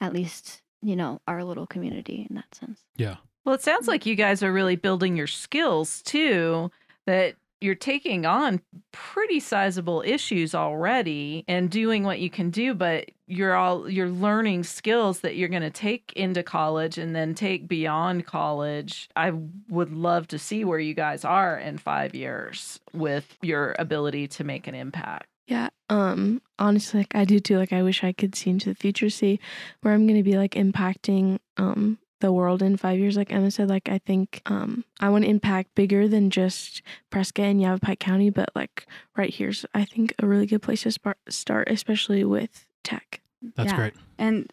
at 0.01 0.13
least, 0.13 0.61
you 0.83 0.95
know, 0.95 1.21
our 1.27 1.43
little 1.43 1.67
community 1.67 2.27
in 2.29 2.37
that 2.37 2.55
sense. 2.55 2.81
Yeah. 2.97 3.17
Well, 3.47 3.55
it 3.55 3.63
sounds 3.63 3.89
like 3.89 4.05
you 4.05 4.15
guys 4.15 4.43
are 4.43 4.53
really 4.53 4.77
building 4.77 5.17
your 5.17 5.27
skills 5.27 6.03
too, 6.03 6.71
that 7.07 7.37
you're 7.61 7.75
taking 7.75 8.27
on 8.27 8.61
pretty 8.93 9.41
sizable 9.41 10.03
issues 10.07 10.55
already 10.55 11.45
and 11.49 11.71
doing 11.71 12.05
what 12.05 12.19
you 12.21 12.29
can 12.31 12.51
do, 12.51 12.75
but 12.75 13.11
you're 13.27 13.55
all 13.55 13.89
you're 13.89 14.09
learning 14.11 14.63
skills 14.65 15.21
that 15.21 15.37
you're 15.37 15.49
going 15.49 15.63
to 15.63 15.71
take 15.71 16.13
into 16.15 16.43
college 16.43 16.99
and 16.99 17.15
then 17.17 17.35
take 17.35 17.67
beyond 17.67 18.27
college. 18.27 19.09
I 19.17 19.33
would 19.69 19.93
love 19.93 20.29
to 20.29 20.39
see 20.39 20.65
where 20.65 20.79
you 20.79 20.95
guys 20.95 21.25
are 21.25 21.59
in 21.59 21.79
5 21.79 22.15
years 22.15 22.79
with 22.93 23.37
your 23.43 23.75
ability 23.79 24.29
to 24.29 24.45
make 24.45 24.67
an 24.67 24.75
impact. 24.75 25.27
yeah 25.47 25.69
um 25.89 26.43
honestly 26.59 27.01
like 27.01 27.15
i 27.15 27.25
do 27.25 27.39
too 27.39 27.57
like 27.59 27.73
i 27.73 27.81
wish 27.83 28.03
i 28.03 28.13
could 28.13 28.35
see 28.35 28.51
into 28.51 28.69
the 28.69 28.75
future 28.75 29.09
see 29.09 29.39
where 29.83 29.95
i'm 29.95 30.05
gonna 30.07 30.23
be 30.25 30.37
like 30.37 30.53
impacting 30.55 31.39
um 31.57 31.97
the 32.21 32.33
world 32.33 32.63
in 32.63 32.77
five 32.77 32.99
years 32.99 33.17
like 33.17 33.33
emma 33.33 33.51
said 33.51 33.69
like 33.69 33.89
i 33.89 33.99
think 33.99 34.41
um 34.47 34.85
i 35.01 35.09
want 35.09 35.25
to 35.25 35.31
impact 35.31 35.75
bigger 35.75 36.09
than 36.09 36.31
just 36.31 36.83
prescott 37.11 37.47
and 37.47 37.61
yavapai 37.61 37.95
county 37.97 38.31
but 38.31 38.49
like 38.55 38.87
right 39.17 39.35
here's 39.35 39.67
i 39.75 39.85
think 39.85 40.15
a 40.23 40.27
really 40.27 40.47
good 40.47 40.63
place 40.63 40.83
to 40.83 40.91
spar- 40.91 41.17
start 41.29 41.69
especially 41.71 42.25
with 42.25 42.67
tech 42.85 43.21
That's 43.57 43.71
Yeah. 43.73 43.77
great. 43.77 43.95
And 44.19 44.51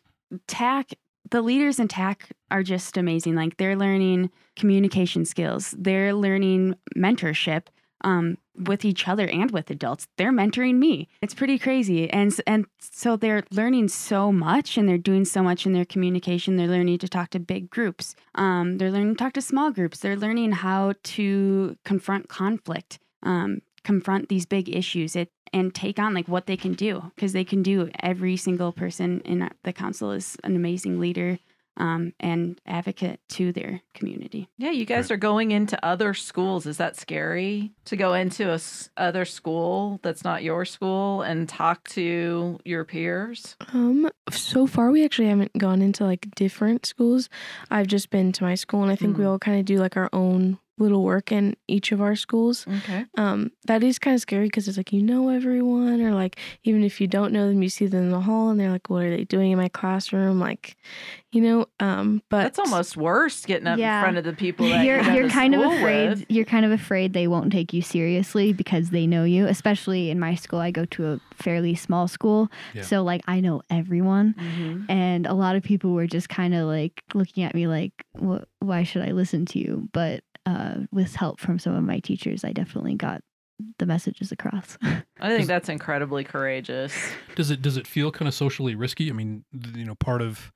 TAC, 0.47 0.93
the 1.30 1.41
leaders 1.41 1.80
in 1.80 1.88
TAC 1.88 2.30
are 2.52 2.63
just 2.63 2.97
amazing. 2.97 3.36
Like 3.36 3.58
they're 3.58 3.76
learning 3.78 4.30
communication 4.56 5.26
skills, 5.26 5.73
they're 5.78 6.13
learning 6.13 6.76
mentorship 6.97 7.67
um, 8.04 8.38
with 8.56 8.86
each 8.86 9.08
other 9.08 9.28
and 9.28 9.52
with 9.52 9.70
adults. 9.70 10.08
They're 10.18 10.32
mentoring 10.32 10.76
me. 10.76 11.08
It's 11.22 11.34
pretty 11.34 11.58
crazy. 11.58 12.10
And 12.10 12.34
and 12.46 12.66
so 12.80 13.16
they're 13.16 13.44
learning 13.52 13.88
so 13.88 14.32
much 14.32 14.78
and 14.78 14.88
they're 14.88 14.98
doing 14.98 15.26
so 15.26 15.42
much 15.42 15.66
in 15.66 15.74
their 15.74 15.86
communication. 15.86 16.56
They're 16.56 16.68
learning 16.68 17.00
to 17.00 17.08
talk 17.08 17.30
to 17.32 17.39
big 17.39 17.70
groups. 17.70 18.16
Um, 18.36 18.78
they're 18.78 18.92
learning 18.92 19.16
to 19.16 19.24
talk 19.24 19.34
to 19.34 19.42
small 19.42 19.72
groups. 19.72 20.00
They're 20.00 20.16
learning 20.16 20.52
how 20.52 20.94
to 21.04 21.78
confront 21.84 22.30
conflict. 22.30 23.00
Um, 23.24 23.62
confront 23.84 24.30
these 24.30 24.46
big 24.46 24.74
issues 24.74 25.16
it 25.16 25.30
and 25.52 25.76
take 25.76 26.00
on 26.00 26.13
like 26.13 26.28
what 26.28 26.48
they 26.48 26.58
can 26.58 26.74
do 26.74 27.12
because 27.16 27.34
they 27.34 27.44
can 27.44 27.62
do 27.62 27.89
every 28.02 28.36
single 28.38 28.72
person 28.72 29.22
in 29.22 29.50
the 29.63 29.74
council 29.74 30.12
is 30.12 30.38
an 30.44 30.56
amazing 30.56 31.00
leader 31.00 31.38
um, 31.77 32.13
and 32.19 32.59
advocate 32.65 33.19
to 33.29 33.51
their 33.51 33.81
community 33.93 34.47
Yeah, 34.57 34.71
you 34.71 34.86
guys 34.86 35.09
are 35.12 35.17
going 35.17 35.51
into 35.51 35.83
other 35.86 36.13
schools. 36.13 36.65
Is 36.65 36.77
that 36.77 36.95
scary 36.95 37.71
to 37.86 37.95
go 37.95 38.13
into 38.13 38.49
a 38.51 38.55
s- 38.55 38.89
other 38.97 39.25
school 39.25 39.99
that's 40.03 40.23
not 40.23 40.43
your 40.43 40.65
school 40.65 41.21
and 41.23 41.49
talk 41.49 41.88
to 41.89 42.59
your 42.63 42.86
peers? 42.86 43.55
Um, 43.73 44.09
so 44.31 44.67
far 44.67 44.91
we 44.91 45.03
actually 45.03 45.27
haven't 45.29 45.57
gone 45.57 45.81
into 45.81 46.03
like 46.05 46.27
different 46.36 46.86
schools. 46.86 47.29
I've 47.71 47.88
just 47.88 48.09
been 48.09 48.31
to 48.33 48.43
my 48.43 48.55
school, 48.55 48.83
and 48.83 48.91
I 48.91 48.95
think 48.95 49.17
we 49.17 49.23
Mm. 49.23 49.27
all 49.29 49.39
kind 49.39 49.59
of 49.59 49.65
do 49.65 49.77
like 49.77 49.97
our 49.97 50.09
own 50.13 50.59
little 50.84 51.04
work 51.04 51.32
in 51.32 51.56
each 51.67 51.91
of 51.91 52.02
our 52.02 52.15
schools. 52.15 52.65
Okay. 52.67 53.06
Um, 53.17 53.52
that 53.65 53.84
is 53.84 53.98
kind 53.98 54.13
of 54.15 54.22
scary 54.22 54.46
because 54.46 54.67
it's 54.67 54.78
like 54.78 54.93
you 54.93 55.02
know 55.02 55.30
everyone, 55.30 56.02
or 56.02 56.13
like 56.13 56.38
even 56.63 56.84
if 56.84 57.00
you 57.02 57.08
don't 57.08 57.32
know 57.34 57.48
them, 57.50 57.63
you 57.63 57.69
see 57.69 57.88
them 57.88 58.04
in 58.04 58.12
the 58.12 58.19
hall, 58.22 58.50
and 58.50 58.60
they're 58.60 58.69
like, 58.72 58.89
"What 58.89 59.04
are 59.06 59.10
they 59.17 59.24
doing 59.24 59.52
in 59.52 59.58
my 59.58 59.69
classroom?" 59.69 60.39
Like, 60.39 60.78
you 61.32 61.41
know. 61.41 61.65
Um, 61.80 62.22
but 62.30 62.43
That's 62.43 62.60
almost 62.60 62.96
worse 62.98 63.46
getting 63.46 63.67
up 63.67 63.80
Yeah. 63.80 64.00
in 64.00 64.04
front 64.04 64.17
of 64.17 64.24
the 64.24 64.34
people 64.34 64.67
that 64.69 64.86
you're 64.86 65.00
you 65.00 65.04
go 65.06 65.13
you're 65.13 65.30
kind 65.30 65.56
of 65.56 65.62
afraid 65.62 66.10
with. 66.10 66.26
you're 66.30 66.46
kind 66.46 66.65
of 66.65 66.72
afraid 66.72 67.13
they 67.13 67.28
won't 67.28 67.52
take 67.52 67.74
you 67.74 67.82
seriously 67.82 68.54
because 68.54 68.89
they 68.91 69.08
know 69.08 69.24
you 69.24 69.48
especially 69.48 70.10
in 70.10 70.19
my 70.19 70.36
school 70.36 70.60
i 70.60 70.72
go 70.72 70.86
to 70.86 71.06
a 71.08 71.19
fairly 71.36 71.76
small 71.76 72.08
school 72.08 72.50
Yeah. 72.74 72.84
so 72.84 73.04
like 73.04 73.22
i 73.28 73.39
know 73.39 73.62
everyone 73.69 74.36
Mhm. 74.38 74.86
and 74.89 75.26
a 75.26 75.34
lot 75.34 75.56
of 75.56 75.63
people 75.63 75.91
were 75.93 76.08
just 76.08 76.30
kind 76.30 76.54
of 76.54 76.67
like 76.67 77.02
looking 77.13 77.43
at 77.43 77.54
me 77.56 77.67
like 77.67 77.91
"Wh- 78.19 78.43
why 78.60 78.84
should 78.84 79.02
i 79.04 79.12
listen 79.12 79.46
to 79.48 79.60
you 79.60 79.89
but 79.93 80.24
uh, 80.45 80.75
with 80.91 81.15
help 81.15 81.39
from 81.39 81.60
some 81.60 81.75
of 81.75 81.84
my 81.84 81.99
teachers 81.99 82.43
i 82.43 82.51
definitely 82.51 82.95
got 82.95 83.21
the 83.77 83.86
messages 83.86 84.32
across 84.32 84.77
I 85.23 85.29
think 85.29 85.47
that's 85.47 85.69
incredibly 85.69 86.25
courageous. 86.25 86.93
Does 87.36 87.49
it 87.49 87.62
does 87.62 87.77
it 87.77 87.88
feel 87.88 88.12
kind 88.12 88.27
of 88.27 88.34
socially 88.34 88.75
risky? 88.75 89.10
I 89.10 89.13
mean, 89.13 89.45
you 89.73 89.86
know, 89.86 89.95
part 89.95 90.21
of 90.21 90.51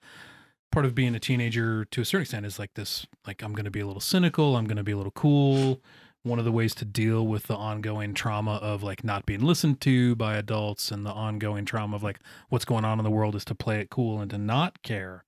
part 0.73 0.85
of 0.85 0.93
being 0.93 1.15
a 1.15 1.19
teenager 1.19 1.85
to 1.85 2.01
a 2.01 2.05
certain 2.05 2.23
extent 2.23 2.45
is 2.45 2.59
like 2.59 2.73
this 2.73 3.07
like 3.25 3.41
I'm 3.41 3.53
going 3.53 3.65
to 3.65 3.71
be 3.71 3.79
a 3.79 3.87
little 3.87 4.01
cynical, 4.01 4.57
I'm 4.57 4.65
going 4.65 4.77
to 4.77 4.83
be 4.83 4.91
a 4.91 4.97
little 4.97 5.11
cool. 5.11 5.81
One 6.23 6.39
of 6.39 6.43
the 6.43 6.51
ways 6.51 6.75
to 6.75 6.85
deal 6.85 7.25
with 7.25 7.43
the 7.43 7.55
ongoing 7.55 8.13
trauma 8.13 8.55
of 8.55 8.83
like 8.83 9.05
not 9.05 9.25
being 9.25 9.39
listened 9.39 9.79
to 9.81 10.15
by 10.15 10.35
adults 10.35 10.91
and 10.91 11.05
the 11.05 11.11
ongoing 11.11 11.63
trauma 11.63 11.95
of 11.95 12.03
like 12.03 12.19
what's 12.49 12.65
going 12.65 12.83
on 12.83 12.99
in 12.99 13.05
the 13.05 13.11
world 13.11 13.35
is 13.35 13.45
to 13.45 13.55
play 13.55 13.79
it 13.79 13.89
cool 13.89 14.19
and 14.19 14.29
to 14.31 14.37
not 14.37 14.81
care. 14.81 15.23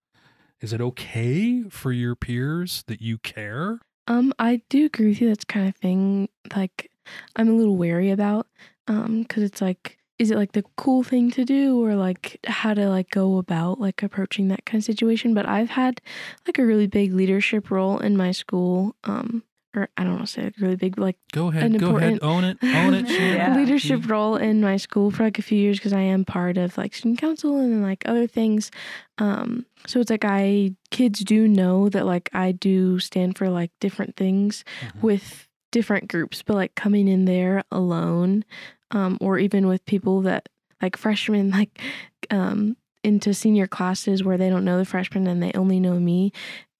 Is 0.59 0.73
it 0.73 0.81
okay 0.81 1.63
for 1.69 1.93
your 1.93 2.15
peers 2.17 2.83
that 2.87 3.01
you 3.01 3.17
care? 3.19 3.79
Um, 4.09 4.33
I 4.39 4.61
do 4.69 4.85
agree 4.87 5.09
with 5.09 5.21
you. 5.21 5.29
That's 5.29 5.45
kind 5.45 5.69
of 5.69 5.75
thing 5.77 6.29
like 6.55 6.91
I'm 7.35 7.49
a 7.49 7.53
little 7.53 7.77
wary 7.77 8.11
about. 8.11 8.47
Um, 8.87 9.21
because 9.23 9.43
it's 9.43 9.61
like, 9.61 9.97
is 10.17 10.31
it 10.31 10.37
like 10.37 10.53
the 10.53 10.65
cool 10.77 11.03
thing 11.03 11.31
to 11.31 11.45
do, 11.45 11.83
or 11.83 11.95
like 11.95 12.39
how 12.47 12.73
to 12.73 12.89
like 12.89 13.11
go 13.11 13.37
about 13.37 13.79
like 13.79 14.03
approaching 14.03 14.47
that 14.49 14.65
kind 14.65 14.81
of 14.81 14.85
situation? 14.85 15.33
But 15.33 15.47
I've 15.47 15.69
had 15.69 16.01
like 16.47 16.57
a 16.59 16.65
really 16.65 16.87
big 16.87 17.13
leadership 17.13 17.71
role 17.71 17.99
in 17.99 18.17
my 18.17 18.31
school. 18.31 18.95
Um, 19.03 19.43
or 19.75 19.87
I 19.97 20.03
don't 20.03 20.15
want 20.15 20.25
to 20.27 20.31
say 20.33 20.43
like 20.45 20.55
really 20.59 20.75
big, 20.75 20.97
like 20.97 21.17
Go 21.31 21.49
ahead, 21.49 21.77
go 21.79 21.97
ahead, 21.97 22.19
own 22.23 22.43
it, 22.43 22.57
own 22.63 22.93
it. 22.95 23.07
Shannon. 23.09 23.35
Yeah. 23.35 23.55
leadership 23.55 24.09
role 24.09 24.35
in 24.35 24.61
my 24.61 24.77
school 24.77 25.11
for 25.11 25.23
like 25.23 25.37
a 25.37 25.43
few 25.43 25.59
years 25.59 25.77
because 25.77 25.93
I 25.93 26.01
am 26.01 26.25
part 26.25 26.57
of 26.57 26.77
like 26.77 26.95
student 26.95 27.19
council 27.19 27.57
and 27.57 27.71
then 27.71 27.81
like 27.83 28.01
other 28.07 28.25
things. 28.25 28.71
Um, 29.19 29.65
so 29.85 29.99
it's 29.99 30.09
like 30.09 30.25
I 30.25 30.73
kids 30.91 31.19
do 31.19 31.47
know 31.47 31.87
that 31.89 32.05
like 32.05 32.29
I 32.33 32.51
do 32.51 32.99
stand 32.99 33.37
for 33.37 33.49
like 33.49 33.71
different 33.79 34.15
things 34.15 34.63
Mhm. 34.81 35.03
with 35.03 35.47
different 35.71 36.07
groups, 36.07 36.41
but 36.41 36.55
like 36.55 36.73
coming 36.75 37.07
in 37.07 37.25
there 37.25 37.63
alone, 37.71 38.43
um, 38.91 39.17
or 39.21 39.37
even 39.37 39.67
with 39.67 39.85
people 39.85 40.21
that 40.21 40.49
like 40.81 40.97
freshmen 40.97 41.51
like 41.59 41.79
um 42.31 42.75
into 43.03 43.33
senior 43.33 43.67
classes 43.67 44.23
where 44.23 44.37
they 44.37 44.49
don't 44.49 44.65
know 44.65 44.77
the 44.77 44.83
freshmen 44.85 45.27
and 45.27 45.41
they 45.43 45.51
only 45.53 45.79
know 45.79 45.99
me, 45.99 46.31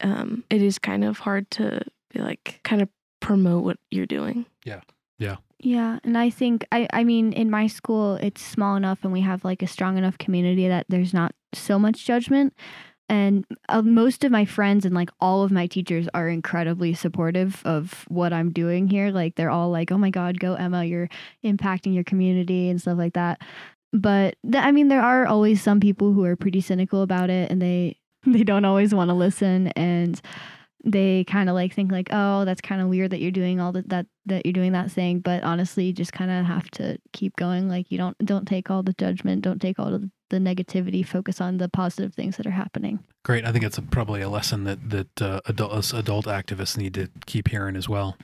um, 0.01 0.43
it 0.49 0.61
is 0.61 0.77
kind 0.79 1.03
of 1.03 1.19
hard 1.19 1.49
to 1.51 1.79
be 2.09 2.19
like 2.19 2.59
kind 2.63 2.81
of 2.81 2.89
promote 3.19 3.63
what 3.63 3.77
you're 3.91 4.05
doing. 4.05 4.45
Yeah, 4.65 4.81
Yeah. 5.17 5.37
Yeah, 5.61 5.99
and 6.05 6.17
I 6.17 6.29
think 6.29 6.65
I 6.71 6.87
I 6.93 7.03
mean 7.03 7.33
in 7.33 7.49
my 7.51 7.67
school 7.67 8.15
it's 8.15 8.41
small 8.41 8.77
enough 8.77 8.99
and 9.03 9.11
we 9.11 9.21
have 9.21 9.43
like 9.43 9.61
a 9.61 9.67
strong 9.67 9.97
enough 9.97 10.17
community 10.17 10.67
that 10.69 10.85
there's 10.87 11.13
not 11.13 11.33
so 11.53 11.77
much 11.77 12.05
judgment. 12.05 12.53
And 13.09 13.43
uh, 13.67 13.81
most 13.81 14.23
of 14.23 14.31
my 14.31 14.45
friends 14.45 14.85
and 14.85 14.93
like 14.93 15.09
all 15.19 15.43
of 15.43 15.51
my 15.51 15.65
teachers 15.67 16.07
are 16.13 16.29
incredibly 16.29 16.93
supportive 16.93 17.61
of 17.65 18.05
what 18.07 18.31
I'm 18.31 18.51
doing 18.51 18.87
here. 18.87 19.09
Like 19.09 19.35
they're 19.35 19.49
all 19.49 19.69
like 19.69 19.91
oh 19.91 19.97
my 19.97 20.11
god 20.11 20.39
go 20.39 20.53
Emma 20.53 20.85
you're 20.85 21.09
impacting 21.43 21.93
your 21.93 22.05
community 22.05 22.69
and 22.69 22.79
stuff 22.79 22.97
like 22.97 23.13
that. 23.13 23.41
But 23.91 24.35
th- 24.49 24.63
I 24.63 24.71
mean 24.71 24.87
there 24.87 25.01
are 25.01 25.25
always 25.25 25.61
some 25.61 25.81
people 25.81 26.13
who 26.13 26.23
are 26.23 26.37
pretty 26.37 26.61
cynical 26.61 27.01
about 27.01 27.29
it 27.29 27.51
and 27.51 27.61
they 27.61 27.97
they 28.25 28.43
don't 28.43 28.65
always 28.65 28.93
want 28.93 29.09
to 29.09 29.13
listen. 29.13 29.67
And 29.69 30.21
they 30.83 31.23
kind 31.25 31.49
of 31.49 31.55
like 31.55 31.73
think 31.73 31.91
like 31.91 32.07
oh 32.11 32.45
that's 32.45 32.61
kind 32.61 32.81
of 32.81 32.87
weird 32.87 33.11
that 33.11 33.19
you're 33.19 33.31
doing 33.31 33.59
all 33.59 33.71
that 33.73 33.89
that 33.89 34.05
that 34.25 34.45
you're 34.45 34.53
doing 34.53 34.71
that 34.71 34.89
thing 34.89 35.19
but 35.19 35.43
honestly 35.43 35.85
you 35.85 35.93
just 35.93 36.13
kind 36.13 36.31
of 36.31 36.45
have 36.45 36.69
to 36.71 36.97
keep 37.11 37.35
going 37.35 37.67
like 37.67 37.91
you 37.91 37.97
don't 37.97 38.17
don't 38.25 38.47
take 38.47 38.69
all 38.71 38.81
the 38.81 38.93
judgment 38.93 39.41
don't 39.41 39.61
take 39.61 39.77
all 39.77 39.91
the, 39.91 40.09
the 40.29 40.37
negativity 40.37 41.05
focus 41.05 41.41
on 41.41 41.57
the 41.57 41.67
positive 41.67 42.13
things 42.13 42.37
that 42.37 42.45
are 42.47 42.51
happening 42.51 42.99
Great. 43.25 43.45
I 43.45 43.51
think 43.51 43.65
it's 43.65 43.77
a, 43.77 43.81
probably 43.81 44.21
a 44.21 44.29
lesson 44.29 44.63
that 44.63 44.89
that 44.89 45.21
uh, 45.21 45.41
adult 45.45 45.73
us 45.73 45.91
adult 45.93 46.25
activists 46.25 46.77
need 46.77 46.93
to 46.93 47.09
keep 47.25 47.49
hearing 47.49 47.75
as 47.75 47.89
well. 47.89 48.15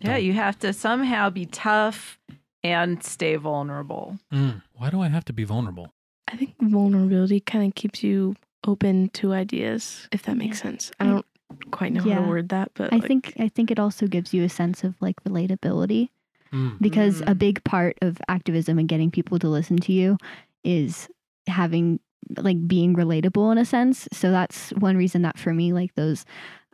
Yeah, 0.00 0.12
Don't- 0.14 0.22
you 0.24 0.32
have 0.34 0.58
to 0.60 0.72
somehow 0.72 1.28
be 1.30 1.46
tough 1.46 2.18
and 2.62 3.02
stay 3.02 3.34
vulnerable. 3.34 4.18
Mm, 4.32 4.62
why 4.74 4.90
do 4.90 5.00
I 5.00 5.08
have 5.08 5.24
to 5.24 5.32
be 5.32 5.42
vulnerable? 5.42 5.92
I 6.28 6.36
think 6.36 6.54
vulnerability 6.60 7.40
kind 7.40 7.66
of 7.66 7.74
keeps 7.74 8.04
you 8.04 8.36
open 8.64 9.08
to 9.14 9.32
ideas, 9.32 10.08
if 10.12 10.22
that 10.22 10.36
makes 10.36 10.58
Yeah. 10.58 10.62
sense. 10.70 10.92
I 11.00 11.04
don't 11.06 11.26
quite 11.70 11.92
know 11.92 12.02
how 12.02 12.20
to 12.22 12.28
word 12.28 12.48
that, 12.50 12.70
but 12.74 12.92
I 12.92 12.96
like, 12.96 13.06
think 13.06 13.32
I 13.38 13.48
think 13.48 13.70
it 13.70 13.78
also 13.78 14.06
gives 14.06 14.32
you 14.34 14.44
a 14.44 14.48
sense 14.48 14.84
of 14.84 14.94
like 15.00 15.22
relatability 15.24 16.08
Mm. 16.52 16.76
because 16.80 17.22
a 17.22 17.34
Mm. 17.34 17.38
big 17.38 17.64
part 17.64 17.96
of 18.02 18.18
activism 18.28 18.78
and 18.78 18.86
getting 18.86 19.10
people 19.10 19.38
to 19.38 19.48
listen 19.48 19.78
to 19.78 19.92
you 19.92 20.18
is 20.64 21.08
having 21.46 21.98
like 22.36 22.68
being 22.68 22.94
relatable 22.94 23.50
in 23.50 23.56
a 23.58 23.64
sense. 23.64 24.06
So 24.12 24.30
that's 24.30 24.70
one 24.72 24.96
reason 24.98 25.22
that 25.22 25.38
for 25.38 25.54
me 25.54 25.72
like 25.72 25.94
those 25.94 26.24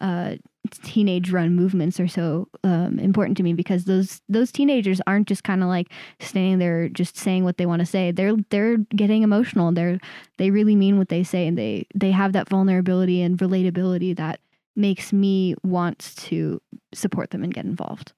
uh 0.01 0.35
teenage 0.83 1.31
run 1.31 1.55
movements 1.55 1.99
are 1.99 2.09
so 2.09 2.47
um, 2.63 2.99
important 2.99 3.37
to 3.39 3.43
me 3.43 3.55
because 3.55 3.85
those 3.85 4.21
those 4.29 4.53
teenagers 4.53 5.01
aren't 5.07 5.27
just 5.29 5.43
kind 5.45 5.63
of 5.63 5.69
like 5.69 5.89
standing 6.21 6.59
there 6.59 6.89
just 6.91 7.17
saying 7.17 7.43
what 7.45 7.57
they 7.57 7.65
want 7.67 7.81
to 7.81 7.87
say 7.87 8.11
they're 8.11 8.37
they're 8.51 8.77
getting 8.95 9.23
emotional 9.23 9.73
they're 9.73 9.99
they 10.37 10.51
really 10.51 10.77
mean 10.77 10.99
what 10.99 11.09
they 11.09 11.23
say 11.25 11.47
and 11.47 11.57
they 11.57 11.87
they 11.95 12.11
have 12.11 12.33
that 12.35 12.49
vulnerability 12.51 13.23
and 13.23 13.39
relatability 13.39 14.15
that 14.15 14.41
makes 14.79 15.13
me 15.13 15.55
want 15.63 15.99
to 16.17 16.63
support 16.95 17.31
them 17.31 17.43
and 17.45 17.53
get 17.53 17.67
involved 17.67 18.13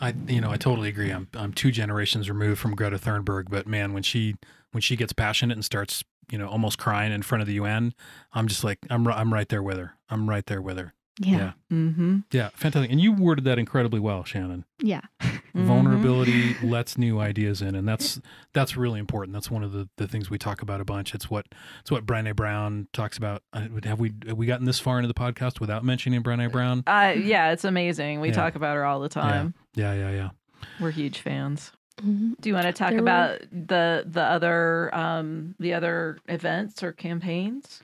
I 0.00 0.14
you 0.28 0.40
know 0.40 0.50
I 0.50 0.56
totally 0.56 0.88
agree. 0.88 1.10
I'm 1.10 1.28
I'm 1.34 1.52
two 1.52 1.70
generations 1.70 2.28
removed 2.28 2.60
from 2.60 2.74
Greta 2.74 2.98
Thunberg, 2.98 3.46
but 3.48 3.66
man, 3.66 3.94
when 3.94 4.02
she 4.02 4.36
when 4.72 4.82
she 4.82 4.96
gets 4.96 5.12
passionate 5.14 5.54
and 5.54 5.64
starts 5.64 6.04
you 6.30 6.36
know 6.36 6.46
almost 6.48 6.78
crying 6.78 7.12
in 7.12 7.22
front 7.22 7.40
of 7.40 7.48
the 7.48 7.54
UN, 7.54 7.94
I'm 8.34 8.48
just 8.48 8.64
like 8.64 8.78
I'm 8.90 9.06
I'm 9.08 9.32
right 9.32 9.48
there 9.48 9.62
with 9.62 9.78
her. 9.78 9.94
I'm 10.10 10.28
right 10.28 10.44
there 10.44 10.60
with 10.60 10.76
her. 10.78 10.92
yeah 11.18 11.36
Yeah. 11.38 11.52
Mm-hmm. 11.72 12.18
Yeah, 12.32 12.50
fantastic. 12.54 12.90
And 12.90 13.00
you 13.00 13.12
worded 13.12 13.44
that 13.46 13.58
incredibly 13.58 14.00
well, 14.00 14.24
Shannon. 14.24 14.66
yeah 14.82 15.00
Mm-hmm. 15.56 15.66
Vulnerability 15.68 16.54
lets 16.62 16.98
new 16.98 17.18
ideas 17.18 17.62
in, 17.62 17.74
and 17.74 17.88
that's 17.88 18.20
that's 18.52 18.76
really 18.76 19.00
important. 19.00 19.32
That's 19.32 19.50
one 19.50 19.64
of 19.64 19.72
the, 19.72 19.88
the 19.96 20.06
things 20.06 20.28
we 20.28 20.36
talk 20.38 20.60
about 20.60 20.80
a 20.80 20.84
bunch. 20.84 21.14
It's 21.14 21.30
what 21.30 21.46
it's 21.80 21.90
what 21.90 22.04
Brené 22.04 22.36
Brown 22.36 22.88
talks 22.92 23.16
about. 23.16 23.42
Uh, 23.54 23.66
Have 23.84 23.98
we 23.98 24.12
have 24.26 24.36
we 24.36 24.44
gotten 24.46 24.66
this 24.66 24.78
far 24.78 24.98
into 24.98 25.08
the 25.08 25.14
podcast 25.14 25.58
without 25.60 25.82
mentioning 25.84 26.22
Brené 26.22 26.52
Brown? 26.52 26.82
Uh, 26.86 27.14
yeah, 27.16 27.52
it's 27.52 27.64
amazing. 27.64 28.20
We 28.20 28.28
Yeah. 28.28 28.34
talk 28.34 28.54
about 28.54 28.76
her 28.76 28.84
all 28.84 29.00
the 29.00 29.08
time. 29.08 29.54
Yeah, 29.74 29.94
yeah, 29.94 30.10
yeah. 30.10 30.30
We're 30.78 30.90
huge 30.90 31.20
fans. 31.20 31.72
Mhm. 32.02 32.38
Do 32.40 32.50
you 32.50 32.54
want 32.54 32.66
to 32.66 32.72
talk 32.74 32.90
There 32.90 32.98
were- 32.98 33.02
about 33.04 33.40
the 33.50 34.04
the 34.06 34.22
other 34.22 34.94
um 34.94 35.54
the 35.58 35.72
other 35.72 36.18
events 36.28 36.82
or 36.82 36.92
campaigns? 36.92 37.82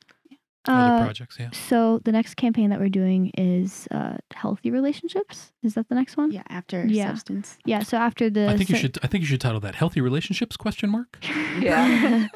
Other 0.69 0.95
Uh, 0.95 1.05
projects, 1.05 1.37
yeah. 1.41 1.51
so 1.53 1.99
the 2.05 2.13
next 2.13 2.35
campaign 2.37 2.71
that 2.71 2.79
we're 2.79 2.89
doing 2.89 3.33
is 3.37 3.89
uh, 3.91 4.17
healthy 4.33 4.71
relationships 4.71 5.53
is 5.65 5.75
that 5.75 5.89
the 5.89 5.95
next 5.97 6.17
one 6.17 6.31
Yeah, 6.31 6.45
after 6.49 6.87
Yeah. 6.87 7.09
substance. 7.09 7.59
yeah 7.65 7.83
so 7.83 7.97
after 7.97 8.31
the 8.31 8.49
I 8.49 8.57
think 8.57 8.69
you 8.71 8.77
se- 8.77 8.83
should. 8.83 8.99
I 9.03 9.09
think 9.09 9.23
you 9.23 9.27
should 9.27 9.41
title 9.41 9.61
that 9.61 9.75
"Healthy 9.75 10.01
Relationships?" 10.01 10.57
Question 10.57 10.91
mark. 10.91 11.19
Yeah. 11.61 12.29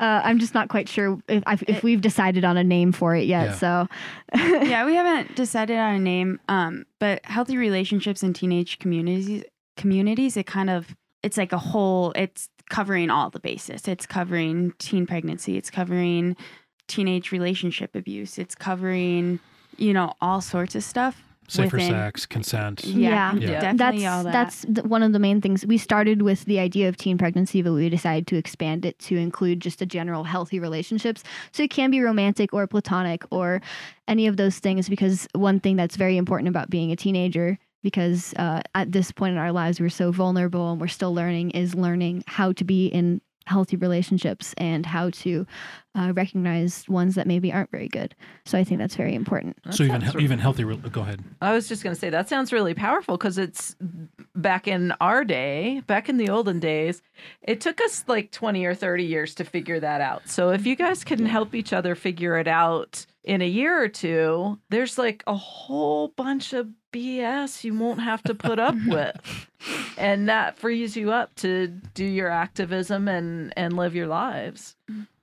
uh, 0.00 0.20
I'm 0.24 0.38
just 0.38 0.54
not 0.54 0.68
quite 0.68 0.88
sure 0.88 1.18
if 1.28 1.42
if, 1.48 1.62
if 1.64 1.82
we've 1.82 2.00
decided 2.00 2.44
on 2.44 2.56
a 2.56 2.64
name 2.64 2.92
for 2.92 3.14
it 3.16 3.26
yet. 3.26 3.46
Yeah. 3.46 3.54
So 3.54 3.88
yeah, 4.34 4.86
we 4.86 4.94
haven't 4.94 5.34
decided 5.34 5.76
on 5.78 5.94
a 5.94 5.98
name. 5.98 6.38
Um, 6.48 6.84
but 7.00 7.24
healthy 7.24 7.56
relationships 7.56 8.22
in 8.22 8.32
teenage 8.32 8.78
communities 8.78 9.42
communities, 9.76 10.36
it 10.36 10.46
kind 10.46 10.70
of 10.70 10.94
it's 11.22 11.36
like 11.36 11.52
a 11.52 11.58
whole 11.58 12.12
it's 12.14 12.48
covering 12.70 13.10
all 13.10 13.30
the 13.30 13.40
bases. 13.40 13.86
It's 13.88 14.06
covering 14.06 14.72
teen 14.78 15.06
pregnancy, 15.06 15.56
it's 15.56 15.70
covering 15.70 16.36
teenage 16.88 17.32
relationship 17.32 17.94
abuse, 17.94 18.38
it's 18.38 18.54
covering, 18.54 19.40
you 19.76 19.92
know, 19.92 20.12
all 20.20 20.40
sorts 20.40 20.74
of 20.74 20.84
stuff. 20.84 21.22
Safer 21.48 21.76
within- 21.76 21.90
sex, 21.90 22.24
consent. 22.24 22.84
Yeah, 22.84 23.34
Yeah. 23.34 23.60
definitely 23.60 23.76
that's 24.02 24.04
all 24.14 24.24
that. 24.24 24.32
that's 24.32 24.62
th- 24.62 24.86
one 24.86 25.02
of 25.02 25.12
the 25.12 25.18
main 25.18 25.40
things. 25.40 25.66
We 25.66 25.76
started 25.76 26.22
with 26.22 26.44
the 26.46 26.58
idea 26.60 26.88
of 26.88 26.96
teen 26.96 27.18
pregnancy, 27.18 27.60
but 27.62 27.72
we 27.74 27.88
decided 27.90 28.26
to 28.28 28.36
expand 28.36 28.86
it 28.86 28.98
to 29.00 29.16
include 29.16 29.60
just 29.60 29.82
a 29.82 29.86
general 29.86 30.24
healthy 30.24 30.60
relationships. 30.60 31.22
So 31.50 31.64
it 31.64 31.70
can 31.70 31.90
be 31.90 32.00
romantic 32.00 32.54
or 32.54 32.66
platonic 32.66 33.24
or 33.30 33.60
any 34.08 34.26
of 34.28 34.36
those 34.38 34.60
things. 34.60 34.88
Because 34.88 35.26
one 35.34 35.60
thing 35.60 35.76
that's 35.76 35.96
very 35.96 36.16
important 36.16 36.48
about 36.48 36.70
being 36.70 36.90
a 36.92 36.96
teenager, 36.96 37.58
because 37.82 38.32
uh, 38.38 38.62
at 38.74 38.92
this 38.92 39.10
point 39.12 39.32
in 39.32 39.38
our 39.38 39.52
lives 39.52 39.78
we're 39.80 39.88
so 39.90 40.10
vulnerable 40.12 40.70
and 40.72 40.80
we're 40.80 40.86
still 40.86 41.12
learning, 41.12 41.50
is 41.50 41.74
learning 41.74 42.22
how 42.28 42.52
to 42.52 42.64
be 42.64 42.86
in 42.86 43.20
healthy 43.46 43.76
relationships 43.76 44.54
and 44.58 44.86
how 44.86 45.10
to 45.10 45.46
uh, 45.94 46.12
recognize 46.14 46.88
ones 46.88 47.14
that 47.14 47.26
maybe 47.26 47.52
aren't 47.52 47.70
very 47.70 47.88
good. 47.88 48.14
So 48.44 48.58
I 48.58 48.64
think 48.64 48.78
that's 48.78 48.96
very 48.96 49.14
important. 49.14 49.62
That 49.64 49.74
so 49.74 49.84
even 49.84 50.00
sounds 50.00 50.14
he- 50.14 50.24
even 50.24 50.38
healthy. 50.38 50.64
Re- 50.64 50.76
go 50.76 51.02
ahead. 51.02 51.22
I 51.40 51.52
was 51.52 51.68
just 51.68 51.82
going 51.82 51.94
to 51.94 52.00
say 52.00 52.10
that 52.10 52.28
sounds 52.28 52.52
really 52.52 52.74
powerful 52.74 53.16
because 53.16 53.38
it's 53.38 53.76
back 54.34 54.66
in 54.66 54.92
our 55.00 55.24
day, 55.24 55.82
back 55.86 56.08
in 56.08 56.16
the 56.16 56.30
olden 56.30 56.60
days, 56.60 57.02
it 57.42 57.60
took 57.60 57.80
us 57.82 58.04
like 58.06 58.30
20 58.30 58.64
or 58.64 58.74
30 58.74 59.04
years 59.04 59.34
to 59.36 59.44
figure 59.44 59.80
that 59.80 60.00
out. 60.00 60.28
So 60.28 60.50
if 60.50 60.66
you 60.66 60.76
guys 60.76 61.04
can 61.04 61.26
help 61.26 61.54
each 61.54 61.72
other 61.72 61.94
figure 61.94 62.38
it 62.38 62.48
out 62.48 63.06
in 63.24 63.40
a 63.42 63.46
year 63.48 63.80
or 63.82 63.88
two, 63.88 64.58
there's 64.70 64.98
like 64.98 65.22
a 65.26 65.34
whole 65.34 66.08
bunch 66.08 66.52
of 66.52 66.68
BS 66.92 67.64
you 67.64 67.76
won't 67.78 68.00
have 68.00 68.22
to 68.24 68.34
put 68.34 68.58
up 68.58 68.74
with. 68.86 69.48
And 69.96 70.28
that 70.28 70.58
frees 70.58 70.96
you 70.96 71.12
up 71.12 71.34
to 71.36 71.68
do 71.94 72.04
your 72.04 72.28
activism 72.28 73.08
and 73.08 73.52
and 73.56 73.76
live 73.76 73.94
your 73.94 74.08
lives. 74.08 74.76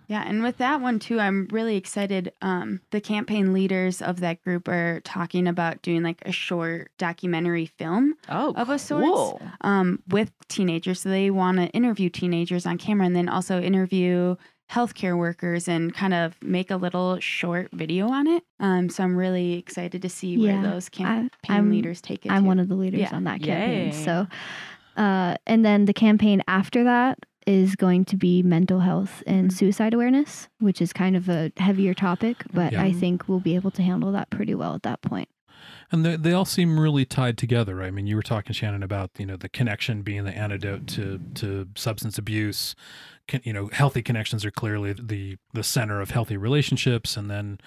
Yeah, 0.08 0.24
and 0.26 0.42
with 0.42 0.58
that 0.58 0.82
one 0.82 0.98
too, 0.98 1.20
I'm 1.20 1.48
really 1.52 1.76
excited. 1.76 2.34
Um, 2.42 2.82
the 2.90 3.00
campaign 3.00 3.54
leaders 3.54 4.02
of 4.02 4.22
that 4.22 4.42
group 4.44 4.68
are 4.68 5.02
talking 5.02 5.48
about 5.48 5.84
doing 5.84 6.02
like 6.02 6.24
a 6.26 6.32
short 6.32 6.90
documentary 6.98 7.68
film 7.68 8.16
Oh, 8.28 8.54
Of 8.56 8.70
a 8.70 8.80
cool. 8.80 9.40
um, 9.62 10.02
with 10.08 10.32
teenagers. 10.48 11.02
So 11.02 11.10
they 11.10 11.30
want 11.30 11.58
to 11.60 11.68
interview 11.68 12.10
teenagers 12.10 12.66
on 12.66 12.80
camera 12.80 13.06
and 13.06 13.16
then 13.16 13.30
also 13.30 13.62
interview 13.62 14.36
healthcare 14.72 15.18
workers 15.18 15.68
and 15.68 15.94
kind 15.94 16.14
of 16.14 16.36
make 16.44 16.70
a 16.70 16.76
little 16.76 17.20
short 17.20 17.70
video 17.72 18.08
on 18.10 18.28
it. 18.28 18.44
Um, 18.60 18.90
so 18.90 19.04
I'm 19.04 19.16
really 19.16 19.54
excited 19.54 20.02
to 20.04 20.10
see 20.10 20.36
Yeah, 20.36 20.62
where 20.62 20.72
those 20.72 20.90
campaign 20.90 21.30
I'm- 21.50 21.72
leaders 21.72 22.02
take 22.02 22.26
it. 22.26 22.32
I'm 22.32 22.44
to. 22.44 22.48
one 22.48 22.60
of 22.60 22.68
the 22.68 22.76
leaders 22.76 23.00
Yeah. 23.02 23.16
on 23.16 23.24
that 23.24 23.42
campaign. 23.42 23.88
Yay. 23.88 23.92
So, 23.92 24.28
uh, 24.96 25.36
and 25.48 25.66
then 25.66 25.86
the 25.86 25.94
campaign 25.94 26.44
after 26.48 26.84
that 26.84 27.20
is 27.48 27.76
going 27.76 28.06
to 28.06 28.16
be 28.16 28.44
mental 28.44 28.82
health 28.82 29.24
and 29.26 29.52
suicide 29.52 29.94
awareness, 29.96 30.50
which 30.60 30.82
is 30.82 30.94
kind 30.94 31.16
of 31.16 31.28
a 31.30 31.52
heavier 31.58 31.96
topic, 31.96 32.44
but 32.54 32.74
Yeah. 32.74 32.84
I 32.84 32.92
think 32.92 33.28
we'll 33.28 33.40
be 33.40 33.56
able 33.56 33.72
to 33.72 33.82
handle 33.82 34.12
that 34.12 34.30
pretty 34.30 34.54
well 34.54 34.76
at 34.76 34.84
that 34.84 35.02
point. 35.02 35.30
And 35.92 36.06
they, 36.06 36.16
they 36.16 36.34
all 36.34 36.46
seem 36.46 36.80
really 36.80 37.06
tied 37.06 37.38
together. 37.40 37.82
I 37.82 37.90
mean, 37.90 38.06
you 38.06 38.16
were 38.16 38.22
talking, 38.22 38.54
Shannon, 38.54 38.84
about 38.84 39.10
you 39.18 39.26
know 39.26 39.36
the 39.36 39.50
connection 39.50 40.04
being 40.04 40.24
the 40.26 40.38
antidote 40.38 40.86
to 40.90 41.20
to 41.36 41.68
substance 41.76 42.20
abuse. 42.20 42.76
You 43.44 43.54
know, 43.54 43.70
healthy 43.72 44.02
connections 44.02 44.46
are 44.46 44.52
clearly 44.52 44.94
the 44.94 45.38
the 45.54 45.64
center 45.64 46.02
of 46.02 46.12
healthy 46.12 46.38
relationships. 46.38 47.18
And 47.18 47.30
then, 47.30 47.60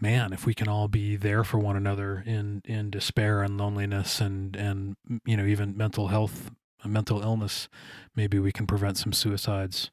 man, 0.00 0.32
if 0.32 0.46
we 0.46 0.54
can 0.54 0.68
all 0.68 0.88
be 0.88 1.16
there 1.16 1.44
for 1.44 1.58
one 1.58 1.76
another 1.76 2.22
in 2.26 2.62
in 2.64 2.90
despair 2.90 3.42
and 3.42 3.58
loneliness 3.58 4.20
and 4.20 4.56
and 4.56 4.96
you 5.24 5.36
know 5.36 5.44
even 5.44 5.76
mental 5.76 6.08
health, 6.08 6.50
mental 6.84 7.22
illness, 7.22 7.68
maybe 8.14 8.38
we 8.38 8.52
can 8.52 8.66
prevent 8.66 8.98
some 8.98 9.12
suicides. 9.12 9.90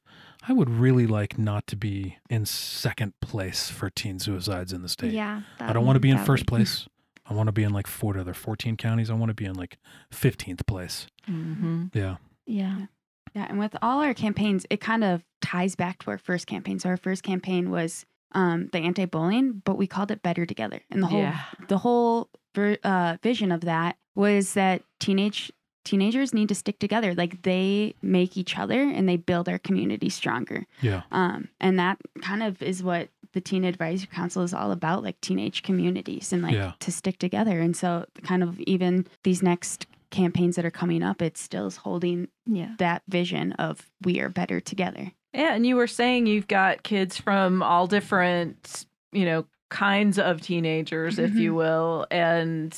I 0.47 0.53
would 0.53 0.69
really 0.69 1.07
like 1.07 1.39
not 1.39 1.65
to 1.67 1.75
be 1.75 2.17
in 2.29 2.45
second 2.45 3.13
place 3.19 3.69
for 3.71 3.89
teen 3.89 4.19
suicides 4.19 4.71
in 4.71 4.83
the 4.83 4.89
state. 4.89 5.11
Yeah. 5.11 5.41
I 5.59 5.73
don't 5.73 5.85
want 5.85 5.95
to 5.95 5.99
be 6.01 6.11
in 6.11 6.19
first 6.19 6.45
place. 6.45 6.87
I 7.27 7.33
want 7.33 7.47
to 7.47 7.51
be 7.51 7.63
in 7.63 7.73
like 7.73 7.87
four 7.87 8.17
other 8.17 8.35
14 8.35 8.77
counties. 8.77 9.09
I 9.09 9.13
want 9.15 9.29
to 9.29 9.33
be 9.33 9.45
in 9.45 9.55
like 9.55 9.79
15th 10.11 10.67
place. 10.67 11.07
Mm-hmm. 11.27 11.85
Yeah. 11.93 12.17
Yeah. 12.45 12.85
Yeah, 13.33 13.45
and 13.49 13.59
with 13.59 13.75
all 13.81 14.01
our 14.01 14.13
campaigns, 14.13 14.65
it 14.69 14.79
kind 14.79 15.03
of 15.03 15.23
ties 15.41 15.75
back 15.75 15.99
to 16.03 16.11
our 16.11 16.17
first 16.17 16.47
campaign. 16.47 16.79
So 16.79 16.89
our 16.89 16.97
first 16.97 17.23
campaign 17.23 17.69
was 17.69 18.05
um, 18.33 18.69
the 18.71 18.79
anti-bullying, 18.79 19.61
but 19.65 19.77
we 19.77 19.87
called 19.87 20.11
it 20.11 20.21
Better 20.21 20.45
Together, 20.45 20.81
and 20.91 21.01
the 21.01 21.07
whole 21.07 21.21
Yeah. 21.21 21.39
the 21.67 21.77
whole 21.77 22.29
ver- 22.53 22.77
uh, 22.83 23.17
vision 23.23 23.51
of 23.51 23.61
that 23.61 23.97
was 24.15 24.53
that 24.53 24.83
teenage 24.99 25.51
teenagers 25.85 26.33
need 26.33 26.49
to 26.49 26.55
stick 26.55 26.79
together. 26.79 27.13
Like 27.13 27.43
they 27.43 27.93
make 28.01 28.35
each 28.37 28.57
other 28.57 28.81
and 28.81 29.07
they 29.07 29.17
build 29.17 29.47
our 29.47 29.59
community 29.59 30.09
stronger. 30.09 30.65
Yeah. 30.81 31.03
Um, 31.11 31.49
and 31.61 31.77
that 31.77 31.99
kind 32.21 32.41
of 32.41 32.61
is 32.63 32.81
what 32.81 33.09
the 33.33 33.41
Teen 33.41 33.63
Advisory 33.63 34.07
Council 34.11 34.41
is 34.41 34.51
all 34.53 34.71
about, 34.71 35.03
like 35.03 35.21
teenage 35.21 35.61
communities 35.61 36.33
and 36.33 36.41
like 36.41 36.53
Yeah. 36.55 36.71
to 36.79 36.91
stick 36.91 37.19
together. 37.19 37.59
And 37.61 37.75
so, 37.77 38.05
kind 38.23 38.41
of 38.41 38.59
even 38.61 39.05
these 39.23 39.43
next 39.43 39.85
campaigns 40.09 40.55
that 40.55 40.65
are 40.65 40.71
coming 40.71 41.03
up, 41.03 41.21
it 41.21 41.37
still 41.37 41.67
is 41.67 41.77
holding 41.77 42.27
Yeah. 42.45 42.75
that 42.79 43.03
vision 43.07 43.51
of 43.53 43.89
we 44.03 44.19
are 44.19 44.29
better 44.29 44.59
together. 44.59 45.11
Yeah, 45.33 45.53
and 45.53 45.65
you 45.65 45.75
were 45.75 45.87
saying 45.87 46.27
you've 46.27 46.47
got 46.47 46.83
kids 46.83 47.17
from 47.19 47.61
all 47.61 47.87
different, 47.87 48.85
you 49.11 49.25
know, 49.25 49.45
kinds 49.69 50.17
of 50.17 50.41
teenagers, 50.41 51.19
if 51.19 51.35
you 51.35 51.53
will, 51.53 52.07
and 52.09 52.75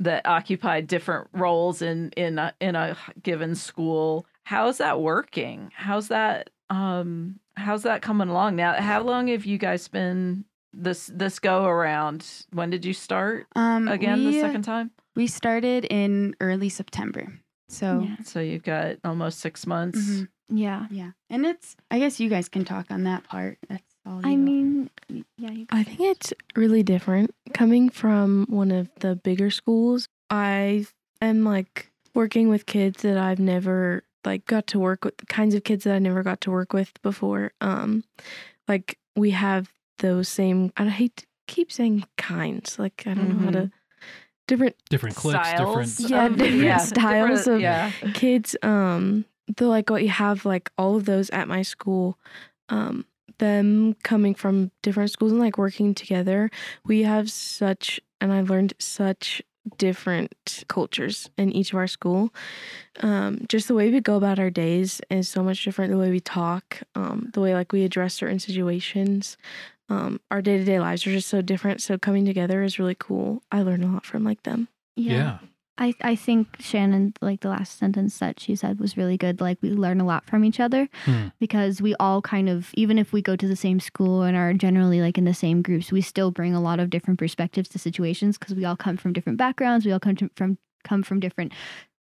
that 0.00 0.26
occupy 0.26 0.80
different 0.82 1.28
roles 1.32 1.80
in 1.80 2.10
in 2.16 2.38
a, 2.38 2.52
in 2.60 2.74
a 2.76 2.96
given 3.22 3.54
school. 3.54 4.26
How's 4.42 4.78
that 4.78 5.00
working? 5.00 5.70
How's 5.74 6.08
that 6.08 6.50
um 6.68 7.38
how's 7.56 7.84
that 7.84 8.02
coming 8.02 8.28
along 8.28 8.56
now? 8.56 8.74
How 8.80 9.00
long 9.02 9.28
have 9.28 9.46
you 9.46 9.56
guys 9.56 9.86
been 9.88 10.44
this 10.76 11.10
this 11.12 11.38
go 11.38 11.64
around? 11.64 12.26
When 12.52 12.70
did 12.70 12.84
you 12.84 12.92
start 12.92 13.46
Um, 13.56 13.88
again 13.88 14.18
we, 14.24 14.32
the 14.32 14.40
second 14.40 14.62
time? 14.62 14.90
we 15.16 15.26
started 15.26 15.84
in 15.86 16.34
early 16.40 16.68
September. 16.68 17.32
So 17.68 18.00
Yeah. 18.06 18.16
So 18.24 18.40
you've 18.40 18.62
got 18.64 18.96
almost 19.04 19.40
six 19.40 19.66
months. 19.66 19.98
mhm, 19.98 20.28
Yeah. 20.48 20.86
yeah, 20.90 21.12
and 21.30 21.46
it's. 21.46 21.76
I 21.90 21.98
guess 21.98 22.20
you 22.20 22.28
guys 22.28 22.48
can 22.48 22.64
talk 22.64 22.90
on 22.90 23.04
that 23.04 23.24
part. 23.24 23.58
That's 23.68 23.82
all. 24.06 24.20
I 24.24 24.36
mean, 24.36 24.90
y- 25.08 25.24
yeah. 25.38 25.50
You 25.50 25.66
I 25.70 25.82
think 25.82 26.00
it's 26.00 26.32
really 26.56 26.82
different 26.82 27.30
coming 27.54 27.88
from 27.88 28.46
one 28.48 28.70
of 28.70 28.90
the 29.00 29.16
bigger 29.16 29.50
schools. 29.50 30.08
I 30.30 30.86
am 31.22 31.44
like 31.44 31.90
working 32.14 32.48
with 32.48 32.66
kids 32.66 33.02
that 33.02 33.16
I've 33.16 33.38
never 33.40 34.04
like 34.24 34.46
got 34.46 34.66
to 34.68 34.78
work 34.78 35.04
with 35.04 35.16
the 35.18 35.26
kinds 35.26 35.54
of 35.54 35.64
kids 35.64 35.84
that 35.84 35.94
I 35.94 35.98
never 35.98 36.22
got 36.22 36.40
to 36.42 36.50
work 36.50 36.72
with 36.72 36.92
before. 37.02 37.52
Um 37.60 38.04
like 38.68 38.98
we 39.16 39.30
have 39.32 39.70
those 39.98 40.28
same 40.28 40.72
I 40.76 40.88
hate 40.88 41.16
to 41.18 41.26
keep 41.46 41.70
saying 41.72 42.04
kinds. 42.16 42.78
Like 42.78 43.04
I 43.06 43.14
don't 43.14 43.38
know 43.38 43.44
how 43.44 43.50
to 43.52 43.70
different 44.46 44.76
Different 44.90 45.16
cliques, 45.16 45.48
different. 45.52 45.88
Styles 45.88 46.10
Yeah, 46.10 46.26
of- 46.26 46.36
different 46.36 46.80
styles 46.82 47.38
different- 47.40 47.46
of- 47.56 47.60
yeah. 47.60 47.90
kids 48.12 48.56
um 48.62 49.24
the 49.56 49.66
like 49.66 49.90
what 49.90 50.02
you 50.02 50.08
have 50.10 50.44
like 50.44 50.70
all 50.78 50.96
of 50.96 51.04
those 51.04 51.28
at 51.30 51.48
my 51.48 51.62
school 51.62 52.18
um 52.70 53.04
them 53.38 53.94
coming 54.04 54.34
from 54.34 54.70
different 54.82 55.10
schools 55.10 55.32
and 55.32 55.40
like 55.40 55.58
working 55.58 55.92
together 55.94 56.50
we 56.86 57.02
have 57.02 57.30
such 57.30 58.00
and 58.20 58.32
i've 58.32 58.48
learned 58.48 58.72
such 58.78 59.42
different 59.76 60.64
cultures 60.68 61.28
in 61.36 61.50
each 61.52 61.72
of 61.72 61.76
our 61.78 61.86
school 61.86 62.32
um 63.00 63.40
just 63.48 63.66
the 63.68 63.74
way 63.74 63.90
we 63.90 64.00
go 64.00 64.16
about 64.16 64.38
our 64.38 64.50
days 64.50 65.00
is 65.10 65.28
so 65.28 65.42
much 65.42 65.62
different 65.64 65.90
the 65.90 65.98
way 65.98 66.10
we 66.10 66.20
talk 66.20 66.80
um 66.94 67.28
the 67.34 67.40
way 67.40 67.54
like 67.54 67.72
we 67.72 67.82
address 67.84 68.14
certain 68.14 68.38
situations 68.38 69.36
um 69.88 70.20
our 70.30 70.40
day-to-day 70.42 70.80
lives 70.80 71.06
are 71.06 71.12
just 71.12 71.28
so 71.28 71.42
different 71.42 71.80
so 71.82 71.98
coming 71.98 72.24
together 72.24 72.62
is 72.62 72.78
really 72.78 72.96
cool 72.98 73.42
i 73.52 73.60
learned 73.62 73.84
a 73.84 73.88
lot 73.88 74.04
from 74.06 74.24
like 74.24 74.42
them 74.44 74.68
Yeah. 74.96 75.38
I, 75.76 75.92
I 76.02 76.14
think 76.14 76.54
Shannon, 76.60 77.14
like 77.20 77.40
the 77.40 77.48
last 77.48 77.78
sentence 77.78 78.18
that 78.18 78.38
she 78.38 78.54
said 78.54 78.78
was 78.78 78.96
really 78.96 79.16
good. 79.16 79.40
Like, 79.40 79.58
we 79.60 79.70
learn 79.70 80.00
a 80.00 80.06
lot 80.06 80.24
from 80.24 80.44
each 80.44 80.60
other 80.60 80.88
Hmm. 81.04 81.30
because 81.40 81.82
we 81.82 81.96
all 81.98 82.22
kind 82.22 82.48
of, 82.48 82.70
even 82.74 82.96
if 82.96 83.12
we 83.12 83.20
go 83.20 83.34
to 83.34 83.48
the 83.48 83.56
same 83.56 83.80
school 83.80 84.22
and 84.22 84.36
are 84.36 84.54
generally 84.54 85.00
like 85.00 85.18
in 85.18 85.24
the 85.24 85.34
same 85.34 85.62
groups, 85.62 85.90
we 85.90 86.00
still 86.00 86.30
bring 86.30 86.54
a 86.54 86.60
lot 86.60 86.78
of 86.78 86.90
different 86.90 87.18
perspectives 87.18 87.68
to 87.70 87.80
situations 87.80 88.38
because 88.38 88.54
we 88.54 88.64
all 88.64 88.76
come 88.76 88.96
from 88.96 89.12
different 89.12 89.36
backgrounds. 89.36 89.84
We 89.84 89.90
all 89.90 89.98
come 89.98 90.14
to, 90.14 90.30
from 90.36 90.58
come 90.84 91.02
from 91.02 91.18
different 91.18 91.50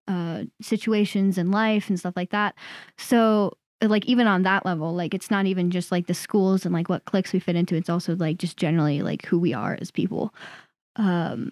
uh, 0.08 0.46
situations 0.64 1.38
in 1.38 1.52
life 1.52 1.90
and 1.90 2.00
stuff 2.00 2.16
like 2.16 2.32
that. 2.32 2.56
So, 2.98 3.54
like 3.82 4.06
even 4.06 4.28
on 4.28 4.44
that 4.44 4.66
level, 4.66 4.94
like 4.94 5.14
it's 5.14 5.32
not 5.32 5.46
even 5.46 5.72
just 5.72 5.92
like 5.92 6.08
the 6.08 6.14
schools 6.14 6.66
and 6.66 6.74
like 6.74 6.90
what 6.90 7.06
cliques 7.06 7.32
we 7.34 7.40
fit 7.40 7.56
into. 7.56 7.76
It's 7.76 7.90
also 7.90 8.16
like 8.16 8.38
just 8.38 8.58
generally 8.58 9.02
like 9.02 9.26
who 9.26 9.40
we 9.40 9.54
are 9.54 9.78
as 9.80 9.92
people. 9.92 10.34
Um, 10.96 11.52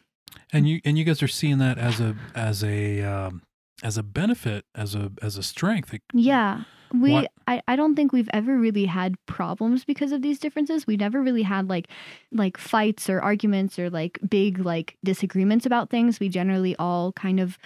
And 0.51 0.67
you 0.67 0.81
and 0.85 0.97
you 0.97 1.03
guys 1.05 1.23
are 1.23 1.27
seeing 1.27 1.57
that 1.59 1.77
as 1.77 1.99
a 1.99 2.15
as 2.35 2.63
a 2.63 3.01
um, 3.03 3.43
as 3.83 3.97
a 3.97 4.03
benefit, 4.03 4.65
as 4.75 4.95
a 4.95 5.11
as 5.21 5.37
a 5.37 5.43
strength. 5.43 5.91
Like, 5.93 6.01
Yeah. 6.13 6.63
We 6.93 7.11
What- 7.11 7.31
I, 7.47 7.61
I 7.67 7.75
don't 7.75 7.95
think 7.95 8.13
we've 8.13 8.29
ever 8.33 8.57
really 8.57 8.85
had 8.85 9.15
problems 9.25 9.83
because 9.85 10.13
of 10.13 10.21
these 10.21 10.39
differences. 10.39 10.87
We 10.87 10.95
never 10.97 11.21
really 11.21 11.43
had 11.43 11.69
like 11.69 11.87
like 12.31 12.57
fights 12.57 13.09
or 13.09 13.21
arguments 13.21 13.77
or 13.77 13.89
like 13.89 14.19
big 14.27 14.59
like 14.59 14.97
disagreements 15.03 15.65
about 15.65 15.89
things. 15.89 16.19
We 16.19 16.29
generally 16.29 16.75
all 16.77 17.11
kind 17.13 17.39
of 17.41 17.57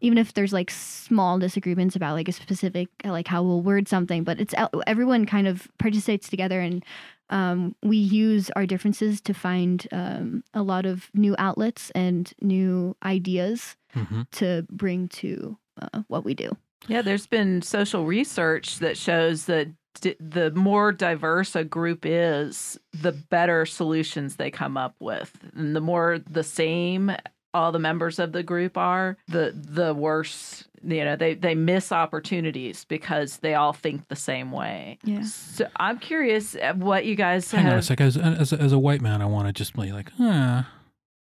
even 0.00 0.18
if 0.18 0.34
there's 0.34 0.52
like 0.52 0.70
small 0.70 1.38
disagreements 1.38 1.96
about 1.96 2.14
like 2.14 2.28
a 2.28 2.32
specific 2.32 2.88
like 3.04 3.28
how 3.28 3.42
we'll 3.42 3.62
word 3.62 3.88
something, 3.88 4.24
but 4.24 4.40
it's 4.40 4.54
everyone 4.86 5.26
kind 5.26 5.46
of 5.46 5.68
participates 5.78 6.28
together 6.28 6.60
and 6.60 6.84
um, 7.30 7.76
we 7.82 7.96
use 7.96 8.50
our 8.56 8.66
differences 8.66 9.20
to 9.22 9.32
find 9.32 9.86
um, 9.92 10.42
a 10.52 10.62
lot 10.62 10.84
of 10.84 11.10
new 11.14 11.36
outlets 11.38 11.90
and 11.94 12.32
new 12.42 12.96
ideas 13.04 13.76
mhm. 13.94 14.28
to 14.32 14.66
bring 14.68 15.08
to 15.08 15.56
uh, 15.80 16.02
what 16.08 16.24
we 16.24 16.34
do. 16.34 16.56
Yeah, 16.88 17.02
there's 17.02 17.26
been 17.26 17.62
social 17.62 18.04
research 18.04 18.78
that 18.80 18.96
shows 18.96 19.44
that 19.44 19.68
d- 20.00 20.16
the 20.18 20.50
more 20.52 20.92
diverse 20.92 21.54
a 21.54 21.62
group 21.62 22.04
is, 22.04 22.78
the 22.92 23.12
better 23.12 23.64
solutions 23.64 24.36
they 24.36 24.50
come 24.50 24.76
up 24.76 24.96
with. 24.98 25.32
And 25.54 25.76
the 25.76 25.80
more 25.80 26.18
the 26.18 26.42
same 26.42 27.12
all 27.54 27.72
the 27.72 27.78
members 27.78 28.18
of 28.18 28.32
the 28.32 28.42
group 28.42 28.76
are, 28.78 29.16
the 29.28 29.52
the 29.54 29.92
worse, 29.94 30.64
you 30.82 31.04
know, 31.04 31.16
they 31.16 31.34
they 31.34 31.54
miss 31.54 31.92
opportunities 31.92 32.84
because 32.84 33.38
they 33.38 33.54
all 33.54 33.72
think 33.72 34.08
the 34.08 34.16
same 34.16 34.52
way. 34.52 34.98
Yeah. 35.04 35.22
So 35.22 35.66
I'm 35.76 35.98
curious 35.98 36.54
uh, 36.56 36.74
what 36.74 37.04
you 37.06 37.14
guys 37.16 37.50
Hang 37.50 37.66
on 37.66 37.72
a 37.72 37.74
have 37.76 37.84
sec. 37.84 38.00
As, 38.00 38.16
as, 38.16 38.52
a- 38.52 38.60
as 38.60 38.72
a 38.72 38.78
white 38.78 39.00
man, 39.00 39.20
I 39.22 39.26
want 39.26 39.46
to 39.48 39.52
just 39.52 39.74
be 39.74 39.92
like, 39.92 40.10
wah. 40.18 40.64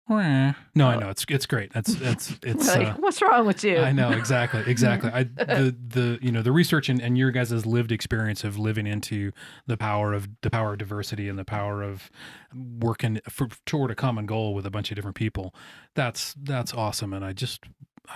No, 0.09 0.87
I 0.87 0.95
know 0.97 1.09
it's 1.09 1.25
it's 1.29 1.45
great. 1.45 1.71
That's 1.73 1.93
that's 1.95 2.33
it's. 2.43 2.67
like, 2.67 2.87
uh, 2.87 2.93
what's 2.99 3.21
wrong 3.21 3.45
with 3.45 3.63
you? 3.63 3.77
I 3.77 3.91
know 3.91 4.09
exactly, 4.11 4.63
exactly. 4.67 5.11
I 5.13 5.23
the 5.23 5.75
the 5.87 6.19
you 6.21 6.31
know 6.31 6.41
the 6.41 6.51
research 6.51 6.89
and, 6.89 7.01
and 7.01 7.17
your 7.17 7.31
guys' 7.31 7.65
lived 7.65 7.91
experience 7.91 8.43
of 8.43 8.57
living 8.57 8.87
into 8.87 9.31
the 9.67 9.77
power 9.77 10.13
of 10.13 10.27
the 10.41 10.49
power 10.49 10.73
of 10.73 10.79
diversity 10.79 11.29
and 11.29 11.37
the 11.37 11.45
power 11.45 11.83
of 11.83 12.09
working 12.53 13.19
for 13.29 13.47
toward 13.65 13.91
a 13.91 13.95
common 13.95 14.25
goal 14.25 14.53
with 14.53 14.65
a 14.65 14.71
bunch 14.71 14.91
of 14.91 14.95
different 14.95 15.15
people. 15.15 15.53
That's 15.95 16.33
that's 16.41 16.73
awesome, 16.73 17.13
and 17.13 17.23
I 17.23 17.33
just 17.33 17.63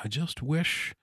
I 0.04 0.08
just 0.08 0.41
wish 0.41 0.96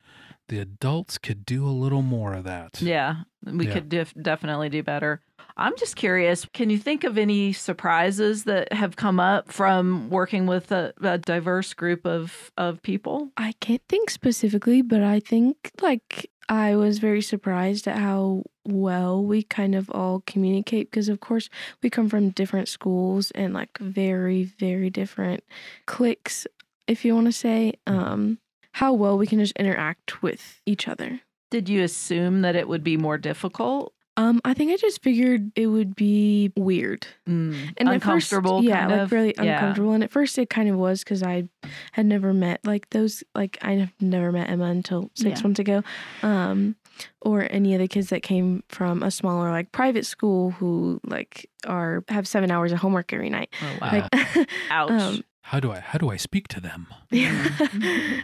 the 0.48 0.58
adults 0.58 1.16
could 1.16 1.46
do 1.46 1.64
a 1.64 1.70
little 1.70 2.02
more 2.02 2.34
of 2.34 2.42
that. 2.44 2.82
Yeah, 2.82 3.22
we 3.44 3.66
Yeah. 3.68 3.74
could 3.74 3.88
def- 3.88 4.14
definitely 4.20 4.68
do 4.68 4.82
better. 4.82 5.20
I'm 5.56 5.76
just 5.76 5.96
curious. 5.96 6.46
Can 6.52 6.70
you 6.70 6.78
think 6.78 7.04
of 7.04 7.18
any 7.18 7.52
surprises 7.52 8.44
that 8.44 8.72
have 8.72 8.96
come 8.96 9.20
up 9.20 9.52
from 9.52 10.10
working 10.10 10.46
with 10.46 10.72
a, 10.72 10.92
a 11.02 11.18
diverse 11.18 11.74
group 11.74 12.06
of 12.06 12.50
of 12.56 12.82
people? 12.82 13.30
I 13.36 13.52
can't 13.60 13.82
think 13.88 14.10
specifically, 14.10 14.82
but 14.82 15.02
I 15.02 15.20
think 15.20 15.70
like 15.80 16.30
I 16.48 16.74
was 16.76 16.98
very 16.98 17.22
surprised 17.22 17.86
at 17.86 17.98
how 17.98 18.42
well 18.66 19.24
we 19.24 19.42
kind 19.42 19.74
of 19.74 19.90
all 19.90 20.22
communicate 20.26 20.90
because 20.90 21.08
of 21.08 21.20
course 21.20 21.48
we 21.82 21.90
come 21.90 22.08
from 22.08 22.30
different 22.30 22.68
schools 22.68 23.30
and 23.32 23.54
like 23.54 23.78
very 23.78 24.44
very 24.44 24.90
different 24.90 25.42
cliques 25.86 26.46
if 26.86 27.04
you 27.04 27.14
want 27.14 27.26
to 27.26 27.32
say 27.32 27.72
um 27.86 28.38
how 28.72 28.92
well 28.92 29.16
we 29.18 29.26
can 29.26 29.38
just 29.38 29.56
interact 29.56 30.22
with 30.22 30.60
each 30.66 30.86
other. 30.86 31.20
Did 31.50 31.68
you 31.68 31.82
assume 31.82 32.42
that 32.42 32.54
it 32.54 32.68
would 32.68 32.84
be 32.84 32.96
more 32.96 33.18
difficult? 33.18 33.92
Um 34.20 34.40
I 34.44 34.54
think 34.54 34.72
I 34.72 34.76
just 34.76 35.02
figured 35.02 35.50
it 35.56 35.66
would 35.68 35.94
be 35.96 36.52
weird. 36.56 37.06
Mm, 37.28 37.74
And 37.78 37.88
at 37.88 38.02
first- 38.02 38.32
uncomfortable, 38.32 38.62
yeah, 38.62 38.80
kind 38.80 38.90
like 38.92 39.00
of? 39.02 39.12
really 39.12 39.34
Yeah. 39.36 39.54
uncomfortable. 39.54 39.92
And 39.92 40.04
at 40.04 40.10
first, 40.10 40.38
it 40.38 40.50
kind 40.50 40.68
of 40.68 40.76
was 40.76 41.02
because 41.04 41.22
I 41.22 41.48
had 41.92 42.06
never 42.06 42.32
met 42.34 42.60
like 42.64 42.90
those. 42.90 43.22
Like 43.34 43.58
I 43.62 43.72
have 43.74 43.92
never 44.00 44.30
met 44.32 44.50
Emma 44.50 44.64
until 44.66 45.10
six 45.14 45.40
Yeah. 45.40 45.44
months 45.46 45.60
ago, 45.60 45.82
um, 46.22 46.76
or 47.22 47.46
any 47.50 47.72
of 47.74 47.80
the 47.80 47.88
kids 47.88 48.08
that 48.10 48.22
came 48.22 48.62
from 48.68 49.02
a 49.02 49.10
smaller 49.10 49.50
like 49.50 49.72
private 49.72 50.04
school 50.06 50.50
who 50.52 51.00
like 51.04 51.48
are 51.66 52.04
have 52.08 52.26
seven 52.28 52.50
hours 52.50 52.72
of 52.72 52.78
homework 52.78 53.12
every 53.12 53.30
night. 53.30 53.48
Oh, 53.62 53.78
wow. 53.80 53.90
Like, 53.92 54.48
Ouch. 54.70 54.90
um, 54.90 55.24
How 55.42 55.60
do 55.60 55.72
I 55.72 55.80
how 55.80 55.98
do 55.98 56.10
I 56.10 56.16
speak 56.16 56.46
to 56.48 56.60
them? 56.60 56.86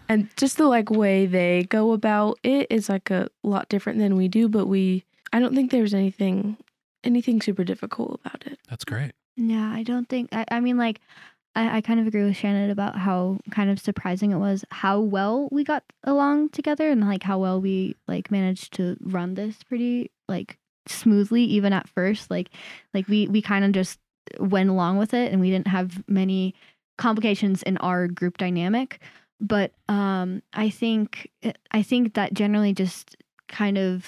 and 0.09 0.29
just 0.37 0.57
the 0.59 0.67
like 0.67 0.91
way 0.91 1.27
they 1.27 1.65
go 1.69 1.93
about 1.93 2.39
it 2.43 2.67
is 2.71 2.89
like 2.89 3.11
a 3.11 3.29
lot 3.43 3.69
different 3.69 3.99
than 3.99 4.17
we 4.17 4.29
do. 4.29 4.49
But 4.49 4.67
we, 4.67 5.05
I 5.33 5.41
don't 5.41 5.55
think 5.55 5.71
there's 5.71 5.95
anything 5.95 6.57
anything 7.05 7.41
super 7.41 7.65
difficult 7.65 8.21
about 8.25 8.47
it. 8.47 8.59
That's 8.69 8.85
great. 8.85 9.13
Yeah, 9.37 9.71
I 9.73 9.83
don't 9.83 10.09
think. 10.09 10.29
I, 10.33 10.45
I 10.51 10.61
mean, 10.61 10.77
like, 10.77 11.01
I, 11.55 11.79
I 11.79 11.81
kind 11.81 12.01
of 12.01 12.07
agree 12.07 12.25
with 12.25 12.37
Shannon 12.37 12.71
about 12.71 12.99
how 12.99 13.39
kind 13.51 13.71
of 13.71 13.79
surprising 13.79 14.33
it 14.33 14.39
was 14.39 14.65
how 14.71 15.01
well 15.01 15.49
we 15.53 15.65
got 15.65 15.85
along 16.05 16.51
together 16.51 16.91
and 16.91 17.07
like 17.07 17.23
how 17.23 17.39
well 17.39 17.61
we 17.61 17.97
like 18.09 18.31
managed 18.31 18.73
to 18.75 18.97
run 19.01 19.35
this 19.35 19.63
pretty 19.63 20.11
like 20.29 20.59
smoothly 20.87 21.43
even 21.45 21.73
at 21.73 21.89
first. 21.89 22.31
Like, 22.31 22.51
like 22.93 23.09
we 23.09 23.29
we 23.29 23.43
kind 23.43 23.65
of 23.65 23.73
just 23.73 23.99
went 24.41 24.71
along 24.71 24.99
with 24.99 25.15
it 25.15 25.33
and 25.33 25.41
we 25.41 25.51
didn't 25.51 25.69
have 25.69 26.03
many 26.09 26.55
complications 26.99 27.63
in 27.63 27.77
our 27.79 28.09
group 28.09 28.39
dynamic. 28.39 29.01
But 29.39 29.73
um, 29.89 30.43
I 30.55 30.71
think 30.71 31.31
I 31.71 31.83
think 31.83 32.15
that 32.15 32.33
generally 32.33 32.73
just 32.73 33.17
kind 33.49 33.79
of 33.79 34.07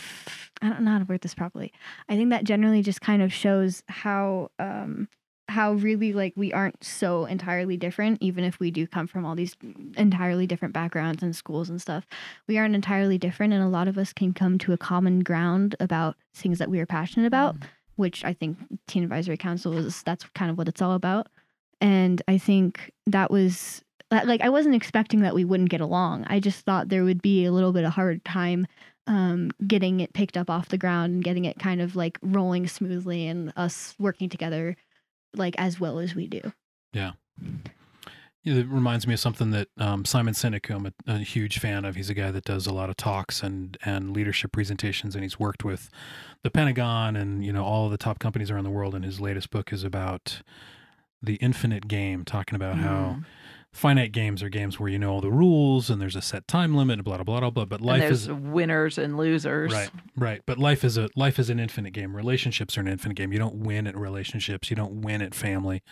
I 0.61 0.69
don't 0.69 0.83
know 0.83 0.93
how 0.93 0.99
to 0.99 1.05
word 1.05 1.21
this 1.21 1.35
properly. 1.35 1.73
I 2.09 2.17
think 2.17 2.31
that 2.31 2.45
generally 2.45 2.83
just 2.83 3.01
kind 3.01 3.23
of 3.23 3.33
shows 3.33 3.83
how 3.89 4.51
um 4.59 5.09
how 5.49 5.73
really 5.73 6.13
like 6.13 6.35
we 6.37 6.53
aren't 6.53 6.85
so 6.85 7.25
entirely 7.25 7.77
different 7.77 8.19
even 8.21 8.45
if 8.45 8.61
we 8.61 8.71
do 8.71 8.87
come 8.87 9.07
from 9.07 9.25
all 9.25 9.35
these 9.35 9.57
entirely 9.97 10.47
different 10.47 10.75
backgrounds 10.75 11.23
and 11.23 11.35
schools 11.35 11.71
and 11.71 11.81
stuff. 11.81 12.07
We 12.47 12.59
aren't 12.59 12.75
entirely 12.75 13.17
different 13.17 13.55
and 13.55 13.63
a 13.63 13.69
lot 13.69 13.89
of 13.89 13.97
us 13.97 14.13
can 14.13 14.35
come 14.35 14.59
to 14.59 14.73
a 14.73 14.79
common 14.79 15.21
ground 15.21 15.75
about 15.81 16.17
things 16.35 16.59
that 16.59 16.71
we 16.71 16.81
are 16.81 16.87
passionate 16.87 17.27
about, 17.27 17.57
which 17.97 18.25
I 18.25 18.35
think 18.35 18.59
Teen 18.87 19.03
Advisory 19.03 19.39
Council 19.39 19.77
is 19.79 20.03
that's 20.03 20.25
kind 20.35 20.51
of 20.51 20.59
what 20.59 20.69
it's 20.69 20.83
all 20.83 20.93
about. 20.93 21.29
And 21.81 22.21
I 22.29 22.37
think 22.37 22.93
that 23.07 23.31
was 23.31 23.83
like 24.11 24.41
I 24.43 24.49
wasn't 24.49 24.75
expecting 24.75 25.21
that 25.21 25.35
we 25.35 25.45
wouldn't 25.45 25.71
get 25.71 25.81
along. 25.81 26.25
I 26.29 26.41
just 26.41 26.65
thought 26.65 26.89
there 26.89 27.05
would 27.05 27.23
be 27.23 27.45
a 27.45 27.53
little 27.53 27.73
bit 27.73 27.85
of 27.85 27.93
hard 27.93 28.25
time 28.25 28.67
um, 29.09 29.51
getting 29.67 30.01
it 30.01 30.13
picked 30.13 30.37
up 30.37 30.49
off 30.49 30.69
the 30.69 30.79
ground 30.79 31.15
and 31.15 31.25
getting 31.25 31.45
it 31.47 31.59
kind 31.59 31.81
of 31.81 31.97
like 31.97 32.19
rolling 32.23 32.69
smoothly 32.69 33.27
and 33.27 33.53
us 33.57 33.95
working 33.99 34.29
together 34.29 34.77
like 35.35 35.55
as 35.59 35.81
well 35.81 35.99
as 35.99 36.15
we 36.15 36.27
do. 36.27 36.41
Yeah, 36.93 37.13
It 38.45 38.67
reminds 38.67 39.07
me 39.07 39.15
of 39.15 39.21
something 39.21 39.51
that 39.51 39.69
um, 39.79 40.05
Simon 40.05 40.35
Sinek, 40.35 40.67
who 40.67 40.75
I'm 40.77 40.87
a, 40.87 40.93
a 41.07 41.19
huge 41.19 41.59
fan 41.59 41.85
of. 41.85 41.97
He's 41.97 42.09
a 42.09 42.15
guy 42.15 42.31
that 42.31 42.45
does 42.45 42.67
a 42.67 42.73
lot 42.73 42.89
of 42.89 42.97
talks 42.97 43.43
and 43.43 43.77
and 43.85 44.13
leadership 44.13 44.53
presentations, 44.53 45.15
and 45.15 45.23
he's 45.25 45.39
worked 45.39 45.65
with 45.65 45.91
the 46.43 46.51
Pentagon 46.51 47.17
and 47.17 47.45
you 47.45 47.53
know 47.53 47.65
all 47.65 47.89
the 47.89 47.99
top 47.99 48.19
companies 48.19 48.51
around 48.51 48.65
the 48.65 48.71
world. 48.71 48.95
And 48.95 49.05
his 49.05 49.21
latest 49.21 49.51
book 49.51 49.73
is 49.73 49.85
about 49.85 50.43
the 51.23 51.35
infinite 51.37 51.89
game, 51.89 52.25
talking 52.25 52.57
about 52.57 52.77
how 52.77 53.17
Mm. 53.19 53.25
Finite 53.79 54.13
games 54.13 54.43
are 54.43 54.49
games 54.49 54.79
where 54.79 54.89
you 54.89 54.99
know 54.99 55.13
all 55.13 55.21
the 55.21 55.31
rules 55.31 55.89
and 55.89 56.01
there's 56.01 56.17
a 56.17 56.23
set 56.23 56.47
time 56.49 56.75
limit, 56.75 56.95
and 56.95 57.05
blah 57.05 57.23
blah 57.23 57.41
blah 57.41 57.51
blah. 57.51 57.65
But 57.65 57.81
And 57.81 57.87
life 57.87 58.01
there's 58.01 58.23
is 58.23 58.33
winners 58.33 58.99
and 58.99 59.17
losers. 59.17 59.73
Right, 59.73 59.91
right. 60.17 60.43
But 60.45 60.59
life 60.59 60.85
is 60.85 60.99
a 60.99 61.09
life 61.17 61.39
is 61.39 61.49
an 61.49 61.59
infinite 61.59 61.93
game. 61.93 62.15
Relationships 62.15 62.77
are 62.77 62.81
an 62.81 62.89
infinite 62.89 63.15
game. 63.15 63.33
You 63.33 63.39
don't 63.39 63.57
win 63.57 63.87
at 63.87 63.97
relationships. 63.97 64.69
You 64.71 64.77
don't 64.77 65.01
win 65.03 65.23
at 65.23 65.35
family. 65.35 65.83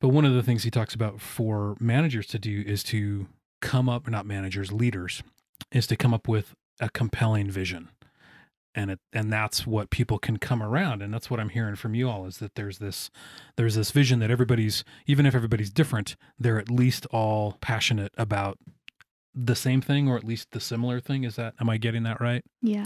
But 0.00 0.08
one 0.08 0.24
of 0.24 0.34
the 0.34 0.42
things 0.42 0.62
he 0.62 0.70
talks 0.70 0.94
about 0.94 1.20
for 1.20 1.76
managers 1.80 2.26
to 2.28 2.38
do 2.38 2.62
is 2.66 2.82
to 2.84 3.26
come 3.60 3.88
up, 3.88 4.08
not 4.08 4.26
managers, 4.26 4.72
leaders, 4.72 5.22
is 5.72 5.86
to 5.88 5.96
come 5.96 6.14
up 6.14 6.28
with 6.28 6.54
a 6.80 6.88
compelling 6.88 7.50
vision. 7.50 7.88
And 8.74 8.90
it 8.90 9.00
and 9.12 9.32
that's 9.32 9.66
what 9.66 9.90
people 9.90 10.18
can 10.18 10.36
come 10.36 10.62
around. 10.62 11.02
And 11.02 11.12
that's 11.12 11.30
what 11.30 11.40
I'm 11.40 11.48
hearing 11.48 11.74
from 11.74 11.94
you 11.94 12.08
all 12.08 12.26
is 12.26 12.38
that 12.38 12.54
there's 12.54 12.78
this 12.78 13.10
there's 13.56 13.74
this 13.74 13.90
vision 13.90 14.18
that 14.20 14.30
everybody's 14.30 14.84
even 15.06 15.26
if 15.26 15.34
everybody's 15.34 15.70
different, 15.70 16.16
they're 16.38 16.58
at 16.58 16.70
least 16.70 17.06
all 17.06 17.56
passionate 17.60 18.12
about 18.16 18.58
the 19.34 19.54
same 19.54 19.80
thing 19.80 20.08
or 20.08 20.16
at 20.16 20.24
least 20.24 20.48
the 20.52 20.60
similar 20.60 21.00
thing. 21.00 21.24
Is 21.24 21.36
that 21.36 21.54
am 21.60 21.68
I 21.68 21.78
getting 21.78 22.02
that 22.04 22.20
right? 22.20 22.44
Yeah. 22.62 22.84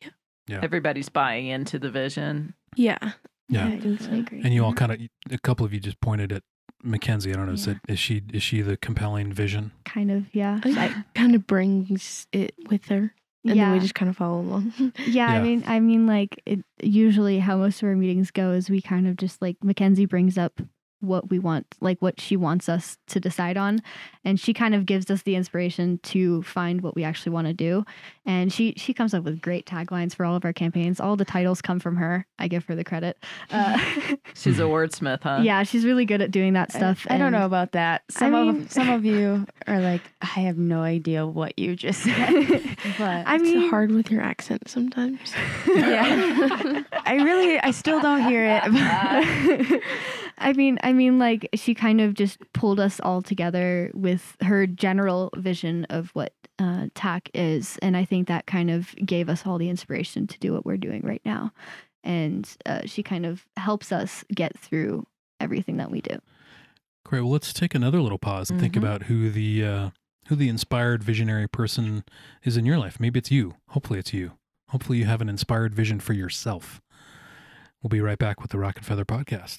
Yeah. 0.00 0.10
yeah. 0.46 0.60
Everybody's 0.62 1.08
buying 1.08 1.46
into 1.46 1.78
the 1.78 1.90
vision. 1.90 2.54
Yeah. 2.76 3.12
Yeah. 3.48 3.66
I 3.66 3.80
think 3.80 4.00
so. 4.00 4.10
I 4.10 4.16
agree. 4.16 4.42
And 4.44 4.54
you 4.54 4.64
all 4.64 4.70
mm-hmm. 4.72 4.92
kind 4.92 4.92
of 4.92 5.32
a 5.34 5.38
couple 5.38 5.66
of 5.66 5.72
you 5.72 5.80
just 5.80 6.00
pointed 6.00 6.32
at 6.32 6.42
McKenzie. 6.84 7.30
I 7.30 7.36
don't 7.36 7.46
know. 7.46 7.52
Is 7.52 7.66
it 7.66 7.78
is 7.88 7.98
she 7.98 8.22
is 8.32 8.42
she 8.42 8.60
the 8.62 8.76
compelling 8.76 9.32
vision? 9.32 9.72
kind 9.84 10.10
of, 10.10 10.34
yeah. 10.34 10.54
Oh, 10.54 10.58
I 10.58 10.60
think 10.60 10.78
I- 10.78 10.86
it 10.86 10.94
kind 11.14 11.34
of 11.34 11.46
brings 11.46 12.26
it 12.32 12.54
with 12.68 12.86
her. 12.86 13.14
And 13.44 13.56
yeah. 13.56 13.66
then 13.66 13.72
we 13.74 13.80
just 13.80 13.94
kind 13.94 14.08
of 14.08 14.16
follow 14.16 14.40
along. 14.40 14.92
Yeah, 15.06 15.26
I 15.26 15.42
mean, 15.42 15.64
I 15.66 15.80
mean, 15.80 16.06
like 16.06 16.40
it, 16.46 16.60
usually 16.82 17.38
how 17.38 17.56
most 17.56 17.82
of 17.82 17.88
our 17.88 17.96
meetings 17.96 18.30
go 18.30 18.52
is 18.52 18.70
we 18.70 18.80
kind 18.80 19.08
of 19.08 19.16
just 19.16 19.42
like 19.42 19.58
McKenzie 19.60 20.08
brings 20.08 20.38
up 20.38 20.60
what 21.02 21.30
we 21.30 21.38
want, 21.38 21.66
like 21.80 22.00
what 22.00 22.20
she 22.20 22.36
wants 22.36 22.68
us 22.68 22.96
to 23.08 23.20
decide 23.20 23.56
on, 23.56 23.82
and 24.24 24.38
she 24.40 24.54
kind 24.54 24.74
of 24.74 24.86
gives 24.86 25.10
us 25.10 25.22
the 25.22 25.34
inspiration 25.36 25.98
to 26.04 26.42
find 26.42 26.80
what 26.80 26.94
we 26.94 27.04
actually 27.04 27.32
want 27.32 27.46
to 27.48 27.52
do. 27.52 27.84
And 28.24 28.52
she 28.52 28.74
she 28.76 28.94
comes 28.94 29.12
up 29.14 29.24
with 29.24 29.40
great 29.42 29.66
taglines 29.66 30.14
for 30.14 30.24
all 30.24 30.36
of 30.36 30.44
our 30.44 30.52
campaigns. 30.52 31.00
All 31.00 31.16
the 31.16 31.24
titles 31.24 31.60
come 31.60 31.80
from 31.80 31.96
her. 31.96 32.26
I 32.38 32.48
give 32.48 32.64
her 32.66 32.74
the 32.74 32.84
credit. 32.84 33.18
Uh, 33.50 33.78
She's 34.34 34.58
a 34.58 34.62
wordsmith, 34.62 35.22
huh? 35.22 35.40
yeah, 35.42 35.62
she's 35.64 35.84
really 35.84 36.04
good 36.04 36.22
at 36.22 36.30
doing 36.30 36.52
that 36.54 36.72
stuff. 36.72 37.06
I, 37.10 37.16
I 37.16 37.18
don't 37.18 37.32
know 37.32 37.44
about 37.46 37.72
that. 37.72 38.02
I 38.16 38.18
Some 38.18 38.32
mean- 38.32 38.62
of 38.62 38.72
some 38.72 38.88
of 38.90 39.04
you 39.04 39.46
are 39.66 39.80
like, 39.80 40.02
I 40.20 40.26
have 40.40 40.56
no 40.56 40.82
idea 40.82 41.26
what 41.26 41.58
you 41.58 41.74
just 41.76 42.02
said. 42.02 42.28
but 42.98 43.26
I 43.26 43.34
it's 43.36 43.42
mean, 43.44 43.68
hard 43.70 43.90
with 43.90 44.10
your 44.10 44.22
accent 44.22 44.68
sometimes. 44.68 45.32
yeah, 45.74 46.82
I 47.04 47.14
really, 47.14 47.58
I 47.60 47.70
still 47.72 48.00
don't 48.00 48.22
hear 48.22 48.44
it. 48.62 49.82
I 50.38 50.52
mean, 50.54 50.78
I 50.82 50.92
mean, 50.92 51.18
like 51.18 51.48
she 51.54 51.74
kind 51.74 52.00
of 52.00 52.14
just 52.14 52.38
pulled 52.52 52.80
us 52.80 53.00
all 53.00 53.22
together 53.22 53.90
with 53.94 54.36
her 54.42 54.66
general 54.66 55.30
vision 55.36 55.84
of 55.90 56.10
what 56.10 56.32
uh, 56.58 56.86
TAC 56.94 57.30
is, 57.34 57.78
and 57.82 57.96
I 57.96 58.04
think 58.04 58.28
that 58.28 58.46
kind 58.46 58.70
of 58.70 58.94
gave 58.96 59.28
us 59.28 59.46
all 59.46 59.58
the 59.58 59.68
inspiration 59.68 60.26
to 60.26 60.38
do 60.38 60.52
what 60.52 60.64
we're 60.66 60.76
doing 60.76 61.02
right 61.02 61.22
now. 61.24 61.52
And 62.04 62.48
uh, 62.66 62.82
she 62.86 63.02
kind 63.02 63.24
of 63.26 63.46
helps 63.56 63.92
us 63.92 64.24
get 64.34 64.58
through 64.58 65.06
everything 65.40 65.76
that 65.76 65.90
we 65.90 66.00
do. 66.00 66.18
Great. 67.04 67.20
Well, 67.22 67.30
let's 67.30 67.52
take 67.52 67.74
another 67.74 68.00
little 68.00 68.18
pause 68.18 68.50
and 68.50 68.60
think 68.60 68.74
Mhm. 68.74 68.78
about 68.78 69.02
who 69.04 69.30
the 69.30 69.64
uh, 69.64 69.90
who 70.28 70.36
the 70.36 70.48
inspired 70.48 71.02
visionary 71.02 71.48
person 71.48 72.04
is 72.44 72.56
in 72.56 72.64
your 72.64 72.78
life. 72.78 72.98
Maybe 73.00 73.18
it's 73.18 73.30
you. 73.30 73.54
Hopefully, 73.68 73.98
it's 73.98 74.12
you. 74.12 74.32
Hopefully, 74.68 74.98
you 74.98 75.04
have 75.04 75.20
an 75.20 75.28
inspired 75.28 75.74
vision 75.74 76.00
for 76.00 76.12
yourself. 76.12 76.80
We'll 77.82 77.88
be 77.90 78.00
right 78.00 78.18
back 78.18 78.40
with 78.40 78.52
the 78.52 78.58
Rocket 78.58 78.84
Feather 78.84 79.04
podcast. 79.04 79.58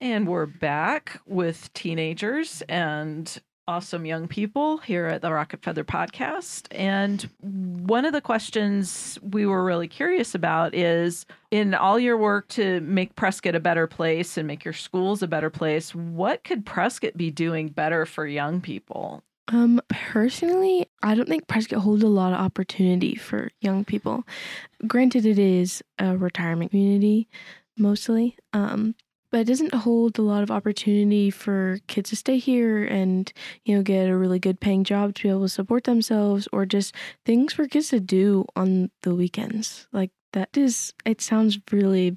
And 0.00 0.28
we're 0.28 0.46
back 0.46 1.20
with 1.26 1.72
teenagers 1.72 2.62
and 2.68 3.40
awesome 3.66 4.04
young 4.04 4.28
people 4.28 4.78
here 4.78 5.06
at 5.06 5.22
the 5.22 5.32
Rocket 5.32 5.62
Feather 5.62 5.84
podcast. 5.84 6.66
And 6.70 7.28
one 7.40 8.04
of 8.04 8.12
the 8.12 8.20
questions 8.20 9.18
we 9.22 9.46
were 9.46 9.64
really 9.64 9.88
curious 9.88 10.34
about 10.34 10.74
is 10.74 11.24
in 11.50 11.74
all 11.74 11.98
your 11.98 12.18
work 12.18 12.48
to 12.48 12.80
make 12.82 13.16
Prescott 13.16 13.54
a 13.54 13.60
better 13.60 13.86
place 13.86 14.36
and 14.36 14.46
make 14.46 14.64
your 14.64 14.74
schools 14.74 15.22
a 15.22 15.26
better 15.26 15.50
place, 15.50 15.94
what 15.94 16.44
could 16.44 16.66
Prescott 16.66 17.16
be 17.16 17.30
doing 17.30 17.68
better 17.68 18.04
for 18.04 18.26
young 18.26 18.60
people? 18.60 19.22
Um, 19.48 19.80
personally, 19.88 20.86
I 21.02 21.14
don't 21.14 21.28
think 21.28 21.46
Prescott 21.46 21.82
holds 21.82 22.02
a 22.02 22.08
lot 22.08 22.32
of 22.32 22.38
opportunity 22.40 23.14
for 23.14 23.50
young 23.60 23.84
people. 23.84 24.24
Granted, 24.86 25.26
it 25.26 25.38
is 25.38 25.82
a 25.98 26.16
retirement 26.16 26.70
community 26.70 27.28
mostly, 27.76 28.36
um, 28.54 28.94
but 29.30 29.40
it 29.40 29.46
doesn't 29.46 29.74
hold 29.74 30.18
a 30.18 30.22
lot 30.22 30.42
of 30.42 30.50
opportunity 30.50 31.28
for 31.30 31.78
kids 31.88 32.10
to 32.10 32.16
stay 32.16 32.38
here 32.38 32.84
and 32.84 33.32
you 33.64 33.74
know 33.76 33.82
get 33.82 34.08
a 34.08 34.16
really 34.16 34.38
good 34.38 34.60
paying 34.60 34.84
job 34.84 35.14
to 35.14 35.22
be 35.24 35.28
able 35.28 35.42
to 35.42 35.48
support 35.48 35.84
themselves 35.84 36.48
or 36.52 36.64
just 36.64 36.94
things 37.26 37.52
for 37.52 37.66
kids 37.66 37.88
to 37.88 38.00
do 38.00 38.46
on 38.56 38.90
the 39.02 39.14
weekends. 39.14 39.88
Like 39.92 40.10
that 40.32 40.56
is, 40.56 40.92
it 41.04 41.20
sounds 41.20 41.58
really 41.70 42.16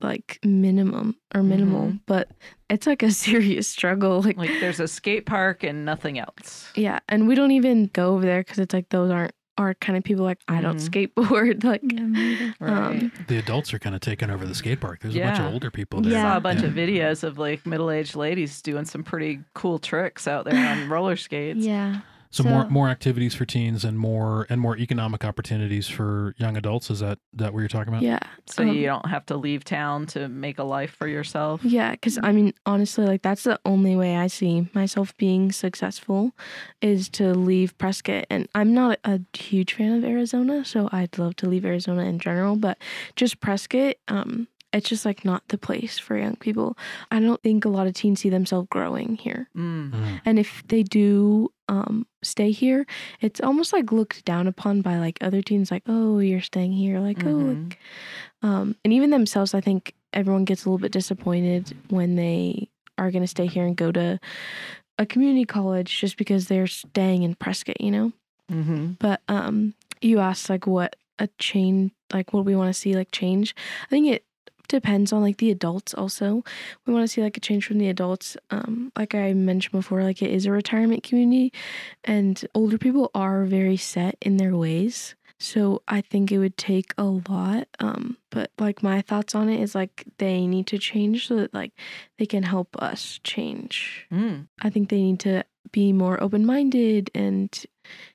like 0.00 0.38
minimum 0.44 1.16
or 1.34 1.42
minimal, 1.42 1.92
but 2.06 2.30
it's 2.68 2.86
like 2.86 3.02
a 3.02 3.10
serious 3.26 3.68
struggle. 3.68 4.22
Like 4.22 4.36
Like 4.36 4.50
there's 4.60 4.80
a 4.80 4.88
skate 4.88 5.26
park 5.26 5.62
and 5.62 5.84
nothing 5.84 6.18
else. 6.18 6.70
yeah, 6.74 6.98
and 7.08 7.26
we 7.28 7.34
don't 7.34 7.52
even 7.52 7.86
go 7.92 8.14
over 8.14 8.24
there 8.24 8.40
because 8.40 8.58
it's 8.58 8.74
like 8.74 8.88
those 8.90 9.10
aren't 9.10 9.32
our 9.56 9.72
kind 9.74 9.96
of 9.96 10.02
people. 10.02 10.24
Like 10.24 10.40
I 10.48 10.60
don't 10.60 10.78
Mhm. 10.78 11.12
skateboard. 11.14 11.62
Like 11.64 11.82
Right. 12.60 12.72
Um, 13.00 13.12
The 13.28 13.38
adults 13.38 13.72
are 13.72 13.78
kind 13.78 13.94
of 13.94 14.00
taking 14.00 14.28
over 14.30 14.44
the 14.44 14.54
skate 14.54 14.80
park. 14.80 14.98
There's 15.00 15.14
a 15.14 15.20
bunch 15.20 15.38
of 15.38 15.52
older 15.52 15.70
people 15.70 16.00
there. 16.00 16.18
I 16.18 16.22
saw 16.22 16.28
Yeah. 16.32 16.36
a 16.36 16.40
bunch 16.40 16.60
Yeah. 16.62 16.66
of 16.68 16.74
videos 16.74 17.22
of 17.22 17.38
like 17.38 17.64
middle 17.64 17.90
aged 17.90 18.16
ladies 18.16 18.60
doing 18.62 18.84
some 18.84 19.04
pretty 19.04 19.40
cool 19.54 19.78
tricks 19.78 20.26
out 20.26 20.44
there 20.44 20.56
on 20.72 20.88
roller 20.88 21.14
skates. 21.16 21.64
Yeah. 21.64 22.00
So, 22.34 22.42
more 22.42 22.68
more 22.68 22.88
activities 22.88 23.34
for 23.34 23.44
teens 23.44 23.84
and 23.84 23.98
more 23.98 24.46
and 24.50 24.60
more 24.60 24.76
economic 24.76 25.24
opportunities 25.24 25.88
for 25.88 26.34
young 26.36 26.56
adults. 26.56 26.90
Is 26.90 27.00
that 27.00 27.18
that 27.34 27.52
what 27.52 27.60
you're 27.60 27.68
talking 27.68 27.92
about? 27.92 28.02
yeah, 28.02 28.18
So 28.46 28.62
Um, 28.64 28.70
you 28.74 28.86
don't 28.86 29.06
have 29.08 29.24
to 29.26 29.36
leave 29.36 29.62
town 29.64 30.06
to 30.06 30.28
make 30.28 30.58
a 30.58 30.64
life 30.64 30.90
for 30.90 31.06
yourself. 31.06 31.64
yeah. 31.64 31.92
Because 31.92 32.18
I 32.22 32.32
mean, 32.32 32.52
honestly, 32.66 33.06
like 33.06 33.22
that's 33.22 33.44
the 33.44 33.60
only 33.64 33.94
way 33.94 34.16
I 34.16 34.26
see 34.26 34.68
myself 34.74 35.16
being 35.16 35.52
successful 35.52 36.32
is 36.80 37.08
to 37.10 37.32
leave 37.34 37.76
Prescott. 37.78 38.26
And 38.30 38.48
I'm 38.54 38.74
not 38.74 38.98
a 39.04 39.20
huge 39.36 39.74
fan 39.74 39.92
of 39.92 40.04
Arizona, 40.04 40.64
so 40.64 40.88
I'd 40.92 41.16
love 41.18 41.36
to 41.36 41.48
leave 41.48 41.64
Arizona 41.64 42.02
in 42.04 42.18
general. 42.18 42.56
But 42.56 42.78
just 43.16 43.40
Prescott, 43.40 43.94
um, 44.08 44.48
it's 44.74 44.88
just 44.88 45.04
like 45.06 45.24
not 45.24 45.42
the 45.48 45.56
place 45.58 45.98
for 45.98 46.16
young 46.18 46.36
people. 46.36 46.76
I 47.10 47.20
don't 47.20 47.42
think 47.42 47.64
a 47.64 47.68
lot 47.68 47.86
of 47.86 47.94
teens 47.94 48.20
see 48.20 48.28
themselves 48.28 48.68
growing 48.70 49.16
here. 49.16 49.48
Mm. 49.56 49.92
Mm. 49.92 50.20
And 50.24 50.38
if 50.38 50.62
they 50.68 50.82
do 50.82 51.50
um, 51.68 52.06
stay 52.22 52.50
here, 52.50 52.86
it's 53.20 53.40
almost 53.40 53.72
like 53.72 53.92
looked 53.92 54.24
down 54.24 54.46
upon 54.46 54.82
by 54.82 54.98
like 54.98 55.18
other 55.22 55.40
teens, 55.42 55.70
like, 55.70 55.84
oh, 55.86 56.18
you're 56.18 56.40
staying 56.42 56.72
here. 56.72 57.00
Like, 57.00 57.24
oh, 57.24 57.28
Mhm. 57.30 57.64
like, 57.70 57.78
um, 58.42 58.76
and 58.84 58.92
even 58.92 59.10
themselves, 59.10 59.54
I 59.54 59.60
think 59.60 59.94
everyone 60.12 60.44
gets 60.44 60.64
a 60.64 60.68
little 60.68 60.78
bit 60.82 60.92
disappointed 60.92 61.74
when 61.88 62.16
they 62.16 62.68
are 62.98 63.10
going 63.10 63.22
to 63.24 63.28
stay 63.28 63.46
here 63.46 63.64
and 63.66 63.76
go 63.76 63.90
to 63.92 64.20
a 64.98 65.06
community 65.06 65.44
college 65.44 65.98
just 66.00 66.16
because 66.16 66.46
they're 66.46 66.66
staying 66.68 67.22
in 67.22 67.34
Prescott, 67.34 67.80
you 67.80 67.90
know? 67.90 68.12
hmm 68.50 68.92
But 69.00 69.22
um, 69.28 69.74
you 70.00 70.20
asked 70.20 70.50
like 70.50 70.66
what 70.66 70.96
a 71.18 71.28
change, 71.38 71.92
like 72.12 72.32
what 72.32 72.44
we 72.44 72.54
want 72.54 72.72
to 72.72 72.78
see 72.78 72.94
like 72.94 73.10
change. 73.10 73.54
I 73.86 73.88
think 73.88 74.06
it 74.08 74.24
depends 74.68 75.12
on 75.12 75.22
like 75.22 75.38
the 75.38 75.50
adults 75.50 75.94
also. 75.94 76.44
We 76.86 76.92
want 76.92 77.04
to 77.04 77.08
see 77.08 77.22
like 77.22 77.36
a 77.36 77.40
change 77.40 77.66
from 77.66 77.78
the 77.78 77.88
adults. 77.88 78.36
Um, 78.50 78.92
like 78.96 79.14
I 79.14 79.32
mentioned 79.32 79.72
before, 79.72 80.02
like 80.02 80.22
it 80.22 80.30
is 80.30 80.46
a 80.46 80.52
retirement 80.52 81.02
community, 81.02 81.52
and 82.04 82.44
older 82.54 82.78
people 82.78 83.10
are 83.14 83.44
very 83.44 83.76
set 83.76 84.16
in 84.20 84.36
their 84.36 84.56
ways. 84.56 85.14
So 85.38 85.82
I 85.88 86.00
think 86.00 86.30
it 86.30 86.38
would 86.38 86.56
take 86.56 86.94
a 86.96 87.04
lot. 87.04 87.68
Um, 87.80 88.16
but 88.30 88.50
like 88.58 88.82
my 88.82 89.02
thoughts 89.02 89.34
on 89.34 89.48
it 89.48 89.60
is 89.60 89.74
like 89.74 90.04
they 90.18 90.46
need 90.46 90.66
to 90.68 90.78
change 90.78 91.28
so 91.28 91.36
that 91.36 91.52
like 91.52 91.72
they 92.18 92.26
can 92.26 92.44
help 92.44 92.76
us 92.80 93.20
change. 93.24 94.06
Mm. 94.12 94.48
I 94.62 94.70
think 94.70 94.88
they 94.88 95.02
need 95.02 95.20
to 95.20 95.44
be 95.72 95.92
more 95.92 96.22
open 96.22 96.46
minded 96.46 97.10
and 97.14 97.66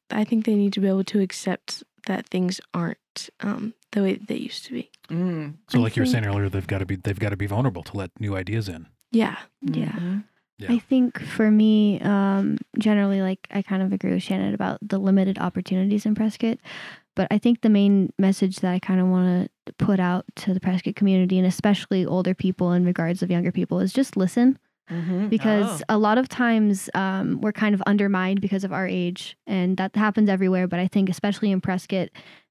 I 0.10 0.24
think 0.24 0.45
they 0.45 0.56
need 0.56 0.74
to 0.74 0.80
be 0.80 0.88
able 0.88 1.04
to 1.06 1.20
accept 1.20 1.84
that 2.08 2.28
things 2.28 2.62
aren't 2.74 3.30
um, 3.41 3.74
the 3.92 4.02
way 4.04 4.16
they 4.16 4.36
used 4.38 4.66
to 4.66 4.74
be. 4.74 4.90
Mm. 5.10 5.56
So, 5.70 5.80
I 5.80 5.82
like 5.82 5.96
you 5.96 6.02
were 6.04 6.06
saying 6.08 6.26
earlier, 6.26 6.50
they've 6.50 6.66
got 6.68 6.80
to 6.80 6.86
be 6.86 6.96
they've 6.96 7.20
got 7.20 7.30
to 7.30 7.38
be 7.38 7.48
vulnerable 7.48 7.84
to 7.84 7.98
let 7.98 8.12
new 8.20 8.36
ideas 8.36 8.70
in. 8.70 8.88
Yeah. 9.12 9.38
Yeah. 9.62 9.92
Mhm. 9.92 10.24
Yeah. 10.60 10.74
I 10.74 10.80
think 10.80 11.20
for 11.22 11.50
me, 11.50 12.00
um, 12.02 12.58
generally, 12.78 13.22
like 13.22 13.48
I 13.50 13.62
kind 13.62 13.82
of 13.82 13.94
agree 13.94 14.12
with 14.14 14.24
Shannon 14.24 14.54
about 14.54 14.78
the 14.82 15.00
limited 15.00 15.40
opportunities 15.40 16.06
in 16.06 16.16
Prescott. 16.16 16.58
But 17.16 17.28
I 17.32 17.38
think 17.38 17.62
the 17.62 17.70
main 17.70 18.12
message 18.20 18.58
that 18.58 18.72
I 18.74 18.80
kind 18.80 19.00
of 19.00 19.08
want 19.08 19.50
to 19.68 19.74
put 19.74 20.00
out 20.00 20.26
to 20.38 20.54
the 20.54 20.60
Prescott 20.60 20.96
community 20.96 21.38
and 21.38 21.48
especially 21.48 22.06
older 22.06 22.34
people 22.34 22.72
in 22.74 22.86
regards 22.86 23.24
of 23.24 23.32
younger 23.32 23.52
people 23.52 23.80
is 23.80 23.92
just 23.94 24.16
listen 24.18 24.58
Mhm. 24.92 25.30
because 25.30 25.84
a 25.90 25.98
lot 25.98 26.18
of 26.18 26.28
times 26.28 26.90
um, 26.94 27.40
we're 27.42 27.52
kind 27.52 27.76
of 27.76 27.82
undermined 27.84 28.42
because 28.42 28.64
of 28.64 28.74
our 28.74 28.88
age 28.88 29.38
and 29.48 29.78
that 29.78 29.96
happens 29.96 30.30
everywhere 30.30 30.68
but 30.68 30.80
i 30.80 30.88
think 30.88 31.10
especially 31.10 31.52
in 31.52 31.62
prescott 31.62 32.10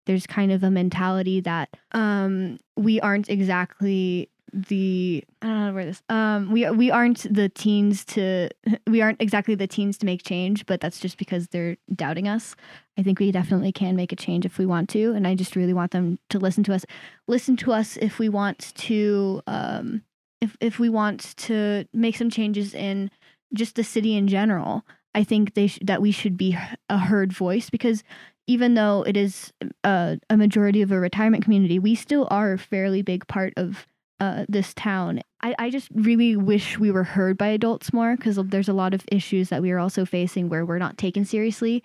there's 0.08 0.26
kind 0.26 0.50
of 0.50 0.64
a 0.64 0.70
mentality 0.70 1.38
that 1.42 1.68
um, 1.92 2.58
we 2.76 2.98
aren't 2.98 3.28
exactly 3.28 4.30
the 4.54 5.22
I 5.42 5.46
don't 5.46 5.66
know 5.66 5.74
where 5.74 5.84
this. 5.84 6.02
Um, 6.08 6.50
we 6.50 6.68
we 6.70 6.90
aren't 6.90 7.32
the 7.32 7.50
teens 7.50 8.06
to 8.06 8.48
we 8.86 9.02
aren't 9.02 9.20
exactly 9.20 9.54
the 9.54 9.66
teens 9.66 9.98
to 9.98 10.06
make 10.06 10.22
change, 10.22 10.64
but 10.64 10.80
that's 10.80 10.98
just 10.98 11.18
because 11.18 11.48
they're 11.48 11.76
doubting 11.94 12.26
us. 12.26 12.56
I 12.96 13.02
think 13.02 13.20
we 13.20 13.30
definitely 13.30 13.70
can 13.70 13.96
make 13.96 14.10
a 14.10 14.16
change 14.16 14.46
if 14.46 14.56
we 14.56 14.64
want 14.64 14.88
to, 14.90 15.12
and 15.12 15.26
I 15.26 15.34
just 15.34 15.54
really 15.54 15.74
want 15.74 15.90
them 15.90 16.18
to 16.30 16.38
listen 16.38 16.64
to 16.64 16.72
us. 16.72 16.86
Listen 17.26 17.54
to 17.58 17.72
us 17.72 17.98
if 17.98 18.18
we 18.18 18.30
want 18.30 18.72
to 18.76 19.42
um, 19.46 20.02
if 20.40 20.56
if 20.58 20.78
we 20.78 20.88
want 20.88 21.36
to 21.36 21.84
make 21.92 22.16
some 22.16 22.30
changes 22.30 22.72
in 22.74 23.10
just 23.52 23.76
the 23.76 23.84
city 23.84 24.16
in 24.16 24.26
general. 24.26 24.86
I 25.14 25.24
think 25.24 25.54
they 25.54 25.66
sh- 25.66 25.80
that 25.82 26.00
we 26.00 26.12
should 26.12 26.38
be 26.38 26.56
a 26.88 26.98
heard 26.98 27.32
voice 27.32 27.68
because 27.68 28.02
even 28.48 28.74
though 28.74 29.04
it 29.06 29.16
is 29.16 29.52
a, 29.84 30.18
a 30.30 30.36
majority 30.36 30.82
of 30.82 30.90
a 30.90 30.98
retirement 30.98 31.44
community, 31.44 31.78
we 31.78 31.94
still 31.94 32.26
are 32.30 32.54
a 32.54 32.58
fairly 32.58 33.02
big 33.02 33.26
part 33.28 33.52
of 33.56 33.86
uh, 34.20 34.46
this 34.48 34.74
town. 34.74 35.20
I, 35.42 35.54
I 35.58 35.70
just 35.70 35.88
really 35.94 36.34
wish 36.34 36.78
we 36.78 36.90
were 36.90 37.04
heard 37.04 37.38
by 37.38 37.48
adults 37.48 37.92
more 37.92 38.16
because 38.16 38.36
there's 38.36 38.68
a 38.68 38.72
lot 38.72 38.94
of 38.94 39.04
issues 39.12 39.50
that 39.50 39.62
we 39.62 39.70
are 39.70 39.78
also 39.78 40.04
facing 40.04 40.48
where 40.48 40.64
we're 40.64 40.78
not 40.78 40.96
taken 40.96 41.26
seriously, 41.26 41.84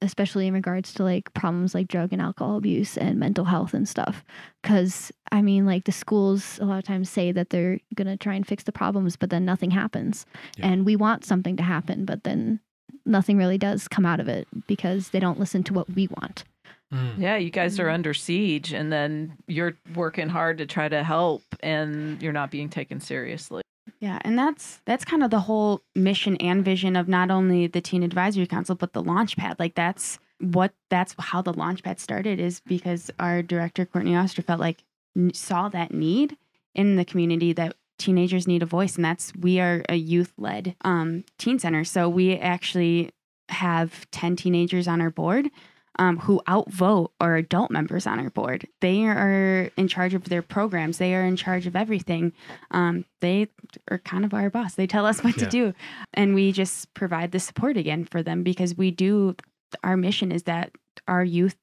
especially 0.00 0.46
in 0.46 0.54
regards 0.54 0.94
to 0.94 1.02
like 1.02 1.34
problems 1.34 1.74
like 1.74 1.88
drug 1.88 2.12
and 2.12 2.22
alcohol 2.22 2.56
abuse 2.56 2.96
and 2.96 3.18
mental 3.18 3.44
health 3.44 3.74
and 3.74 3.88
stuff. 3.88 4.24
Because 4.62 5.10
I 5.32 5.42
mean, 5.42 5.66
like 5.66 5.84
the 5.84 5.92
schools 5.92 6.60
a 6.60 6.64
lot 6.64 6.78
of 6.78 6.84
times 6.84 7.10
say 7.10 7.32
that 7.32 7.50
they're 7.50 7.80
going 7.96 8.06
to 8.06 8.16
try 8.16 8.34
and 8.34 8.46
fix 8.46 8.62
the 8.62 8.72
problems, 8.72 9.16
but 9.16 9.30
then 9.30 9.44
nothing 9.44 9.72
happens. 9.72 10.26
Yeah. 10.56 10.68
And 10.68 10.86
we 10.86 10.94
want 10.94 11.24
something 11.24 11.56
to 11.56 11.64
happen, 11.64 12.04
but 12.04 12.22
then 12.22 12.60
nothing 13.06 13.36
really 13.36 13.58
does 13.58 13.88
come 13.88 14.06
out 14.06 14.20
of 14.20 14.28
it 14.28 14.46
because 14.66 15.10
they 15.10 15.20
don't 15.20 15.38
listen 15.38 15.62
to 15.64 15.72
what 15.74 15.88
we 15.90 16.06
want. 16.08 16.44
Mm. 16.92 17.18
Yeah, 17.18 17.36
you 17.36 17.50
guys 17.50 17.78
are 17.80 17.86
Mhm. 17.88 17.94
under 17.94 18.14
siege, 18.14 18.72
and 18.72 18.92
then 18.92 19.36
you're 19.48 19.76
working 19.94 20.28
hard 20.28 20.58
to 20.58 20.66
try 20.66 20.88
to 20.88 21.02
help, 21.02 21.42
and 21.60 22.20
you're 22.22 22.32
not 22.32 22.50
being 22.50 22.68
taken 22.68 23.00
seriously. 23.00 23.62
Yeah, 24.00 24.18
and 24.22 24.38
that's 24.38 24.80
that's 24.84 25.04
kind 25.04 25.22
of 25.22 25.30
the 25.30 25.40
whole 25.40 25.80
mission 25.94 26.36
and 26.36 26.64
vision 26.64 26.94
of 26.96 27.08
not 27.08 27.30
only 27.30 27.66
the 27.66 27.80
Teen 27.80 28.02
Advisory 28.02 28.46
Council 28.46 28.74
but 28.74 28.92
the 28.92 29.02
Launchpad. 29.02 29.58
Like 29.58 29.74
that's 29.74 30.18
what 30.40 30.72
that's 30.90 31.14
how 31.18 31.40
the 31.42 31.52
Launchpad 31.54 31.98
started 31.98 32.38
is 32.38 32.60
because 32.60 33.10
our 33.18 33.42
director 33.42 33.86
Courtney 33.86 34.14
Oster 34.16 34.42
felt 34.42 34.60
like 34.60 34.84
saw 35.32 35.68
that 35.70 35.92
need 35.92 36.36
in 36.74 36.96
the 36.96 37.04
community 37.04 37.52
that 37.54 37.76
teenagers 37.98 38.46
need 38.46 38.62
a 38.62 38.66
voice, 38.66 38.96
and 38.96 39.04
that's 39.04 39.32
we 39.38 39.60
are 39.60 39.82
a 39.88 39.96
youth 39.96 40.32
led 40.38 40.76
um, 40.82 41.24
teen 41.38 41.58
center. 41.58 41.84
So 41.84 42.08
we 42.08 42.36
actually 42.38 43.10
have 43.50 44.10
ten 44.10 44.36
teenagers 44.36 44.88
on 44.88 45.00
our 45.00 45.10
board. 45.10 45.48
Um, 45.96 46.18
who 46.18 46.42
outvote 46.48 47.12
our 47.20 47.36
adult 47.36 47.70
members 47.70 48.04
on 48.04 48.18
our 48.18 48.28
board. 48.28 48.66
They 48.80 49.04
are 49.04 49.70
in 49.76 49.86
charge 49.86 50.12
of 50.12 50.24
their 50.24 50.42
programs. 50.42 50.98
They 50.98 51.14
are 51.14 51.24
in 51.24 51.36
charge 51.36 51.68
of 51.68 51.76
everything. 51.76 52.32
Um, 52.72 53.04
they 53.20 53.46
are 53.88 53.98
kind 53.98 54.24
of 54.24 54.34
our 54.34 54.50
boss. 54.50 54.74
They 54.74 54.88
tell 54.88 55.06
us 55.06 55.22
what 55.22 55.36
Yeah. 55.36 55.44
to 55.44 55.50
do. 55.50 55.72
And 56.12 56.34
we 56.34 56.50
just 56.50 56.92
provide 56.94 57.30
the 57.30 57.38
support 57.38 57.76
again 57.76 58.06
for 58.06 58.24
them 58.24 58.42
because 58.42 58.76
we 58.76 58.90
do 58.90 59.36
our 59.84 59.96
mission 59.96 60.32
is 60.32 60.42
that 60.42 60.72
our 61.06 61.22
youth 61.22 61.54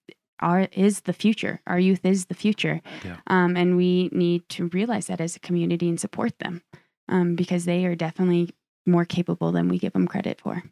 are 0.42 0.68
is 0.72 1.02
the 1.02 1.14
future. 1.14 1.62
Our 1.68 1.80
youth 1.80 2.06
is 2.06 2.26
the 2.26 2.34
future. 2.34 2.82
Yeah. 3.04 3.18
Um, 3.28 3.56
and 3.56 3.78
we 3.78 4.10
need 4.12 4.48
to 4.50 4.68
realize 4.68 5.08
that 5.08 5.22
as 5.22 5.36
a 5.36 5.40
community 5.40 5.90
and 5.90 6.00
support 6.00 6.38
them. 6.40 6.62
Um, 7.10 7.36
because 7.36 7.66
they 7.66 7.86
are 7.86 7.96
definitely 7.96 8.52
more 8.86 9.04
capable 9.04 9.52
than 9.52 9.68
we 9.68 9.78
give 9.78 9.92
them 9.92 10.08
credit 10.08 10.40
for. 10.40 10.64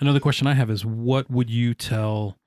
Another 0.00 0.20
question 0.20 0.46
I 0.46 0.54
have 0.54 0.70
is 0.70 0.86
what 0.86 1.30
would 1.30 1.50
you 1.50 1.74
tell 1.74 2.38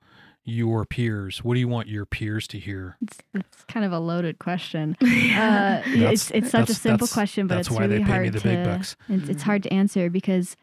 your 0.44 0.84
peers? 0.84 1.44
What 1.44 1.54
do 1.54 1.60
you 1.60 1.68
want 1.68 1.88
your 1.88 2.06
peers 2.06 2.46
to 2.48 2.58
hear? 2.58 2.96
It's, 3.02 3.18
it's 3.34 3.64
kind 3.64 3.84
of 3.84 3.92
a 3.92 3.98
loaded 3.98 4.38
question. 4.38 4.96
Uh, 5.36 5.82
it's 5.84 6.30
it's 6.30 6.50
such 6.50 6.70
a 6.70 6.74
simple 6.74 7.06
question, 7.06 7.46
but 7.46 7.58
it's 7.58 7.70
why 7.70 7.86
they 7.86 7.98
really 7.98 8.04
pay 8.04 8.10
me 8.10 8.16
hard 8.18 8.32
the 8.32 8.40
to. 8.40 8.48
big 8.48 8.64
bucks. 8.64 8.96
It's, 9.08 9.28
it's 9.28 9.42
hard 9.42 9.62
to 9.64 9.72
answer 9.72 10.08
because 10.08 10.56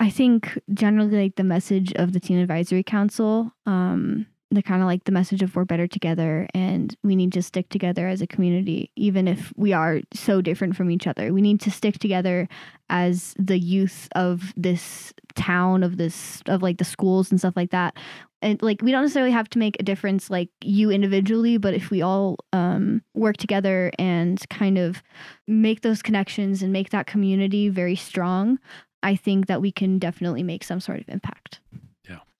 I 0.00 0.10
think 0.10 0.58
generally 0.74 1.22
like 1.22 1.36
the 1.36 1.44
message 1.44 1.92
of 1.94 2.12
the 2.12 2.20
Teen 2.20 2.38
Advisory 2.38 2.82
Council, 2.82 3.52
um, 3.64 4.26
the 4.54 4.62
kind 4.62 4.82
of 4.82 4.86
like 4.86 5.04
the 5.04 5.12
message 5.12 5.42
of 5.42 5.54
we're 5.56 5.64
better 5.64 5.86
together 5.86 6.46
and 6.54 6.96
we 7.02 7.16
need 7.16 7.32
to 7.32 7.42
stick 7.42 7.68
together 7.68 8.06
as 8.06 8.20
a 8.20 8.26
community, 8.26 8.90
even 8.96 9.26
if 9.26 9.52
we 9.56 9.72
are 9.72 10.00
so 10.12 10.40
different 10.40 10.76
from 10.76 10.90
each 10.90 11.06
other. 11.06 11.32
We 11.32 11.40
need 11.40 11.60
to 11.62 11.70
stick 11.70 11.98
together 11.98 12.48
as 12.90 13.34
the 13.38 13.58
youth 13.58 14.08
of 14.14 14.52
this 14.56 15.14
town, 15.34 15.82
of 15.82 15.96
this 15.96 16.42
of 16.46 16.62
like 16.62 16.78
the 16.78 16.84
schools 16.84 17.30
and 17.30 17.40
stuff 17.40 17.56
like 17.56 17.70
that. 17.70 17.96
And 18.42 18.60
like 18.60 18.82
we 18.82 18.90
don't 18.90 19.02
necessarily 19.02 19.30
have 19.30 19.48
to 19.50 19.58
make 19.58 19.76
a 19.78 19.84
difference 19.84 20.28
like 20.28 20.50
you 20.62 20.90
individually, 20.90 21.56
but 21.56 21.74
if 21.74 21.90
we 21.90 22.02
all 22.02 22.36
um, 22.52 23.02
work 23.14 23.36
together 23.36 23.92
and 23.98 24.42
kind 24.50 24.78
of 24.78 25.02
make 25.46 25.82
those 25.82 26.02
connections 26.02 26.62
and 26.62 26.72
make 26.72 26.90
that 26.90 27.06
community 27.06 27.68
very 27.68 27.96
strong, 27.96 28.58
I 29.02 29.16
think 29.16 29.46
that 29.46 29.60
we 29.60 29.72
can 29.72 29.98
definitely 29.98 30.42
make 30.42 30.64
some 30.64 30.80
sort 30.80 31.00
of 31.00 31.08
impact. 31.08 31.60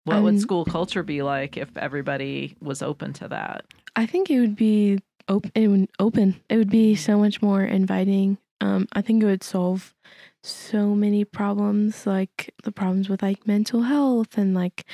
What 0.04 0.16
Um, 0.16 0.24
would 0.24 0.40
school 0.40 0.64
culture 0.64 1.02
be 1.02 1.22
like 1.22 1.56
if 1.56 1.76
everybody 1.76 2.56
was 2.60 2.82
open 2.82 3.12
to 3.14 3.28
that? 3.28 3.64
I 3.94 4.06
think 4.06 4.30
it 4.30 4.40
would 4.40 4.56
be 4.56 4.98
open. 5.28 5.52
It 5.54 5.68
would 5.68 5.88
open. 5.98 6.40
It 6.48 6.56
would 6.56 6.70
be 6.70 6.94
so 6.94 7.18
much 7.18 7.40
more 7.42 7.62
inviting. 7.62 8.38
Um, 8.60 8.88
I 8.92 9.02
think 9.02 9.22
it 9.22 9.26
would 9.26 9.42
solve 9.44 9.94
so 10.42 10.94
many 10.94 11.24
problems, 11.24 12.06
like 12.06 12.52
the 12.64 12.72
problems 12.72 13.08
with 13.08 13.22
like 13.22 13.46
mental 13.46 13.82
health 13.82 14.36
and 14.38 14.54
like 14.54 14.84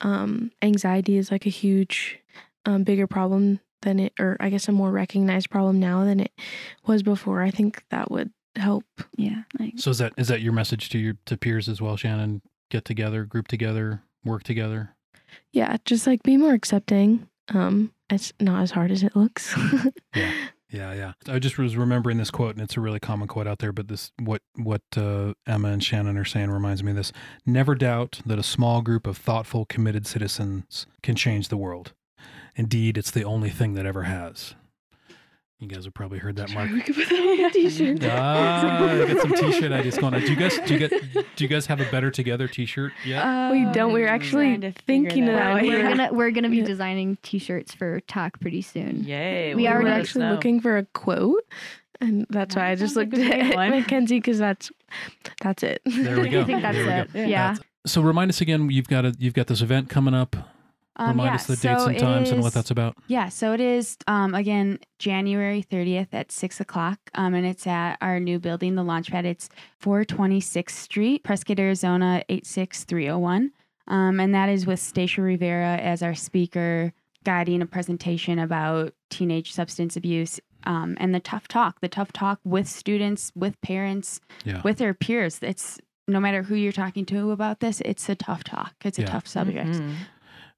um, 0.00 0.50
anxiety 0.62 1.16
is 1.16 1.30
like 1.30 1.46
a 1.46 1.50
huge, 1.50 2.18
um, 2.64 2.84
bigger 2.84 3.06
problem 3.06 3.60
than 3.82 3.98
it, 3.98 4.12
or 4.18 4.36
I 4.40 4.48
guess 4.48 4.68
a 4.68 4.72
more 4.72 4.90
recognized 4.90 5.50
problem 5.50 5.78
now 5.78 6.04
than 6.04 6.20
it 6.20 6.32
was 6.86 7.02
before. 7.02 7.42
I 7.42 7.50
think 7.50 7.84
that 7.90 8.10
would 8.10 8.30
help. 8.56 8.84
Yeah. 9.16 9.42
Like, 9.58 9.74
So 9.76 9.90
is 9.90 9.98
that 9.98 10.14
is 10.16 10.28
that 10.28 10.40
your 10.40 10.52
message 10.54 10.88
to 10.90 10.98
your 10.98 11.14
to 11.26 11.36
peers 11.36 11.68
as 11.68 11.82
well, 11.82 11.96
Shannon? 11.96 12.40
Get 12.70 12.84
together, 12.86 13.24
group 13.24 13.46
together, 13.48 14.02
work 14.24 14.42
together. 14.42 14.94
Yeah, 15.52 15.76
just 15.84 16.06
like 16.06 16.22
be 16.22 16.36
more 16.36 16.52
accepting. 16.52 17.28
Um, 17.52 17.92
it's 18.10 18.32
not 18.40 18.62
as 18.62 18.70
hard 18.70 18.90
as 18.90 19.02
it 19.02 19.16
looks. 19.16 19.56
Yeah, 20.14 20.32
yeah. 20.70 20.92
Yeah. 20.92 21.12
I 21.28 21.38
just 21.38 21.58
was 21.58 21.76
remembering 21.76 22.18
this 22.18 22.30
quote, 22.30 22.54
and 22.54 22.62
it's 22.62 22.76
a 22.76 22.80
really 22.80 23.00
common 23.00 23.28
quote 23.28 23.46
out 23.46 23.58
there. 23.58 23.72
But 23.72 23.88
this, 23.88 24.12
what 24.18 24.42
what 24.56 24.82
uh, 24.96 25.34
Emma 25.46 25.68
and 25.68 25.82
Shannon 25.82 26.16
are 26.16 26.24
saying, 26.24 26.50
reminds 26.50 26.82
me 26.82 26.90
of 26.90 26.96
this. 26.96 27.12
Never 27.46 27.74
doubt 27.74 28.20
that 28.26 28.38
a 28.38 28.42
small 28.42 28.82
group 28.82 29.06
of 29.06 29.16
thoughtful, 29.16 29.64
committed 29.66 30.06
citizens 30.06 30.86
can 31.02 31.16
change 31.16 31.48
the 31.48 31.56
world. 31.56 31.92
Indeed, 32.56 32.96
it's 32.96 33.10
the 33.10 33.24
only 33.24 33.50
thing 33.50 33.74
that 33.74 33.86
ever 33.86 34.04
has. 34.04 34.54
You 35.64 35.70
guys 35.74 35.84
have 35.86 35.94
probably 35.94 36.18
heard 36.18 36.36
that, 36.36 36.52
Mark. 36.52 36.70
we 36.70 36.82
could 36.82 36.94
put 36.94 37.08
that 37.08 37.18
on 37.18 37.44
a 37.46 37.50
t-shirt. 37.50 37.98
Ah, 38.04 38.84
I 38.84 39.06
got 39.14 39.22
some 39.22 39.32
T-shirt 39.50 39.72
ideas 39.72 39.96
going 39.96 40.12
on. 40.12 40.20
Do 40.20 40.26
you 40.30 40.36
guys 40.36 40.58
do 40.66 40.74
you 40.74 40.78
get 40.78 40.90
do 41.36 41.44
you 41.44 41.48
guys 41.48 41.64
have 41.66 41.80
a 41.80 41.90
better 41.90 42.10
together 42.10 42.46
T-shirt 42.48 42.92
yet? 43.06 43.50
we 43.50 43.64
don't. 43.72 43.92
We're 43.94 44.08
Um, 44.08 44.14
actually 44.14 44.44
trying 44.56 44.60
to 44.60 44.72
thinking 44.72 45.24
that 45.24 45.32
it 45.34 45.40
out. 45.40 45.56
out. 45.56 45.62
we're 45.62 45.82
gonna 45.88 46.12
we're 46.12 46.30
gonna 46.32 46.50
be 46.50 46.60
designing 46.60 47.16
T-shirts 47.22 47.74
for 47.74 48.00
Talk 48.00 48.38
pretty 48.40 48.60
soon. 48.60 49.04
Yay! 49.04 49.54
We 49.54 49.62
we 49.62 49.62
well, 49.64 49.72
were 49.72 49.76
already 49.78 49.90
let 49.90 50.00
us 50.02 50.06
actually 50.08 50.28
looking 50.28 50.60
for 50.60 50.76
a 50.76 50.84
quote, 50.84 51.44
and 52.02 52.26
that's 52.28 52.54
why 52.56 52.70
I 52.70 52.74
just 52.74 52.94
looked 52.94 53.14
at 53.14 53.20
great. 53.20 53.54
McKenzie 53.54 54.08
because 54.18 54.38
that's 54.38 54.70
that's 55.40 55.62
it. 55.62 55.80
There 55.86 56.20
we 56.20 56.28
go. 56.30 56.42
I 56.42 56.44
think 56.44 56.60
that's 56.60 56.76
There 56.76 56.86
we 56.86 56.92
it. 56.92 57.12
go. 57.14 57.24
Yeah. 57.24 57.54
So 57.86 58.02
remind 58.02 58.30
us 58.30 58.42
again. 58.42 58.68
You've 58.70 58.88
got 58.88 59.06
a 59.06 59.14
you've 59.18 59.34
got 59.34 59.46
this 59.46 59.62
event 59.62 59.88
coming 59.88 60.12
up. 60.14 60.36
Um, 60.96 61.08
Remind 61.10 61.26
yeah, 61.28 61.34
us 61.34 61.46
the 61.46 61.56
dates 61.56 61.82
so 61.82 61.88
and 61.88 61.96
it 61.96 62.00
times 62.00 62.30
and 62.30 62.40
what 62.42 62.52
that's 62.54 62.70
about. 62.70 62.96
Yeah, 63.08 63.28
so 63.28 63.52
it 63.52 63.60
is 63.60 63.96
um, 64.06 64.34
again 64.34 64.78
January 65.00 65.62
30th 65.68 66.08
at 66.12 66.30
six 66.30 66.60
o'clock, 66.60 66.98
um, 67.14 67.34
and 67.34 67.44
it's 67.44 67.66
at 67.66 67.96
our 68.00 68.20
new 68.20 68.38
building, 68.38 68.76
the 68.76 68.82
Launchpad. 68.84 69.24
It's 69.24 69.48
426th 69.82 70.70
Street, 70.70 71.24
Prescott, 71.24 71.58
Arizona 71.58 72.22
86301, 72.28 73.50
um, 73.88 74.20
and 74.20 74.34
that 74.34 74.48
is 74.48 74.66
with 74.66 74.78
Stasia 74.80 75.22
Rivera 75.24 75.76
as 75.78 76.02
our 76.02 76.14
speaker, 76.14 76.92
guiding 77.24 77.60
a 77.62 77.66
presentation 77.66 78.38
about 78.38 78.94
teenage 79.10 79.52
substance 79.52 79.96
abuse. 79.96 80.40
Um, 80.66 80.96
and 80.98 81.14
the 81.14 81.20
tough 81.20 81.46
talk, 81.46 81.80
the 81.80 81.88
tough 81.88 82.10
talk 82.12 82.40
with 82.44 82.66
students, 82.66 83.30
with 83.34 83.60
parents, 83.60 84.20
Yeah. 84.46 84.62
with 84.62 84.78
their 84.78 84.94
peers. 84.94 85.38
It's 85.42 85.78
no 86.08 86.20
matter 86.20 86.42
who 86.42 86.54
you're 86.54 86.72
talking 86.72 87.04
to 87.06 87.32
about 87.32 87.60
this, 87.60 87.82
it's 87.84 88.08
a 88.08 88.14
tough 88.14 88.44
talk. 88.44 88.74
It's 88.82 88.98
Yeah. 88.98 89.04
a 89.04 89.08
tough 89.08 89.26
subject. 89.26 89.68
Mhm. 89.72 89.92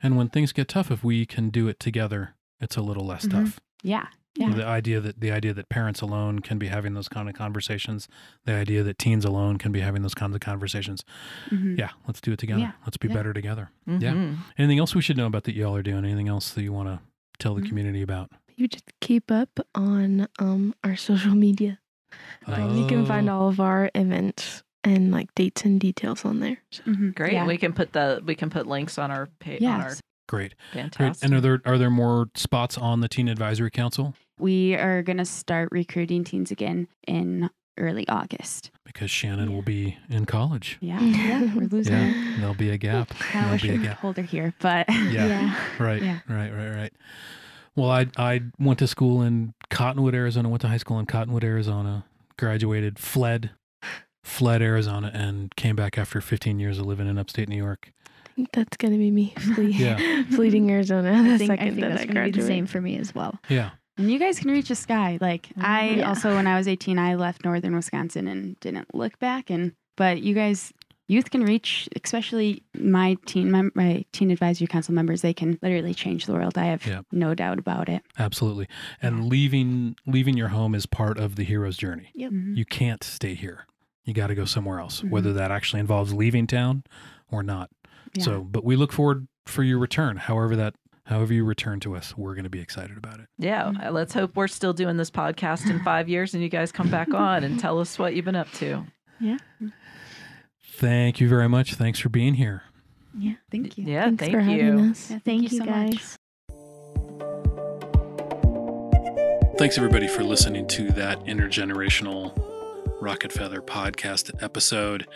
And 0.03 0.17
when 0.17 0.29
things 0.29 0.53
get 0.53 0.69
tough, 0.69 0.91
if 0.91 1.03
we 1.03 1.27
can 1.27 1.51
do 1.51 1.69
it 1.69 1.81
together, 1.81 2.35
it's 2.61 2.77
a 2.77 2.83
little 2.83 3.05
less 3.07 3.27
Mhm. 3.27 3.31
tough. 3.31 3.61
Yeah. 3.83 4.07
Yeah. 4.39 4.51
The 4.53 4.67
idea 4.67 5.01
that 5.01 5.21
the 5.21 5.31
idea 5.33 5.55
that 5.55 5.71
parents 5.71 6.03
alone 6.03 6.41
can 6.41 6.59
be 6.59 6.67
having 6.67 6.93
those 6.93 7.09
kind 7.09 7.27
of 7.27 7.35
conversations, 7.35 8.07
the 8.45 8.53
idea 8.53 8.83
that 8.83 8.99
teens 8.99 9.25
alone 9.25 9.57
can 9.57 9.73
be 9.73 9.81
having 9.81 10.03
those 10.03 10.13
kinds 10.15 10.35
of 10.35 10.43
conversations. 10.43 11.05
Mhm. 11.49 11.79
Yeah, 11.79 11.91
let's 12.07 12.21
do 12.21 12.33
it 12.33 12.39
together. 12.39 12.61
Yeah. 12.61 12.73
Let's 12.85 12.99
be 12.99 13.09
Yeah. 13.09 13.15
better 13.15 13.33
together. 13.33 13.71
Yeah. 13.87 14.13
Mhm. 14.13 14.37
Anything 14.59 14.79
else 14.79 14.95
we 14.95 15.01
should 15.01 15.17
know 15.17 15.25
about 15.27 15.45
that 15.45 15.55
y'all 15.55 15.75
are 15.75 15.83
doing? 15.83 16.05
Anything 16.05 16.29
else 16.29 16.53
that 16.53 16.63
you 16.63 16.73
want 16.73 16.89
to 16.91 17.01
tell 17.39 17.55
the 17.55 17.63
Mm. 17.63 17.69
community 17.69 18.03
about? 18.03 18.31
You 18.57 18.69
just 18.69 18.85
keep 19.01 19.31
up 19.31 19.59
on 19.75 20.29
um 20.39 20.75
our 20.85 20.97
social 20.97 21.35
media. 21.35 21.79
Uh, 22.47 22.73
you 22.77 22.87
can 22.87 23.07
find 23.07 23.31
Oh, 23.31 23.39
all 23.39 23.49
of 23.49 23.59
our 23.59 23.91
events 23.95 24.63
and 24.87 25.11
like 25.11 25.35
dates 25.35 25.65
and 25.65 25.81
details 25.81 26.25
on 26.25 26.41
there. 26.41 26.59
So 26.71 26.83
Mhm. 26.85 27.15
Great. 27.15 27.33
Yeah. 27.33 27.45
We 27.47 27.59
can 27.59 27.73
put 27.73 27.93
the 27.93 28.23
we 28.25 28.35
can 28.35 28.49
put 28.51 28.67
links 28.67 28.99
on 28.99 29.11
our 29.11 29.27
page 29.41 29.63
on 29.63 29.81
our 29.81 29.89
Yes. 29.89 30.01
great. 30.29 30.55
Great. 30.73 30.83
fantastic. 30.95 31.25
And 31.25 31.35
are 31.35 31.41
there 31.41 31.61
are 31.67 31.77
there 31.79 31.91
more 31.91 32.29
spots 32.35 32.79
on 32.79 33.01
the 33.01 33.09
Teen 33.09 33.29
Advisory 33.29 33.71
Council? 33.71 34.15
We 34.39 34.75
are 34.75 35.03
going 35.03 35.17
to 35.19 35.25
start 35.25 35.71
recruiting 35.73 36.23
teens 36.25 36.51
again 36.51 36.89
in 37.09 37.49
early 37.79 38.07
August. 38.09 38.71
Because 38.85 39.11
Shannon 39.11 39.53
will 39.53 39.63
be 39.63 39.97
in 40.09 40.25
college. 40.27 40.79
Yeah. 40.81 41.01
Yeah. 41.01 41.55
We're 41.55 41.67
losing 41.69 41.95
her. 41.95 42.07
Yeah, 42.07 42.37
there'll 42.39 42.55
be 42.55 42.71
a 42.71 42.79
gap. 42.79 43.09
Kind 43.11 43.21
of 43.21 43.33
There'll 43.33 43.51
wish 43.53 43.63
be 43.63 43.69
a 43.69 43.73
we 43.73 43.79
could 43.79 43.85
gap. 43.89 43.99
hold 43.99 44.17
her 44.19 44.23
here, 44.23 44.55
but 44.61 44.87
Yeah. 45.11 45.55
Right. 45.79 46.03
Yeah. 46.03 46.21
Right. 46.29 46.51
Right. 46.53 46.71
Right. 46.71 46.93
Well, 47.75 47.91
I 47.91 48.07
I 48.17 48.43
went 48.59 48.79
to 48.79 48.87
school 48.87 49.21
in 49.23 49.53
Cottonwood, 49.71 50.15
Arizona. 50.15 50.49
Went 50.49 50.63
to 50.63 50.69
high 50.69 50.79
school 50.79 50.99
in 50.99 51.07
Cottonwood, 51.07 51.45
Arizona. 51.45 52.05
Graduated, 52.39 52.99
fled, 52.99 53.51
fled 54.27 54.61
Arizona, 54.63 55.11
and 55.15 55.55
came 55.57 55.77
back 55.77 55.97
after 55.99 56.21
15 56.21 56.59
years 56.59 56.79
of 56.79 56.87
living 56.87 57.09
in 57.09 57.17
upstate 57.19 57.49
New 57.49 57.57
York. 57.57 57.93
that's 58.53 58.77
gonna 58.77 58.99
be 58.99 59.11
me 59.11 59.33
flee- 59.55 59.71
Yeah. 59.73 60.25
fleeing 60.35 60.71
Arizona 60.71 61.11
the 61.13 61.35
I 61.35 61.39
think, 61.39 61.51
I 61.53 61.57
second 61.57 61.69
think 61.75 61.81
that 61.81 61.89
that's 61.91 62.03
I 62.03 62.05
going 62.07 62.27
to 62.27 62.33
be 62.33 62.41
the 62.41 62.47
same 62.47 62.67
for 62.67 62.81
me 62.81 62.99
as 62.99 63.15
well. 63.15 63.39
Yeah. 63.49 63.71
And 63.97 64.11
you 64.11 64.19
guys 64.19 64.39
can 64.39 64.51
reach 64.51 64.69
the 64.69 64.75
sky. 64.75 65.17
Like 65.23 65.49
I 65.57 65.91
Yeah. 65.91 66.09
also, 66.11 66.35
when 66.35 66.47
I 66.47 66.57
was 66.59 66.69
18, 66.69 66.99
I 66.99 67.15
left 67.15 67.45
northern 67.47 67.75
Wisconsin 67.75 68.29
and 68.29 68.61
didn't 68.61 68.95
look 68.95 69.19
back. 69.19 69.49
And 69.49 69.73
but 69.97 70.21
you 70.21 70.35
guys, 70.35 70.71
youth 71.09 71.31
can 71.31 71.45
reach, 71.45 71.89
especially 72.05 72.63
my 72.79 73.17
teen, 73.25 73.51
mem- 73.51 73.73
my 73.75 74.05
teen 74.13 74.31
advisory 74.31 74.67
council 74.67 74.93
members. 74.93 75.23
They 75.23 75.33
can 75.33 75.59
literally 75.63 75.95
change 75.95 76.27
the 76.27 76.35
world. 76.35 76.59
I 76.59 76.67
have 76.67 76.85
Yeah. 76.85 77.01
no 77.13 77.35
doubt 77.35 77.59
about 77.59 77.89
it. 77.89 78.03
Absolutely. 78.19 78.69
And 79.01 79.31
leaving 79.31 79.97
leaving 80.07 80.37
your 80.37 80.49
home 80.49 80.75
is 80.75 80.85
part 80.85 81.17
of 81.17 81.37
the 81.37 81.45
hero's 81.45 81.79
journey. 81.79 82.11
Mhm. 82.19 82.55
You 82.55 82.67
can't 82.67 83.03
stay 83.03 83.33
here. 83.35 83.65
You 84.07 84.15
got 84.15 84.29
to 84.29 84.35
go 84.35 84.47
somewhere 84.47 84.79
else, 84.81 85.03
Mhm. 85.03 85.11
whether 85.11 85.33
that 85.35 85.51
actually 85.51 85.81
involves 85.81 86.15
leaving 86.15 86.47
town 86.47 86.85
or 87.31 87.43
not. 87.43 87.69
Yeah. 88.15 88.25
So, 88.25 88.41
but 88.43 88.65
we 88.65 88.75
look 88.77 88.93
forward 88.93 89.27
for 89.45 89.63
your 89.63 89.79
return. 89.79 90.17
However 90.17 90.57
that 90.57 90.75
however 91.05 91.33
you 91.35 91.45
return 91.45 91.79
to 91.81 91.95
us, 91.95 92.17
we're 92.17 92.35
going 92.35 92.45
to 92.45 92.51
be 92.51 92.61
excited 92.61 92.97
about 92.97 93.21
it. 93.21 93.27
yeah. 93.39 93.73
uh, 93.85 93.91
Let's 93.93 94.13
hope 94.15 94.35
we're 94.37 94.49
still 94.49 94.73
doing 94.73 94.97
this 94.97 95.11
podcast 95.11 95.69
in 95.71 95.81
five 95.85 96.09
years 96.09 96.35
and 96.35 96.43
you 96.43 96.49
guys 96.49 96.73
come 96.73 96.91
back 96.91 97.13
on 97.15 97.45
and 97.45 97.61
tell 97.61 97.79
us 97.79 97.97
what 97.99 98.15
you've 98.17 98.25
been 98.25 98.35
up 98.35 98.51
to. 98.55 98.85
yeah, 99.21 99.37
Thank 100.79 101.21
you 101.21 101.29
very 101.29 101.49
much. 101.49 101.75
Thanks 101.75 101.99
for 102.01 102.09
being 102.09 102.35
here. 102.35 102.63
yeah. 103.17 103.35
Thank 103.53 103.79
you. 103.79 103.85
Yeah. 103.85 104.05
Thanks 104.07 104.21
thank 104.21 104.33
for 104.33 104.41
you. 104.41 104.63
having 104.73 104.91
us. 104.91 105.11
Yeah, 105.11 105.19
Thank, 105.25 105.43
you 105.43 105.49
you 105.49 105.59
so 105.59 105.65
much. 105.65 105.91
guys. 105.93 106.17
Thanks 109.59 109.79
everybody 109.79 110.07
for 110.07 110.23
listening 110.23 110.67
to 110.69 110.91
that 110.93 111.25
intergenerational 111.25 112.37
Rocket 113.07 113.31
Feather 113.33 113.63
podcast 113.63 114.33
episode. 114.43 115.07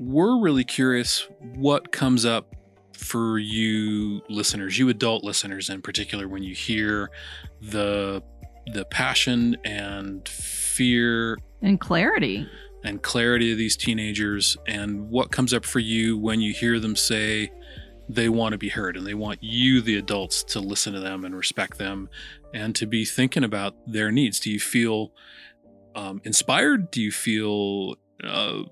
We're 0.00 0.40
really 0.40 0.64
curious 0.64 1.28
what 1.54 1.92
comes 1.92 2.26
up 2.26 2.56
for 2.92 3.38
you 3.38 4.20
listeners, 4.28 4.76
you 4.80 4.88
adult 4.88 5.22
listeners 5.22 5.70
in 5.70 5.80
particular, 5.80 6.26
when 6.26 6.42
you 6.42 6.56
hear 6.56 7.12
the 7.60 8.20
the 8.72 8.84
passion 8.86 9.56
and 9.64 10.28
fear 10.28 11.38
And 11.62 11.78
clarity. 11.78 12.48
and 12.82 13.00
clarity 13.00 13.52
of 13.52 13.58
these 13.58 13.76
teenagers 13.76 14.56
and 14.66 15.08
what 15.08 15.30
comes 15.30 15.54
up 15.54 15.64
for 15.64 15.78
you 15.78 16.18
when 16.18 16.40
you 16.40 16.52
hear 16.52 16.80
them 16.80 16.96
say 16.96 17.52
they 18.08 18.28
want 18.28 18.54
to 18.54 18.58
be 18.58 18.70
heard 18.70 18.96
and 18.96 19.06
they 19.06 19.14
want 19.14 19.38
you 19.40 19.80
the 19.80 19.96
adults 19.98 20.42
to 20.42 20.58
listen 20.58 20.92
to 20.94 20.98
them 21.00 21.24
and 21.24 21.36
respect 21.36 21.78
them 21.78 22.08
and 22.52 22.74
to 22.74 22.86
be 22.86 23.04
thinking 23.04 23.44
about 23.44 23.76
their 23.86 24.10
needs 24.10 24.40
do 24.40 24.50
you 24.50 24.58
feel 24.58 25.12
um, 25.94 26.20
inspired? 26.24 26.90
Do 26.90 27.00
you 27.00 27.12
feel 27.12 27.96
uh, 28.22 28.62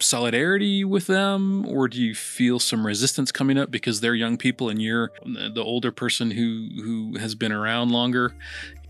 solidarity 0.00 0.84
with 0.84 1.06
them? 1.06 1.66
Or 1.66 1.88
do 1.88 2.00
you 2.00 2.14
feel 2.14 2.58
some 2.58 2.86
resistance 2.86 3.32
coming 3.32 3.58
up 3.58 3.70
because 3.70 4.00
they're 4.00 4.14
young 4.14 4.36
people 4.36 4.68
and 4.68 4.80
you're 4.80 5.10
the 5.24 5.62
older 5.62 5.92
person 5.92 6.30
who 6.30 6.68
who 6.82 7.18
has 7.18 7.34
been 7.34 7.52
around 7.52 7.90
longer? 7.90 8.34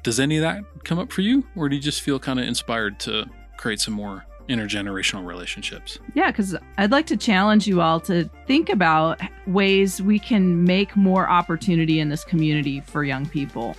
Does 0.03 0.21
any 0.21 0.37
of 0.37 0.43
that 0.43 0.65
come 0.85 0.99
up 0.99 1.13
for 1.13 1.23
you? 1.23 1.45
Or 1.57 1.69
do 1.69 1.77
you 1.77 1.83
just 1.83 2.03
feel 2.03 2.19
kind 2.19 2.39
of 2.39 2.47
inspired 2.47 3.01
to 3.01 3.25
create 3.57 3.81
some 3.81 3.95
more 3.95 4.27
intergenerational 4.49 5.25
relationships? 5.25 5.99
Yeah, 6.15 6.31
because 6.31 6.55
I'd 6.77 6.91
like 6.91 7.07
to 7.07 7.17
challenge 7.17 7.67
you 7.67 7.81
all 7.81 8.01
to 8.01 8.29
think 8.47 8.69
about 8.69 9.21
ways 9.47 10.03
we 10.03 10.19
can 10.19 10.65
make 10.65 10.95
more 10.95 11.29
opportunity 11.29 12.01
in 12.01 12.11
this 12.11 12.25
community 12.25 12.81
for 12.81 13.05
young 13.05 13.27
people. 13.27 13.75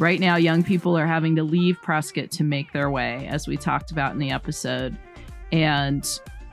Right 0.00 0.18
now, 0.18 0.36
young 0.36 0.62
people 0.62 0.96
are 0.96 1.06
having 1.06 1.36
to 1.36 1.42
leave 1.44 1.78
Prescott 1.82 2.30
to 2.30 2.42
make 2.42 2.72
their 2.72 2.90
way, 2.90 3.26
as 3.30 3.46
we 3.46 3.58
talked 3.58 3.90
about 3.90 4.12
in 4.12 4.18
the 4.18 4.30
episode. 4.30 4.96
And 5.52 6.08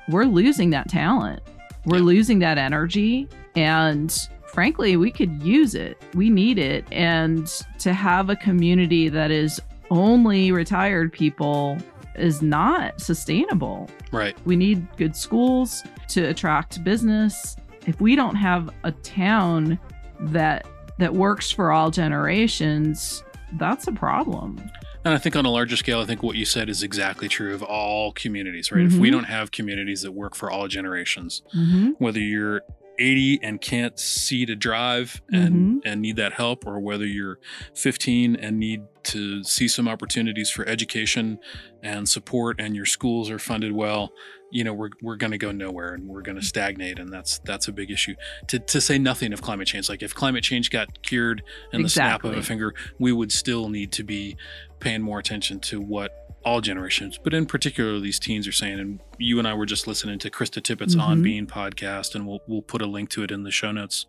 we're 0.09 0.25
losing 0.25 0.69
that 0.71 0.89
talent. 0.89 1.41
We're 1.85 1.99
Yeah. 1.99 2.03
losing 2.03 2.39
that 2.39 2.57
energy. 2.57 3.29
And 3.55 4.13
frankly, 4.47 4.97
we 4.97 5.11
could 5.11 5.41
use 5.41 5.75
it. 5.75 5.97
We 6.13 6.29
need 6.29 6.59
it. 6.59 6.85
And 6.91 7.47
to 7.79 7.93
have 7.93 8.29
a 8.29 8.35
community 8.35 9.07
that 9.07 9.31
is 9.31 9.61
only 9.89 10.51
retired 10.51 11.13
people 11.13 11.77
is 12.15 12.41
not 12.41 12.99
sustainable. 12.99 13.89
right 14.11 14.35
We 14.45 14.57
need 14.57 14.85
good 14.97 15.15
schools 15.15 15.83
to 16.09 16.23
attract 16.25 16.83
business. 16.83 17.55
If 17.85 18.01
we 18.01 18.17
don't 18.17 18.35
have 18.35 18.69
a 18.83 18.91
town 18.91 19.79
that 20.19 20.65
that 20.99 21.13
works 21.13 21.51
for 21.51 21.71
all 21.71 21.91
generations, 21.91 23.23
that's 23.53 23.87
a 23.87 23.91
problem. 23.91 24.59
And 25.05 25.13
I 25.13 25.17
think 25.17 25.35
on 25.35 25.45
a 25.45 25.49
larger 25.49 25.77
scale, 25.77 26.01
I 26.01 26.05
think 26.05 26.21
what 26.21 26.35
you 26.35 26.43
said 26.45 26.67
is 26.69 26.83
exactly 26.83 27.27
true 27.29 27.53
of 27.53 27.63
all 27.63 28.11
communities, 28.11 28.71
right? 28.71 28.85
If 28.85 28.95
we 28.97 29.07
Mhm. 29.09 29.13
don't 29.13 29.23
have 29.25 29.51
communities 29.51 30.01
that 30.01 30.11
work 30.11 30.35
for 30.35 30.51
all 30.51 30.67
generations, 30.67 31.41
Mm-hmm. 31.55 31.91
whether 31.97 32.19
you're 32.19 32.61
80 32.99 33.39
and 33.43 33.61
can't 33.61 33.97
see 33.99 34.45
to 34.47 34.55
drive 34.55 35.21
and, 35.31 35.83
and 35.85 36.01
need 36.01 36.15
that 36.15 36.33
help, 36.33 36.65
or 36.65 36.79
whether 36.79 37.05
you're 37.05 37.37
15 37.75 38.35
and 38.35 38.59
need 38.59 38.81
to 39.07 39.43
see 39.43 39.67
some 39.67 39.87
opportunities 39.87 40.49
for 40.49 40.67
education 40.67 41.39
and 41.83 42.07
support 42.07 42.59
and 42.59 42.75
your 42.75 42.85
schools 42.85 43.29
are 43.29 43.39
funded 43.39 43.71
well, 43.71 44.11
you 44.51 44.63
know, 44.63 44.73
we're, 44.73 44.89
we're 45.01 45.15
going 45.15 45.31
to 45.31 45.37
go 45.37 45.51
nowhere 45.51 45.93
and 45.93 46.07
we're 46.07 46.21
going 46.21 46.39
to 46.39 46.45
stagnate. 46.45 46.99
And 46.99 47.11
that's, 47.11 47.39
that's 47.39 47.67
a 47.67 47.71
big 47.71 47.91
issue 47.91 48.15
to, 48.47 48.59
to 48.59 48.81
say 48.81 48.97
nothing 48.97 49.33
of 49.33 49.41
climate 49.41 49.67
change. 49.67 49.89
Like 49.89 50.03
if 50.03 50.13
climate 50.13 50.43
change 50.43 50.69
got 50.69 51.01
cured 51.03 51.43
in 51.73 51.81
the 51.83 51.89
snap 51.89 52.23
of 52.23 52.35
a 52.35 52.41
finger, 52.41 52.73
we 52.99 53.11
would 53.11 53.31
still 53.31 53.69
need 53.69 53.91
to 53.93 54.03
be 54.03 54.37
paying 54.79 55.01
more 55.01 55.19
attention 55.19 55.59
to 55.61 55.81
what 55.81 56.26
all 56.45 56.61
generations, 56.61 57.19
but 57.21 57.33
in 57.33 57.45
particular 57.45 57.99
these 57.99 58.19
teens 58.19 58.47
are 58.47 58.51
saying. 58.53 58.79
And 58.79 58.99
you 59.17 59.37
and 59.39 59.47
I 59.47 59.53
were 59.53 59.65
just 59.65 59.85
listening 59.87 60.17
to 60.19 60.29
Krista 60.29 60.61
Tippett's 60.61 60.95
On 60.95 61.19
Mhm. 61.19 61.23
Being 61.23 61.47
podcast, 61.47 62.15
and 62.15 62.25
we'll 62.25 62.41
we'll 62.47 62.61
put 62.61 62.81
a 62.81 62.85
link 62.85 63.09
to 63.11 63.23
it 63.23 63.31
in 63.31 63.43
the 63.43 63.51
show 63.51 63.71
notes 63.71 64.05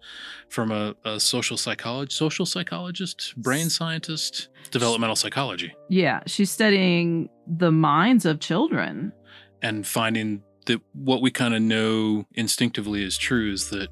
from 0.49 0.71
a, 0.71 0.95
a 1.05 1.19
social 1.19 1.57
psychologist, 1.57 2.17
social 2.17 2.47
psychologist, 2.47 3.35
brain 3.37 3.69
scientist, 3.71 4.49
developmental 4.71 5.17
psychology, 5.17 5.73
Yeah, 5.89 6.21
she's 6.27 6.51
studying 6.51 7.29
the 7.47 7.73
minds 7.73 8.25
of 8.25 8.39
children. 8.41 9.13
and 9.61 9.85
finding 9.87 10.43
that 10.67 10.81
what 10.93 11.21
we 11.21 11.31
kind 11.33 11.53
of 11.55 11.61
know 11.63 12.25
instinctively 12.35 13.03
is 13.03 13.19
true 13.19 13.51
is 13.53 13.71
that 13.71 13.89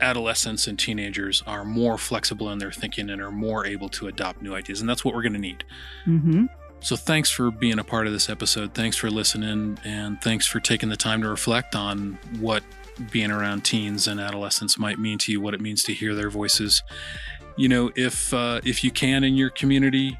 adolescents 0.00 0.68
and 0.68 0.78
teenagers 0.78 1.42
are 1.46 1.64
more 1.64 1.98
flexible 1.98 2.50
in 2.52 2.58
their 2.58 2.70
thinking 2.70 3.10
and 3.10 3.20
are 3.20 3.32
more 3.32 3.66
able 3.66 3.88
to 3.88 4.06
adopt 4.06 4.40
new 4.42 4.54
ideas, 4.54 4.80
and 4.80 4.88
that's 4.88 5.04
what 5.04 5.12
we're 5.14 5.22
going 5.22 5.32
to 5.32 5.40
need. 5.40 5.64
Mm-hmm. 6.06 6.46
So 6.80 6.96
thanks 6.96 7.30
for 7.30 7.50
being 7.50 7.78
a 7.78 7.84
part 7.84 8.06
of 8.06 8.12
this 8.12 8.30
episode. 8.30 8.72
Thanks 8.72 8.96
for 8.96 9.10
listening 9.10 9.78
and 9.84 10.20
thanks 10.22 10.46
for 10.46 10.60
taking 10.60 10.88
the 10.88 10.96
time 10.96 11.22
to 11.22 11.28
reflect 11.28 11.74
on 11.74 12.18
what 12.38 12.62
being 13.10 13.30
around 13.30 13.64
teens 13.64 14.08
and 14.08 14.20
adolescents 14.20 14.78
might 14.78 14.98
mean 14.98 15.18
to 15.18 15.32
you, 15.32 15.40
what 15.40 15.54
it 15.54 15.60
means 15.60 15.82
to 15.84 15.92
hear 15.92 16.14
their 16.14 16.30
voices. 16.30 16.82
You 17.56 17.68
know, 17.68 17.90
if 17.96 18.32
uh, 18.32 18.60
if 18.64 18.84
you 18.84 18.90
can 18.90 19.24
in 19.24 19.34
your 19.34 19.50
community, 19.50 20.16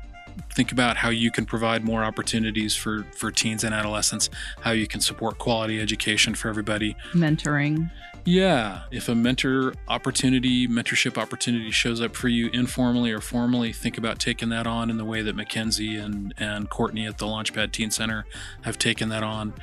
think 0.53 0.73
about 0.73 0.97
how 0.97 1.09
you 1.09 1.31
can 1.31 1.47
provide 1.47 1.85
more 1.85 2.03
opportunities 2.03 2.75
for 2.75 3.05
for 3.17 3.31
teens 3.31 3.65
and 3.65 3.75
adolescents, 3.75 4.29
how 4.61 4.73
you 4.73 4.87
can 4.87 5.01
support 5.01 5.39
quality 5.39 5.81
education 5.81 6.35
for 6.35 6.49
everybody. 6.49 6.97
Mentoring. 7.13 7.91
Yeah, 8.25 8.83
if 8.91 9.09
a 9.09 9.15
mentor 9.15 9.75
opportunity, 9.89 10.69
mentorship 10.69 11.17
opportunity 11.17 11.71
shows 11.71 12.01
up 12.01 12.15
for 12.15 12.29
you 12.29 12.51
informally 12.53 13.11
or 13.11 13.21
formally, 13.21 13.73
think 13.73 13.97
about 13.97 14.19
taking 14.19 14.51
that 14.51 14.67
on 14.67 14.91
in 14.91 14.99
the 14.99 15.05
way 15.05 15.23
that 15.23 15.37
McKenzie 15.37 16.03
and, 16.03 16.35
and 16.37 16.69
Courtney 16.69 17.07
at 17.07 17.19
the 17.19 17.27
Launchpad 17.27 17.73
Teen 17.73 17.91
Center 17.91 18.27
have 18.63 18.79
taken 18.79 19.09
that 19.09 19.23
on. 19.23 19.55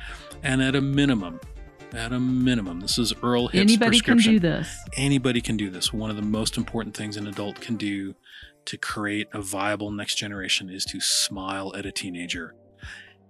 And 0.42 0.62
at 0.62 0.74
a 0.74 0.80
minimum, 0.80 1.40
at 1.92 2.12
a 2.12 2.18
minimum, 2.18 2.80
this 2.80 2.98
is 2.98 3.12
Earl 3.22 3.48
Hips 3.48 3.62
Anybody 3.72 4.00
can 4.00 4.18
do 4.18 4.40
this. 4.40 4.76
Anybody 4.94 5.40
can 5.40 5.56
do 5.56 5.70
this. 5.70 5.92
One 5.92 6.10
of 6.10 6.16
the 6.16 6.22
most 6.22 6.56
important 6.56 6.96
things 6.96 7.16
an 7.16 7.26
adult 7.26 7.60
can 7.60 7.76
do 7.76 8.14
to 8.66 8.76
create 8.76 9.28
a 9.32 9.40
viable 9.40 9.90
next 9.92 10.16
generation 10.16 10.68
is 10.68 10.84
to 10.86 11.00
smile 11.00 11.72
at 11.76 11.86
a 11.86 11.92
teenager. 11.92 12.54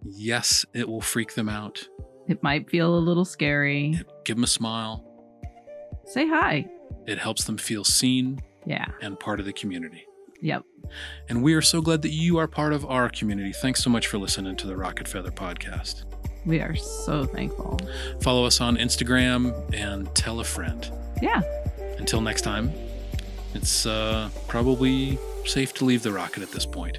Yes, 0.03 0.64
it 0.72 0.89
will 0.89 1.01
freak 1.01 1.35
them 1.35 1.49
out. 1.49 1.87
It 2.29 2.43
might 2.43 2.68
feel 2.70 2.97
a 2.97 2.99
little 2.99 3.24
scary. 3.24 4.01
Give 4.24 4.37
them 4.37 4.45
a 4.45 4.49
smile. 4.49 5.05
Say 6.07 6.26
hi. 6.28 6.66
It 7.07 7.18
helps 7.18 7.44
them 7.44 7.59
feel 7.59 7.84
seen 7.84 8.40
Yeah. 8.64 8.86
and 9.02 9.18
part 9.18 9.40
of 9.40 9.46
the 9.46 9.52
community. 9.52 10.04
Yep. 10.40 10.62
And 11.28 11.42
we 11.42 11.54
are 11.54 11.62
so 11.62 11.80
glad 11.80 12.02
that 12.02 12.11
you 12.11 12.38
are 12.38 12.46
part 12.46 12.72
of 12.72 12.84
our 12.86 13.09
community. 13.09 13.52
Thanks 13.52 13.82
so 13.82 13.90
much 13.90 14.07
for 14.07 14.18
listening 14.18 14.57
to 14.57 14.66
the 14.66 14.76
Rocket 14.76 15.09
Feather 15.09 15.30
podcast. 15.30 16.04
We 16.44 16.61
are 16.61 16.76
so 16.76 17.24
thankful. 17.24 17.80
Follow 18.20 18.44
us 18.44 18.61
on 18.61 18.76
Instagram 18.76 19.52
and 19.74 20.12
tell 20.14 20.38
a 20.40 20.44
friend. 20.44 20.88
Yeah. 21.20 21.40
Until 21.98 22.20
next 22.20 22.42
time, 22.42 22.70
it's 23.54 23.86
uh, 23.86 24.28
probably 24.46 25.18
safe 25.44 25.72
to 25.74 25.84
leave 25.84 26.02
the 26.02 26.12
rocket 26.12 26.42
at 26.42 26.50
this 26.52 26.66
point. 26.66 26.98